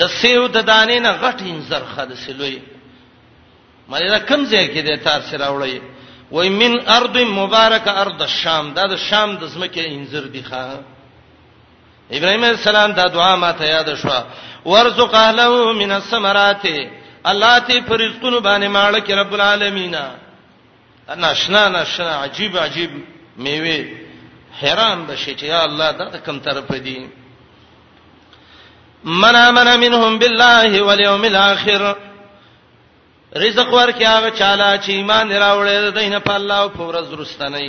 د 0.00 0.02
سیو 0.20 0.44
د 0.54 0.58
دانې 0.72 0.98
نه 1.06 1.10
غټ 1.22 1.38
انځر 1.52 1.82
خد 1.94 2.10
سلوي 2.24 2.58
مله 3.92 4.18
کم 4.28 4.40
ځای 4.52 4.66
کې 4.72 4.80
د 4.88 4.90
تاسو 5.06 5.36
راوړی 5.36 5.76
وای 6.32 6.48
من 6.60 6.72
ارض 6.98 7.16
مبارک 7.38 7.84
ارض 8.02 8.18
الشام 8.28 8.64
دا 8.76 8.84
د 8.92 8.96
شام 9.08 9.28
د 9.40 9.44
زمکه 9.54 9.82
انځر 9.92 10.24
دی 10.34 10.42
ښا 10.50 10.68
ابراهيم 12.16 12.44
السلام 12.44 12.90
دا 12.92 13.04
دعا 13.16 13.34
ما 13.36 13.52
ته 13.52 13.64
یاد 13.66 13.88
شو 14.02 14.12
ورزق 14.70 15.14
اهله 15.14 15.72
من 15.80 15.90
الثمرات 15.92 16.64
الله 17.30 17.54
ته 17.68 17.74
فرزقونو 17.88 18.38
باندې 18.40 18.66
مالک 18.68 19.10
رب 19.10 19.32
العالمین 19.34 19.96
انا 21.12 21.32
شنا 21.34 21.68
نشنا 21.68 22.12
عجیب 22.24 22.58
عجیب 22.58 22.90
میوه 23.36 23.78
حیران 24.60 25.04
بشي 25.06 25.34
چې 25.36 25.44
یا 25.44 25.62
الله 25.62 25.92
دا 25.92 26.18
کوم 26.26 26.38
طرف 26.46 26.70
دی 26.84 26.98
من 29.04 29.34
امن 29.34 29.80
منهم 29.80 30.18
بالله 30.18 30.82
واليوم 30.82 31.24
الاخر 31.24 31.96
رزق 33.36 33.72
ورکیا 33.74 34.16
هغه 34.18 34.30
چاله 34.30 34.80
چې 34.82 34.88
ایمان 34.90 35.32
راوړل 35.32 35.90
دینه 35.90 36.18
په 36.18 36.34
الله 36.34 36.54
او 36.58 36.68
په 36.68 36.86
ورځ 36.86 37.04
درستنه 37.14 37.60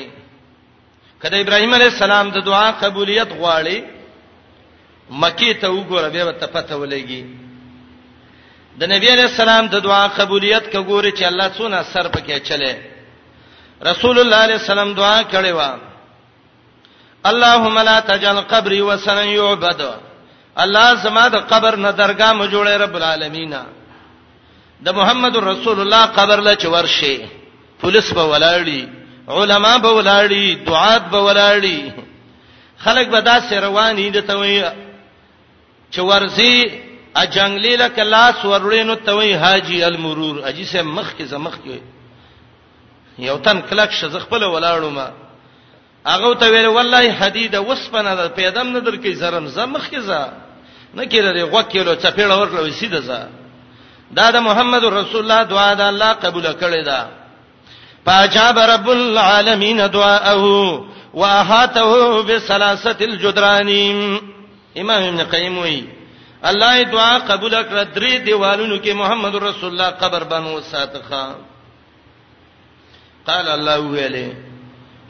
کله 1.24 1.38
ابراهیم 1.40 1.74
علیه 1.74 1.86
السلام 1.88 2.30
د 2.32 2.38
دعا 2.44 2.72
قبولیت 2.72 3.30
غواړي 3.34 3.78
مکی 5.12 5.54
ته 5.54 5.68
وګوره 5.70 6.10
به 6.10 6.32
ته 6.32 6.46
پته 6.48 6.76
ولګي 6.76 7.24
د 8.80 8.84
نبی 8.84 9.10
علیه 9.12 9.26
السلام 9.30 9.68
د 9.68 9.76
دعا 9.80 10.08
قبولیت 10.08 10.64
کګوره 10.74 11.12
چې 11.12 11.24
الله 11.24 11.50
څونه 11.54 11.84
سر 11.94 12.08
پکې 12.12 12.38
چلے 12.48 12.74
رسول 13.86 14.20
الله 14.20 14.38
علیه 14.38 14.56
السلام 14.64 14.94
دعا 14.94 15.24
کړې 15.32 15.52
و 15.54 15.78
اللهم 17.26 17.80
لا 17.80 18.00
تجعل 18.00 18.42
قبري 18.42 18.82
وسنا 18.82 19.24
يعبد 19.24 19.82
الله 20.58 20.96
زما 21.04 21.28
د 21.28 21.36
قبر 21.36 21.76
نه 21.76 21.92
درگاه 21.92 22.34
مو 22.34 22.46
جوړه 22.46 22.78
رب 22.82 22.96
العالمین 22.96 23.56
د 24.86 24.94
محمد 24.94 25.38
رسول 25.38 25.78
الله 25.82 26.06
قبر 26.06 26.40
له 26.42 26.54
چورشي 26.56 27.18
پولیس 27.82 28.14
به 28.14 28.24
ولاړی 28.32 28.88
علما 29.28 29.78
به 29.78 29.90
ولاړی 29.98 30.56
دعات 30.66 31.04
به 31.12 31.20
ولاړی 31.26 31.92
خلک 32.78 33.08
به 33.08 33.20
دا 33.20 33.40
سره 33.40 33.60
رواني 33.60 34.10
دي 34.10 34.22
ته 34.22 34.36
وي 34.38 34.64
چورزي 35.92 36.72
ا 37.16 37.26
جنگلی 37.26 37.76
له 37.76 37.88
کلاس 37.88 38.46
ورولینو 38.46 38.96
ته 38.96 39.14
وي 39.14 39.36
حاجی 39.38 39.84
المرور 39.84 40.48
اجي 40.48 40.66
سه 40.66 40.82
مخ 40.82 41.14
کې 41.20 41.24
زمخ 41.24 41.56
کې 41.66 41.78
یو 43.20 43.38
تن 43.38 43.62
کلک 43.62 43.92
شزخ 43.92 44.28
په 44.28 44.36
ولاړو 44.48 44.90
ما 44.98 45.10
هغه 46.08 46.34
ته 46.34 46.50
ویل 46.52 46.68
والله 46.68 47.12
حدید 47.12 47.56
وسپنه 47.56 48.16
ده 48.16 48.28
پیدم 48.28 48.68
نه 48.68 48.80
درکې 48.80 49.10
زرم 49.14 49.48
زمخیزه 49.48 50.32
نه 50.96 51.06
کېره 51.06 51.44
غو 51.44 51.62
کېلو 51.64 51.96
چپېړ 52.04 52.32
ورلو 52.32 52.70
سیده 52.72 53.00
زه 53.00 53.28
دا 54.12 54.32
د 54.32 54.38
محمد 54.38 54.84
رسول 54.84 55.22
الله 55.22 55.44
دعا 55.44 55.74
ده 55.74 55.88
الله 55.90 56.14
قبول 56.14 56.54
کړی 56.54 56.84
ده 56.86 57.08
فاجاب 58.06 58.60
رب 58.60 58.90
العالمین 58.90 59.88
دعاءه 59.92 60.46
واحاته 61.14 62.22
بثلاثه 62.24 62.98
الجدران 63.06 63.70
امام 64.78 65.04
ابن 65.04 65.24
قیم 65.24 65.58
وی 65.58 65.84
الله 66.44 66.84
دعا 66.84 67.18
قبول 67.20 67.54
کړ 67.54 67.86
درې 67.96 68.14
دیوالونو 68.26 68.80
کې 68.86 68.90
محمد 68.92 69.36
رسول 69.36 69.70
الله 69.72 69.90
قبر 69.90 70.24
باندې 70.24 70.48
وساتخه 70.58 71.36
قال 73.28 73.48
الله 73.48 73.80
ویله 73.80 74.49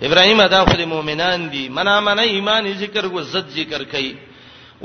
ابراهیم 0.08 0.40
ادا 0.40 0.64
خو 0.66 0.74
د 0.82 0.84
مؤمنان 0.94 1.40
دي 1.54 1.64
منا 1.78 1.96
منا 2.08 2.22
ایمان 2.36 2.64
ذکر 2.84 3.08
کو 3.14 3.22
زد 3.32 3.48
ذکر 3.60 3.82
کړي 3.92 4.12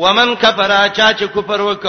ومن 0.02 0.28
کفر 0.44 0.72
چا 0.96 1.08
چې 1.18 1.24
کفر 1.34 1.60
وک 1.70 1.86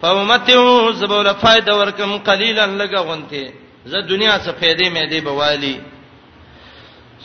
فومته 0.00 0.56
زبول 1.00 1.28
فائدہ 1.40 1.72
ورکم 1.80 2.10
قلیلا 2.28 2.66
لګه 2.66 2.98
غونته 3.08 3.44
زه 3.90 3.98
دنیا 4.00 4.38
څخه 4.44 4.58
فائدې 4.60 4.86
مې 4.94 5.10
دی 5.10 5.20
بوالی 5.20 5.76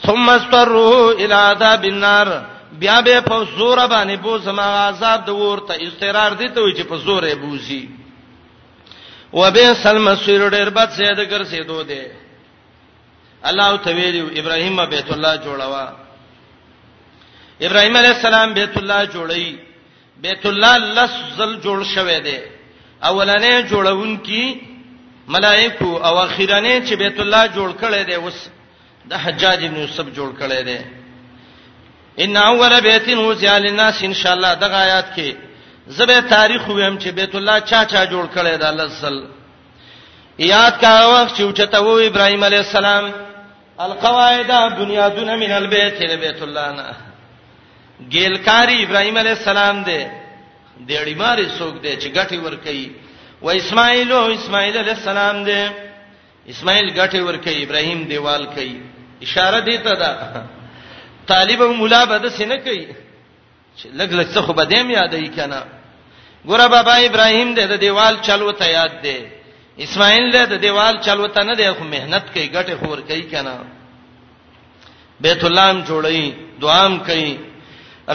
ثم 0.05 0.29
استروا 0.29 1.11
الى 1.11 1.33
عذاب 1.33 1.83
النار 1.85 2.27
بیا 2.81 2.99
به 3.05 3.21
په 3.21 3.43
زور 3.57 3.77
باندې 3.89 4.15
بو 4.23 4.37
زما 4.37 4.67
عذاب 4.89 5.25
د 5.25 5.29
ورته 5.29 5.73
استقرار 5.87 6.31
دي 6.33 6.47
ته 6.49 6.61
چې 6.77 6.83
په 6.89 6.95
زور 6.95 7.23
یې 7.31 7.35
بوزي 7.43 7.83
وبئس 9.33 9.85
المصير 9.87 10.49
ډېر 10.49 10.69
بد 10.75 10.89
زیاده 10.91 11.25
ګرځېدو 11.29 11.83
دي 11.85 12.01
الله 13.45 13.77
ته 13.83 13.89
ویلو 13.95 14.29
ابراهیم 14.35 14.85
بیت 14.85 15.11
الله 15.11 15.37
جوړوا 15.45 15.85
ابراهیم 17.61 17.97
علی 17.97 18.07
السلام 18.07 18.53
بیت 18.53 18.77
الله 18.77 19.05
جوړی 19.07 19.47
بیت 20.25 20.45
الله 20.45 20.77
لسل 20.77 21.55
جوړ 21.61 21.83
شوې 21.95 22.19
ده 22.27 22.39
اولنې 23.03 23.69
جوړون 23.71 24.17
کی 24.25 24.61
ملائکو 25.27 25.97
او 26.05 26.17
اخیرانه 26.17 26.85
چې 26.85 26.91
بیت 26.93 27.19
الله 27.19 27.47
جوړ 27.47 27.71
کړي 27.81 28.01
ده 28.09 28.19
وس 28.19 28.49
د 29.09 29.13
حجاج 29.13 29.63
ابن 29.63 29.75
یوسف 29.75 30.05
جوړ 30.15 30.39
کړي 30.39 30.61
ده 30.69 30.85
ان 32.19 32.37
اول 32.37 32.81
بیت 32.81 33.07
وزع 33.17 33.57
للناس 33.57 34.03
ان 34.03 34.13
شاء 34.13 34.33
الله 34.33 34.53
دغه 34.53 34.75
آیات 34.75 35.15
کې 35.15 35.35
زبه 35.87 36.19
تاریخ 36.21 36.67
ویم 36.67 36.97
چې 36.99 37.07
بیت 37.07 37.35
الله 37.35 37.59
چا 37.59 37.85
چا 37.85 38.05
جوړ 38.05 38.25
کړي 38.37 38.55
ده 38.61 38.71
لسل 38.71 39.25
یاد 40.39 40.71
کا 40.81 41.05
وخت 41.07 41.35
چې 41.37 41.53
چته 41.53 41.79
وو 41.79 41.97
ابراهیم 41.97 42.43
علی 42.43 42.57
السلام 42.57 43.28
القواعد 43.87 44.51
بنیادونه 44.79 45.35
من 45.43 45.51
البيت 45.61 45.97
الى 46.03 46.15
بیت 46.25 46.39
الله 46.47 46.67
نه 46.79 46.87
ګیلکاری 48.13 48.75
ابراهيم 48.83 49.17
عليه 49.17 49.35
السلام 49.39 49.83
دی 49.83 49.99
دیړی 50.87 51.15
ماري 51.17 51.47
څوک 51.59 51.73
دی 51.83 51.95
چې 52.01 52.07
غټي 52.17 52.37
ور 52.45 52.55
کوي 52.65 52.91
و 53.41 53.49
اسماعیل 53.49 54.11
او 54.11 54.25
اسماعیل 54.39 54.77
عليه 54.77 54.91
السلام 54.91 55.43
دی 55.45 55.61
اسماعیل 56.49 56.87
غټي 57.01 57.19
ور 57.27 57.37
کوي 57.37 57.63
ابراهيم 57.63 58.03
دیوال 58.11 58.45
کوي 58.55 58.75
اشاره 59.21 59.59
دی 59.59 59.77
ته 59.77 59.93
دا 59.93 60.43
طالب 61.27 61.61
او 61.61 61.73
مولا 61.73 62.05
بد 62.05 62.27
سینه 62.27 62.55
کوي 62.57 62.87
چې 63.79 63.85
لګ 63.85 64.09
لګ 64.19 64.27
څه 64.33 64.39
خو 64.45 64.53
به 64.53 64.63
دیم 64.65 64.91
یادای 64.91 65.29
کنه 65.37 65.63
ګوره 66.47 66.65
بابا 66.75 66.95
ابراهيم 66.95 67.49
دی 67.55 67.67
د 67.67 67.73
دیوال 67.85 68.15
چلو 68.27 68.51
ته 68.51 68.65
یاد 68.69 68.93
دی 69.03 69.19
اسماعیل 69.85 70.25
له 70.35 70.41
د 70.51 70.55
دیوال 70.65 70.95
چلوته 71.07 71.41
نه 71.49 71.53
دی 71.59 71.67
خو 71.77 71.83
مهنت 71.95 72.25
کوي 72.33 72.45
ګټه 72.55 72.75
خور 72.81 72.99
کوي 73.09 73.25
کنه 73.33 73.55
بیت 75.25 75.41
الله 75.49 75.65
هم 75.71 75.79
جوړی 75.89 76.23
دعام 76.63 76.93
کوي 77.09 77.31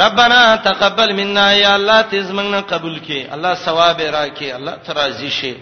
ربنا 0.04 0.40
تقبل 0.68 1.10
منا 1.20 1.46
یا 1.62 1.70
الله 1.78 2.00
تزمنه 2.12 2.60
قبول 2.72 2.96
کړي 3.06 3.20
الله 3.34 3.54
ثواب 3.66 3.98
راکړي 4.18 4.48
الله 4.56 4.74
ترازی 4.86 5.30
شي 5.38 5.52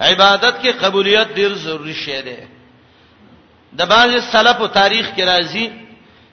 عبادت 0.00 0.54
کې 0.62 0.70
قبولیت 0.84 1.28
ډیر 1.38 1.50
ضروری 1.64 1.94
شی 2.04 2.20
دی 2.28 2.36
د 3.78 3.82
باز 3.92 4.10
سلف 4.32 4.60
او 4.60 4.66
تاریخ 4.80 5.06
کې 5.16 5.24
راځي 5.32 5.66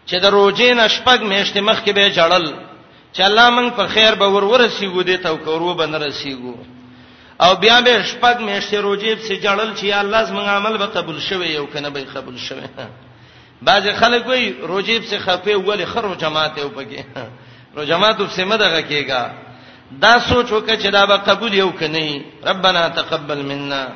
چې 0.07 0.15
د 0.24 0.36
روزې 0.38 0.67
نشپګ 0.82 1.19
میشته 1.32 1.61
مخ 1.67 1.80
کې 1.86 1.91
به 1.97 2.09
جړل 2.19 2.45
چې 3.13 3.21
الله 3.28 3.49
موږ 3.49 3.69
په 3.78 3.88
خیر 3.93 4.13
به 4.21 4.28
ورورسیږو 4.36 5.01
دې 5.09 5.17
تو 5.24 5.38
کورو 5.47 5.74
بنرسیږو 5.80 6.57
او 7.42 7.56
بیا 7.56 7.82
به 7.82 8.04
شپږ 8.04 8.36
میاشتې 8.48 8.74
روجيب 8.88 9.18
سي 9.26 9.36
جړل 9.40 9.70
چې 9.76 9.86
الله 9.86 10.24
زموږ 10.24 10.48
عمل 10.48 10.78
به 10.78 10.86
قبول 10.86 11.20
شوي 11.20 11.58
او 11.58 11.66
کنه 11.68 11.90
به 11.90 12.04
قبول 12.16 12.38
شوي 12.38 12.62
بعض 13.68 13.84
خلک 14.00 14.28
وایي 14.28 14.56
روجيب 14.64 15.04
سي 15.06 15.20
خفه 15.20 15.56
ولې 15.66 15.86
خرو 15.86 16.16
جماعت 16.16 16.60
او 16.60 16.70
پکې 16.70 17.04
رو 17.76 17.84
جماعت 17.86 18.18
په 18.18 18.30
سیمه 18.30 18.58
دغه 18.58 18.82
کېګا 18.82 19.32
دا 20.02 20.20
سوچ 20.20 20.48
وکړه 20.52 20.78
چې 20.84 20.86
دا 20.88 21.06
به 21.06 21.18
قبول 21.18 21.54
یو 21.54 21.72
کني 21.72 22.24
ربنا 22.46 22.88
تقبل 22.90 23.38
منا 23.42 23.88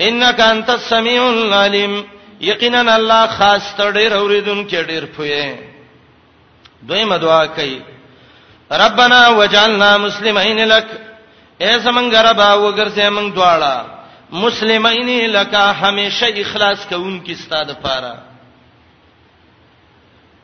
انك 0.00 0.40
انت 0.40 0.70
السميع 0.70 1.22
العليم 1.30 2.04
یقینا 2.40 2.94
الله 2.94 3.26
خاص 3.26 3.62
تړي 3.78 4.12
اوریدون 4.12 4.68
کې 4.68 4.86
ډېر 4.88 5.04
پوي 5.16 5.54
دویمه 6.88 7.16
دعا 7.18 7.46
کوي 7.46 7.80
ربنا 8.72 9.28
وجعلنا 9.28 9.98
مسلمین 9.98 10.64
لك 10.64 10.86
اے 11.62 11.72
زمنګ 11.86 12.12
ربا 12.28 12.50
وګرځې 12.54 13.08
موږ 13.16 13.28
دواړه 13.36 13.74
مسلمانین 14.30 15.30
لکه 15.36 15.60
همیشه 15.82 16.26
اخلاص 16.44 16.78
کوون 16.88 17.18
کی 17.26 17.34
ستاده 17.34 17.74
پاره 17.82 18.12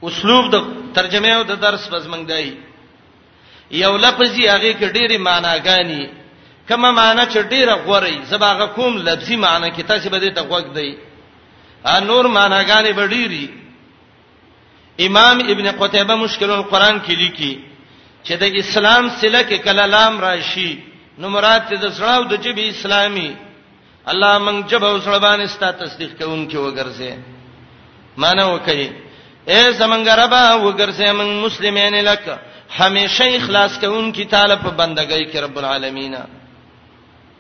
اسلوب 0.09 0.45
د 0.55 0.57
ترجمه 0.95 1.31
او 1.37 1.43
د 1.51 1.55
درس 1.65 1.83
پس 1.91 2.05
موږ 2.13 2.23
دی 2.25 2.57
یو 3.83 3.97
لفظي 3.97 4.45
هغه 4.49 4.71
کې 4.79 4.93
ډېری 4.97 5.19
معناګانی 5.27 6.03
کما 6.69 6.91
معنا 7.01 7.25
چې 7.27 7.49
ډېره 7.53 7.75
غوري 7.87 8.19
زباغه 8.31 8.67
کوم 8.77 8.93
لفظي 8.97 9.37
معنا 9.37 9.69
کې 9.71 9.83
تاسو 9.87 10.11
به 10.11 10.19
دې 10.21 10.31
ته 10.35 10.43
وګ 10.43 10.67
دی 10.75 10.91
ا 11.85 12.01
نور 12.01 12.25
معناګانی 12.29 12.93
به 12.93 13.07
ډېری 13.07 13.47
امام 15.07 15.39
ابن 15.53 15.67
قتيبه 15.81 16.15
مشکل 16.15 16.51
القرآن 16.51 17.01
کې 17.01 17.11
لیکي 17.17 17.65
چې 18.25 18.33
د 18.43 18.45
اسلام 18.59 19.11
سله 19.21 19.43
کې 19.43 19.57
کله 19.67 19.87
لام 19.87 20.21
راشي 20.21 20.73
نو 21.21 21.27
مراد 21.37 21.63
ته 21.69 21.77
د 21.85 21.87
سړاو 21.99 22.23
د 22.33 22.35
جبه 22.45 22.65
اسلامي 22.75 23.31
الله 24.11 24.33
مونږ 24.47 24.59
جبه 24.71 24.89
وسړ 24.95 25.15
باندې 25.27 25.47
ستا 25.55 25.69
تصدیق 25.83 26.13
کوونکې 26.21 26.57
وګرځي 26.65 27.13
معنی 28.23 28.45
وکړي 28.55 28.89
اے 29.53 29.61
زمونږ 29.81 30.05
ربا 30.23 30.45
وګرځي 30.65 31.09
مونږ 31.19 31.31
مسلمانین 31.47 32.05
لک 32.11 32.23
همیشه 32.81 33.25
اخلاص 33.39 33.73
کوونکې 33.83 34.25
تعالی 34.33 34.57
په 34.65 34.71
بندګۍ 34.81 35.23
کې 35.31 35.37
رب 35.45 35.57
العالمین 35.61 36.15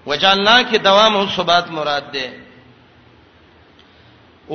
وجعلنا 0.08 0.56
کې 0.68 0.76
دوام 0.88 1.16
او 1.16 1.26
ثبات 1.36 1.66
مراد 1.78 2.04
ده 2.16 2.28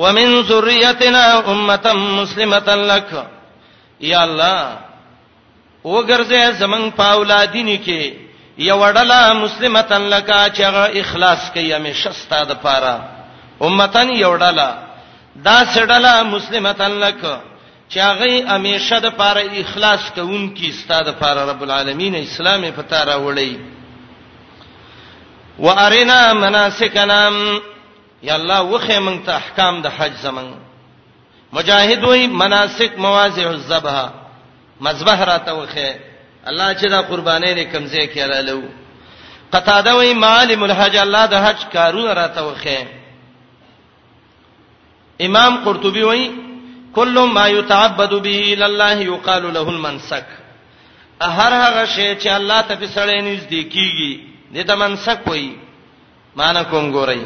ومن 0.02 0.28
ذريتنا 0.50 1.24
امه 1.52 1.92
مسلمه 2.20 2.68
لك 2.92 3.10
یا 4.12 4.20
الله 4.28 4.60
وګرځي 5.94 6.40
زمونږ 6.62 6.86
په 6.98 7.04
اولادینې 7.04 7.78
کې 7.86 8.25
یو 8.58 8.76
وړله 8.78 9.32
مسلمتن 9.42 10.02
لکا 10.10 10.48
چې 10.48 10.60
هغه 10.64 11.00
اخلاص 11.00 11.50
کوي 11.54 11.72
همیشه 11.72 12.12
ستاده 12.12 12.54
پاره 12.54 13.00
امتن 13.62 14.10
یو 14.14 14.30
وړله 14.38 14.68
دا 15.36 15.64
سړله 15.74 16.22
مسلمتن 16.22 16.90
لکا 16.90 17.38
چې 17.90 17.96
هغه 17.98 18.48
همیشه 18.56 18.98
د 19.00 19.06
پاره 19.10 19.42
اخلاص 19.62 20.10
کوونکی 20.14 20.72
ستاده 20.72 21.12
پاره 21.12 21.50
رب 21.50 21.62
العالمین 21.62 22.14
اسلام 22.14 22.70
په 22.70 22.82
تاره 22.82 23.16
وړي 23.18 23.56
وارنا 25.58 26.32
مناسکنا 26.34 27.30
یا 28.22 28.34
الله 28.34 28.60
وخه 28.60 28.98
مونږ 28.98 29.18
ته 29.26 29.32
احکام 29.34 29.82
د 29.82 29.86
حج 29.98 30.12
زمنګ 30.22 30.54
مجاهد 31.52 32.04
وای 32.04 32.26
مناسک 32.26 32.98
مواضع 32.98 33.48
الذبح 33.50 34.08
مذبح 34.80 35.20
راته 35.20 35.52
وخه 35.54 35.94
الله 36.50 36.74
چې 36.80 36.86
دا 36.94 37.00
قربانې 37.10 37.54
نه 37.54 37.64
کمزې 37.72 38.02
کړه 38.14 38.40
لو 38.48 38.62
قطاده 39.52 39.94
وای 39.96 40.14
معلم 40.14 40.62
الحج 40.64 40.96
الله 40.96 41.26
د 41.26 41.34
حج 41.44 41.60
کارونه 41.72 42.12
راته 42.12 42.40
وخه 42.48 42.86
امام 45.28 45.56
قرطبي 45.64 46.02
وای 46.04 46.30
کل 46.94 47.18
ما 47.38 47.48
یتعبد 47.48 48.14
به 48.22 48.54
لله 48.62 48.96
یقال 49.12 49.52
له 49.54 49.68
المنسک 49.68 50.26
هر 51.22 51.52
هغه 51.52 51.84
شی 51.86 52.08
چې 52.20 52.28
الله 52.38 52.60
ته 52.68 52.74
په 52.76 52.86
سړی 52.86 53.20
نږدې 53.20 53.62
کیږي 53.72 54.20
دې 54.54 54.66
ته 54.66 54.74
منسک 54.76 55.26
وای 55.26 55.50
معنا 56.36 56.62
کوم 56.62 56.92
ګورئ 56.92 57.18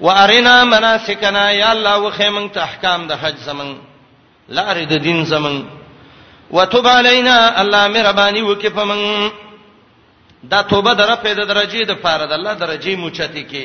وارنا 0.00 0.64
مناسکنا 0.64 1.50
یا 1.52 1.70
الله 1.70 1.96
وخه 2.00 2.30
مونږ 2.30 2.50
ته 2.54 2.60
احکام 2.62 3.06
د 3.06 3.12
حج 3.12 3.36
زمون 3.44 3.78
لارې 4.48 4.82
د 4.88 4.92
دین 5.02 5.24
زمون 5.24 5.56
وتوب 6.56 6.86
علينا 6.98 7.36
الله 7.62 7.82
مهرباني 7.94 8.42
وکي 8.50 8.70
په 8.76 8.84
من 8.84 9.00
دا 10.44 10.60
توبه 10.62 10.92
دره 10.92 11.14
پیدا 11.24 11.44
درجه 11.44 11.82
د 11.88 11.92
فار 12.02 12.20
د 12.20 12.32
الله 12.32 12.52
درجه 12.62 12.96
موچتی 12.96 13.44
کې 13.50 13.64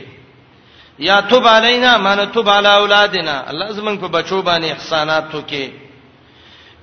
یا 1.09 1.19
توب 1.21 1.47
علينا 1.47 1.97
مان 1.97 2.19
توب 2.35 2.49
على 2.57 2.67
اولادنا 2.79 3.35
الله 3.49 3.67
زمون 3.71 3.97
په 3.97 4.07
بچو 4.07 4.41
باندې 4.41 4.71
احسانات 4.75 5.35
وکي 5.35 5.71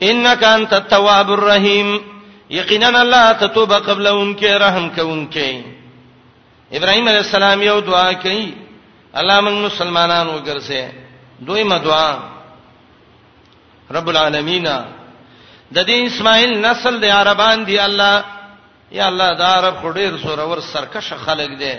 انك 0.02 0.42
انت 0.44 0.72
التواب 0.74 1.28
الرحيم 1.30 2.00
یقینا 2.50 2.88
الله 3.02 3.32
تتوب 3.32 3.72
قبل 3.72 4.07
انکه 4.07 4.59
رحم 4.59 4.90
کوونکې 4.96 5.52
ابراهيم 6.72 7.09
عليه 7.09 7.24
السلام 7.28 7.62
یو 7.62 7.80
دعا 7.80 8.12
کوي 8.12 8.52
الله 9.18 9.40
موږ 9.40 9.57
مسلمانانو 9.66 10.40
ګرځي 10.46 10.82
دویمه 11.40 11.78
دعا 11.78 12.11
رب 13.90 14.09
العالمین 14.09 14.66
د 15.72 15.84
دې 15.86 16.06
اسماعیل 16.06 16.60
نسل 16.66 17.00
د 17.00 17.04
عربان 17.04 17.64
دی 17.64 17.78
الله 17.80 18.24
یا 18.92 19.06
الله 19.08 19.32
دا 19.34 19.46
عرب 19.58 19.74
خډیر 19.82 20.12
سورور 20.22 20.60
سرکش 20.60 21.12
خلق 21.24 21.58
دی 21.58 21.74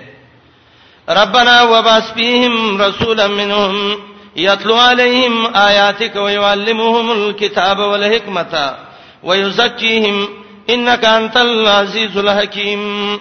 ربنا 1.10 1.62
وباس 1.64 2.04
فيهم 2.14 2.82
رسولا 2.82 3.28
منهم 3.28 3.98
يتلو 4.36 4.76
عليهم 4.78 5.56
آياتك 5.56 6.16
ويعلمهم 6.16 7.12
الكتاب 7.12 7.80
والحكمة 7.80 8.76
ويزكيهم 9.24 10.28
إنك 10.70 11.06
أنت 11.06 11.38
العزيز 11.38 12.18
الحكيم 12.18 13.20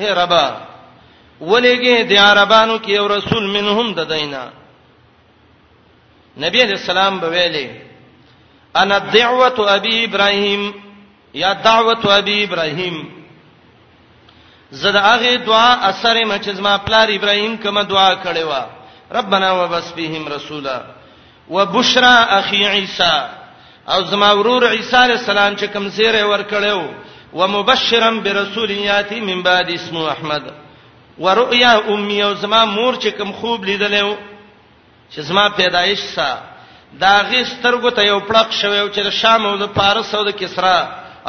اے 0.00 0.12
ربا 0.12 0.56
ولګي 1.40 2.02
د 2.08 2.12
عربانو 2.16 2.78
کې 2.78 2.88
یو 2.90 3.06
رسول 3.08 3.46
منهم 3.46 3.94
د 3.94 4.08
دینا 4.08 4.46
نبی 6.46 6.62
علیہ 6.62 6.72
السلام 6.74 7.18
به 7.20 7.28
ویلي 7.28 7.68
انا 8.82 8.98
دعوت 8.98 9.60
ابي 9.60 10.04
ابراهيم 10.04 10.62
یا 11.42 11.52
دعوت 11.66 12.02
ابي 12.18 12.38
ابراهيم 12.46 12.96
زدا 14.82 15.00
هغه 15.10 15.34
دعا 15.36 15.90
اثر 15.90 16.16
مچ 16.30 16.44
زما 16.58 16.74
پلار 16.84 17.08
ابراهيم 17.18 17.56
کومه 17.62 17.82
دعا 17.82 18.14
کړې 18.24 18.44
و 18.50 18.64
ربنا 19.18 19.52
وبس 19.52 19.92
بهم 19.96 20.28
رسولا 20.36 20.78
وبشرا 21.48 22.16
اخي 22.40 22.64
عيسى 22.66 23.16
او 23.88 24.00
زما 24.12 24.32
ورور 24.32 24.66
عيسى 24.66 24.96
عليه 24.96 25.14
السلام 25.14 25.56
چې 25.56 25.64
کوم 25.72 25.88
زیره 25.88 26.24
ور 26.24 26.42
کړو 26.50 26.82
ومبشرا 27.32 28.10
برسول 28.10 28.70
ياتي 28.70 29.20
من 29.20 29.42
بعد 29.42 29.70
اسمه 29.70 30.10
احمد 30.12 30.52
ورؤيا 31.18 31.88
امي 31.94 32.22
او 32.24 32.34
زما 32.34 32.64
مور 32.64 32.94
چې 33.00 33.08
کوم 33.16 33.32
خوب 33.32 33.64
لیدلې 33.66 34.02
و 34.02 34.16
چې 35.14 35.20
زما 35.20 35.48
پیدایش 35.48 35.98
سره 36.00 36.42
دا 37.02 37.16
غسترګو 37.30 37.90
ته 37.96 38.02
یو 38.10 38.18
پړق 38.28 38.48
شوی 38.60 38.78
او 38.80 38.88
چې 38.94 39.00
د 39.08 39.10
شام 39.20 39.46
او 39.46 39.54
د 39.64 39.66
پارس 39.76 40.08
او 40.14 40.24
د 40.28 40.30
کسرا 40.40 40.78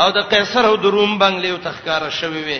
او 0.02 0.08
د 0.18 0.20
قیصر 0.32 0.64
او 0.66 0.76
د 0.84 0.86
روم 0.96 1.20
بنگلې 1.20 1.46
او 1.52 1.58
تخکار 1.58 2.10
شوی 2.10 2.44
وي 2.48 2.60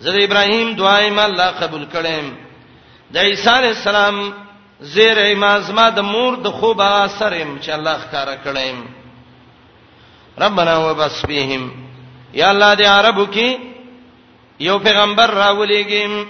زه 0.00 0.16
ابراهيم 0.24 0.76
دعایم 0.80 1.18
الله 1.18 1.46
قبول 1.60 1.84
کړم 1.94 2.24
د 3.12 3.16
عیسی 3.16 3.48
السلام 3.50 4.16
زیر 4.80 5.16
ایمازما 5.18 5.88
د 5.90 6.00
مور 6.12 6.32
د 6.44 6.50
خوبه 6.50 7.08
سرم 7.18 7.58
چې 7.62 7.70
الله 7.70 7.94
ښکارا 8.04 8.36
کړم 8.46 8.76
ربنا 10.44 10.76
وبس 10.78 11.26
بهم 11.26 11.72
یا 12.32 12.48
الله 12.50 12.74
دې 12.76 12.86
عربو 12.86 13.24
کې 13.26 13.58
یو 14.60 14.78
پیغمبر 14.78 15.30
راولېګم 15.30 16.26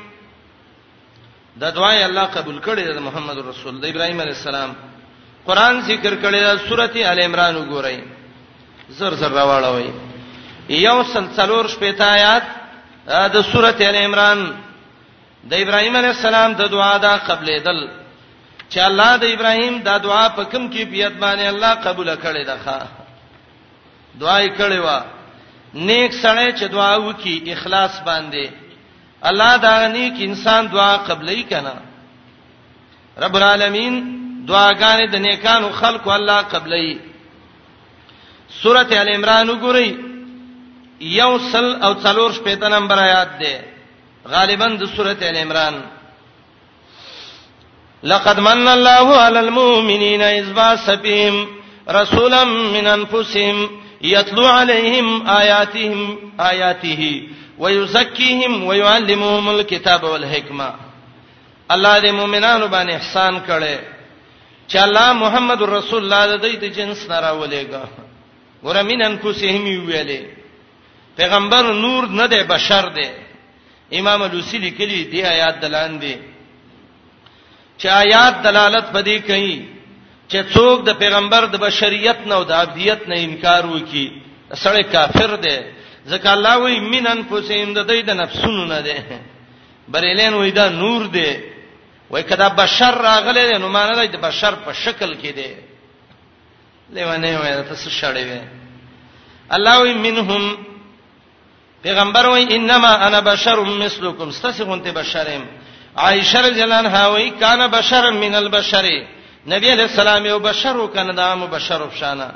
د 1.60 1.72
دعای 1.74 2.02
الله 2.04 2.24
قبول 2.24 2.58
کړي 2.62 2.82
د 2.84 2.98
محمد 3.00 3.38
رسول 3.38 3.80
د 3.80 3.84
ابراهيم 3.86 4.20
عليه 4.20 4.32
السلام 4.36 4.74
قران 5.48 5.76
ذکر 5.88 6.14
کړی 6.22 6.40
دا 6.48 6.56
سورته 6.68 7.00
ال 7.10 7.18
عمران 7.26 7.54
وګورئ 7.56 7.96
زر 8.98 9.14
زر 9.20 9.32
راوړوي 9.36 9.88
یو 10.86 10.96
سلسلور 11.12 11.66
شپږ 11.74 12.00
آیات 12.14 12.44
د 13.36 13.40
سورته 13.52 13.88
ال 13.90 13.96
عمران 14.06 14.40
د 15.50 15.52
ابراهیم 15.64 15.94
علی 16.00 16.08
السلام 16.14 16.50
د 16.60 16.68
دعا 16.74 16.94
دا 17.06 17.14
قبلې 17.28 17.56
دل 17.68 17.80
چې 18.70 18.78
الله 18.88 19.16
د 19.22 19.24
ابراهیم 19.36 19.78
دا 19.86 19.94
دعا 20.08 20.26
په 20.36 20.42
کوم 20.50 20.68
کې 20.72 20.82
پیات 20.92 21.12
باندې 21.12 21.46
الله 21.52 21.72
قبول 21.86 22.08
کړي 22.24 22.44
دا 22.50 22.56
ښا 22.64 22.78
دعا 24.20 24.36
یې 24.40 24.50
کړې 24.58 24.78
و 24.86 25.02
نیک 25.88 26.12
سره 26.20 26.46
چې 26.58 26.64
دعا 26.76 26.92
وکي 27.06 27.36
اخلاص 27.54 28.00
باندې 28.06 28.50
الله 29.32 29.56
دا 29.56 29.74
نیک 29.96 30.22
انسان 30.30 30.66
دعا 30.78 30.92
قبلې 31.08 31.42
کنا 31.50 31.74
رب 33.26 33.34
العالمین 33.36 33.98
دعاګانې 34.46 35.06
د 35.12 35.16
نیکانو 35.16 35.68
خلقو 35.80 36.10
الله 36.12 36.38
قبلې 36.42 36.98
سورته 38.62 39.02
ال 39.02 39.08
عمران 39.08 39.50
وګورئ 39.50 39.90
یو 41.00 41.32
سل 41.52 41.66
او 41.84 41.92
څلور 41.94 42.30
شپږ 42.32 42.62
نمبر 42.74 42.98
آیات 42.98 43.30
ده 43.42 43.54
غالبا 44.34 44.66
د 44.80 44.84
سورته 44.96 45.30
ال 45.30 45.36
عمران 45.36 45.74
لقد 48.12 48.40
من 48.40 48.68
الله 48.68 49.16
على 49.16 49.40
المؤمنين 49.40 50.22
إذ 50.22 50.52
بعث 50.52 50.90
بهم 50.90 51.48
رسولا 51.90 52.44
من 52.44 52.86
أنفسهم 52.86 53.70
يتلو 54.02 54.46
عليهم 54.46 55.26
آياتهم 55.28 56.32
آياته 56.40 57.02
ويزكيهم 57.58 58.64
ويعلمهم 58.64 59.48
الكتاب 59.50 60.02
والحكمة 60.04 60.74
الله 61.70 62.00
دې 62.00 62.10
مؤمنانو 62.12 62.66
باندې 62.68 62.92
احسان 62.94 63.40
کړي 63.48 63.78
چې 64.68 64.76
الله 64.86 65.12
محمد 65.24 65.60
رسول 65.76 66.00
الله 66.04 66.22
د 66.32 66.34
دې 66.44 66.54
د 66.64 66.66
جنس 66.76 67.00
نه 67.10 67.18
راولېګا 67.26 67.84
ګوره 68.64 68.82
مینن 68.90 69.14
کوسهم 69.24 69.64
ویلې 69.88 70.20
پیغمبر 71.18 71.62
نور 71.84 72.02
نه 72.20 72.26
دی 72.32 72.40
بشر 72.52 72.84
دی 72.96 73.06
امام 73.98 74.20
لوسی 74.32 74.58
لیکلي 74.66 75.00
دی 75.12 75.20
آیات 75.34 75.56
دلان 75.64 75.92
دی 76.02 76.14
چې 77.80 77.86
آیات 78.04 78.34
دلالت 78.46 78.86
پدې 78.94 79.18
کوي 79.30 79.56
چې 80.30 80.38
څوک 80.54 80.78
د 80.88 80.90
پیغمبر 81.02 81.42
د 81.50 81.56
بشریت 81.66 82.18
نه 82.28 82.34
او 82.34 82.44
د 82.44 82.52
ابدیت 82.64 83.00
نه 83.10 83.16
انکار 83.26 83.62
وکي 83.72 84.06
سړی 84.64 84.84
کافر 84.96 85.30
دی 85.44 85.56
ځکه 86.12 86.28
الله 86.36 86.54
وی 86.62 86.80
مینن 86.92 87.24
کوسهم 87.24 87.74
د 87.74 87.80
دې 87.88 88.00
د 88.08 88.10
نفسونو 88.22 88.64
نه 88.72 88.80
دی 88.86 88.96
بریلین 89.92 90.34
وې 90.34 90.52
دا 90.58 90.68
نور 90.82 91.02
دی 91.16 91.30
وای 92.10 92.22
کدا 92.22 92.48
بشر 92.48 92.98
راغله 93.02 93.58
نو 93.62 93.68
معنی 93.68 94.06
د 94.08 94.16
بشر 94.20 94.52
په 94.64 94.72
شکل 94.84 95.10
کې 95.20 95.30
دی 95.38 95.52
لیوانه 96.96 97.38
وای 97.40 97.52
تاسو 97.70 97.90
شړې 97.90 98.24
وای 98.30 98.40
الله 99.56 99.80
وی 99.82 99.94
منهم 100.06 100.58
پیغمبر 101.82 102.26
وای 102.26 102.54
انما 102.56 102.92
انا 103.06 103.20
بشر 103.20 103.58
مثلکم 103.60 104.28
استسغنت 104.28 104.86
بشرم 104.94 105.44
عائشہ 106.04 106.38
رضی 106.38 106.62
اللہ 106.62 106.78
عنہا 106.84 107.06
وای 107.06 107.30
کان 107.40 107.60
بشر 107.72 108.10
من 108.10 108.34
البشر 108.34 108.84
نبی 109.52 109.72
علیہ 109.72 109.84
السلام 109.90 110.26
یو 110.26 110.38
بشر 110.48 110.76
کنا 110.94 111.12
دام 111.16 111.44
بشر 111.56 111.82
فشانا 111.92 112.28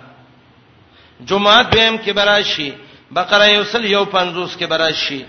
جمعه 1.28 1.60
دیم 1.62 1.96
کې 1.96 2.10
براشي 2.20 2.72
بقره 3.18 3.46
یو 3.52 3.64
سل 3.72 3.84
یو 3.84 4.04
50 4.04 4.58
کې 4.58 4.64
براشي 4.74 5.22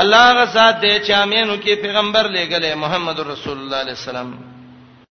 الله 0.00 0.24
غزاد 0.40 0.74
دې 0.82 0.92
چامینو 1.08 1.54
کې 1.62 1.72
پیغمبر 1.84 2.24
لېګلې 2.34 2.70
محمد 2.82 3.18
رسول 3.32 3.56
الله 3.60 3.78
عليه 3.82 3.96
السلام 4.00 4.28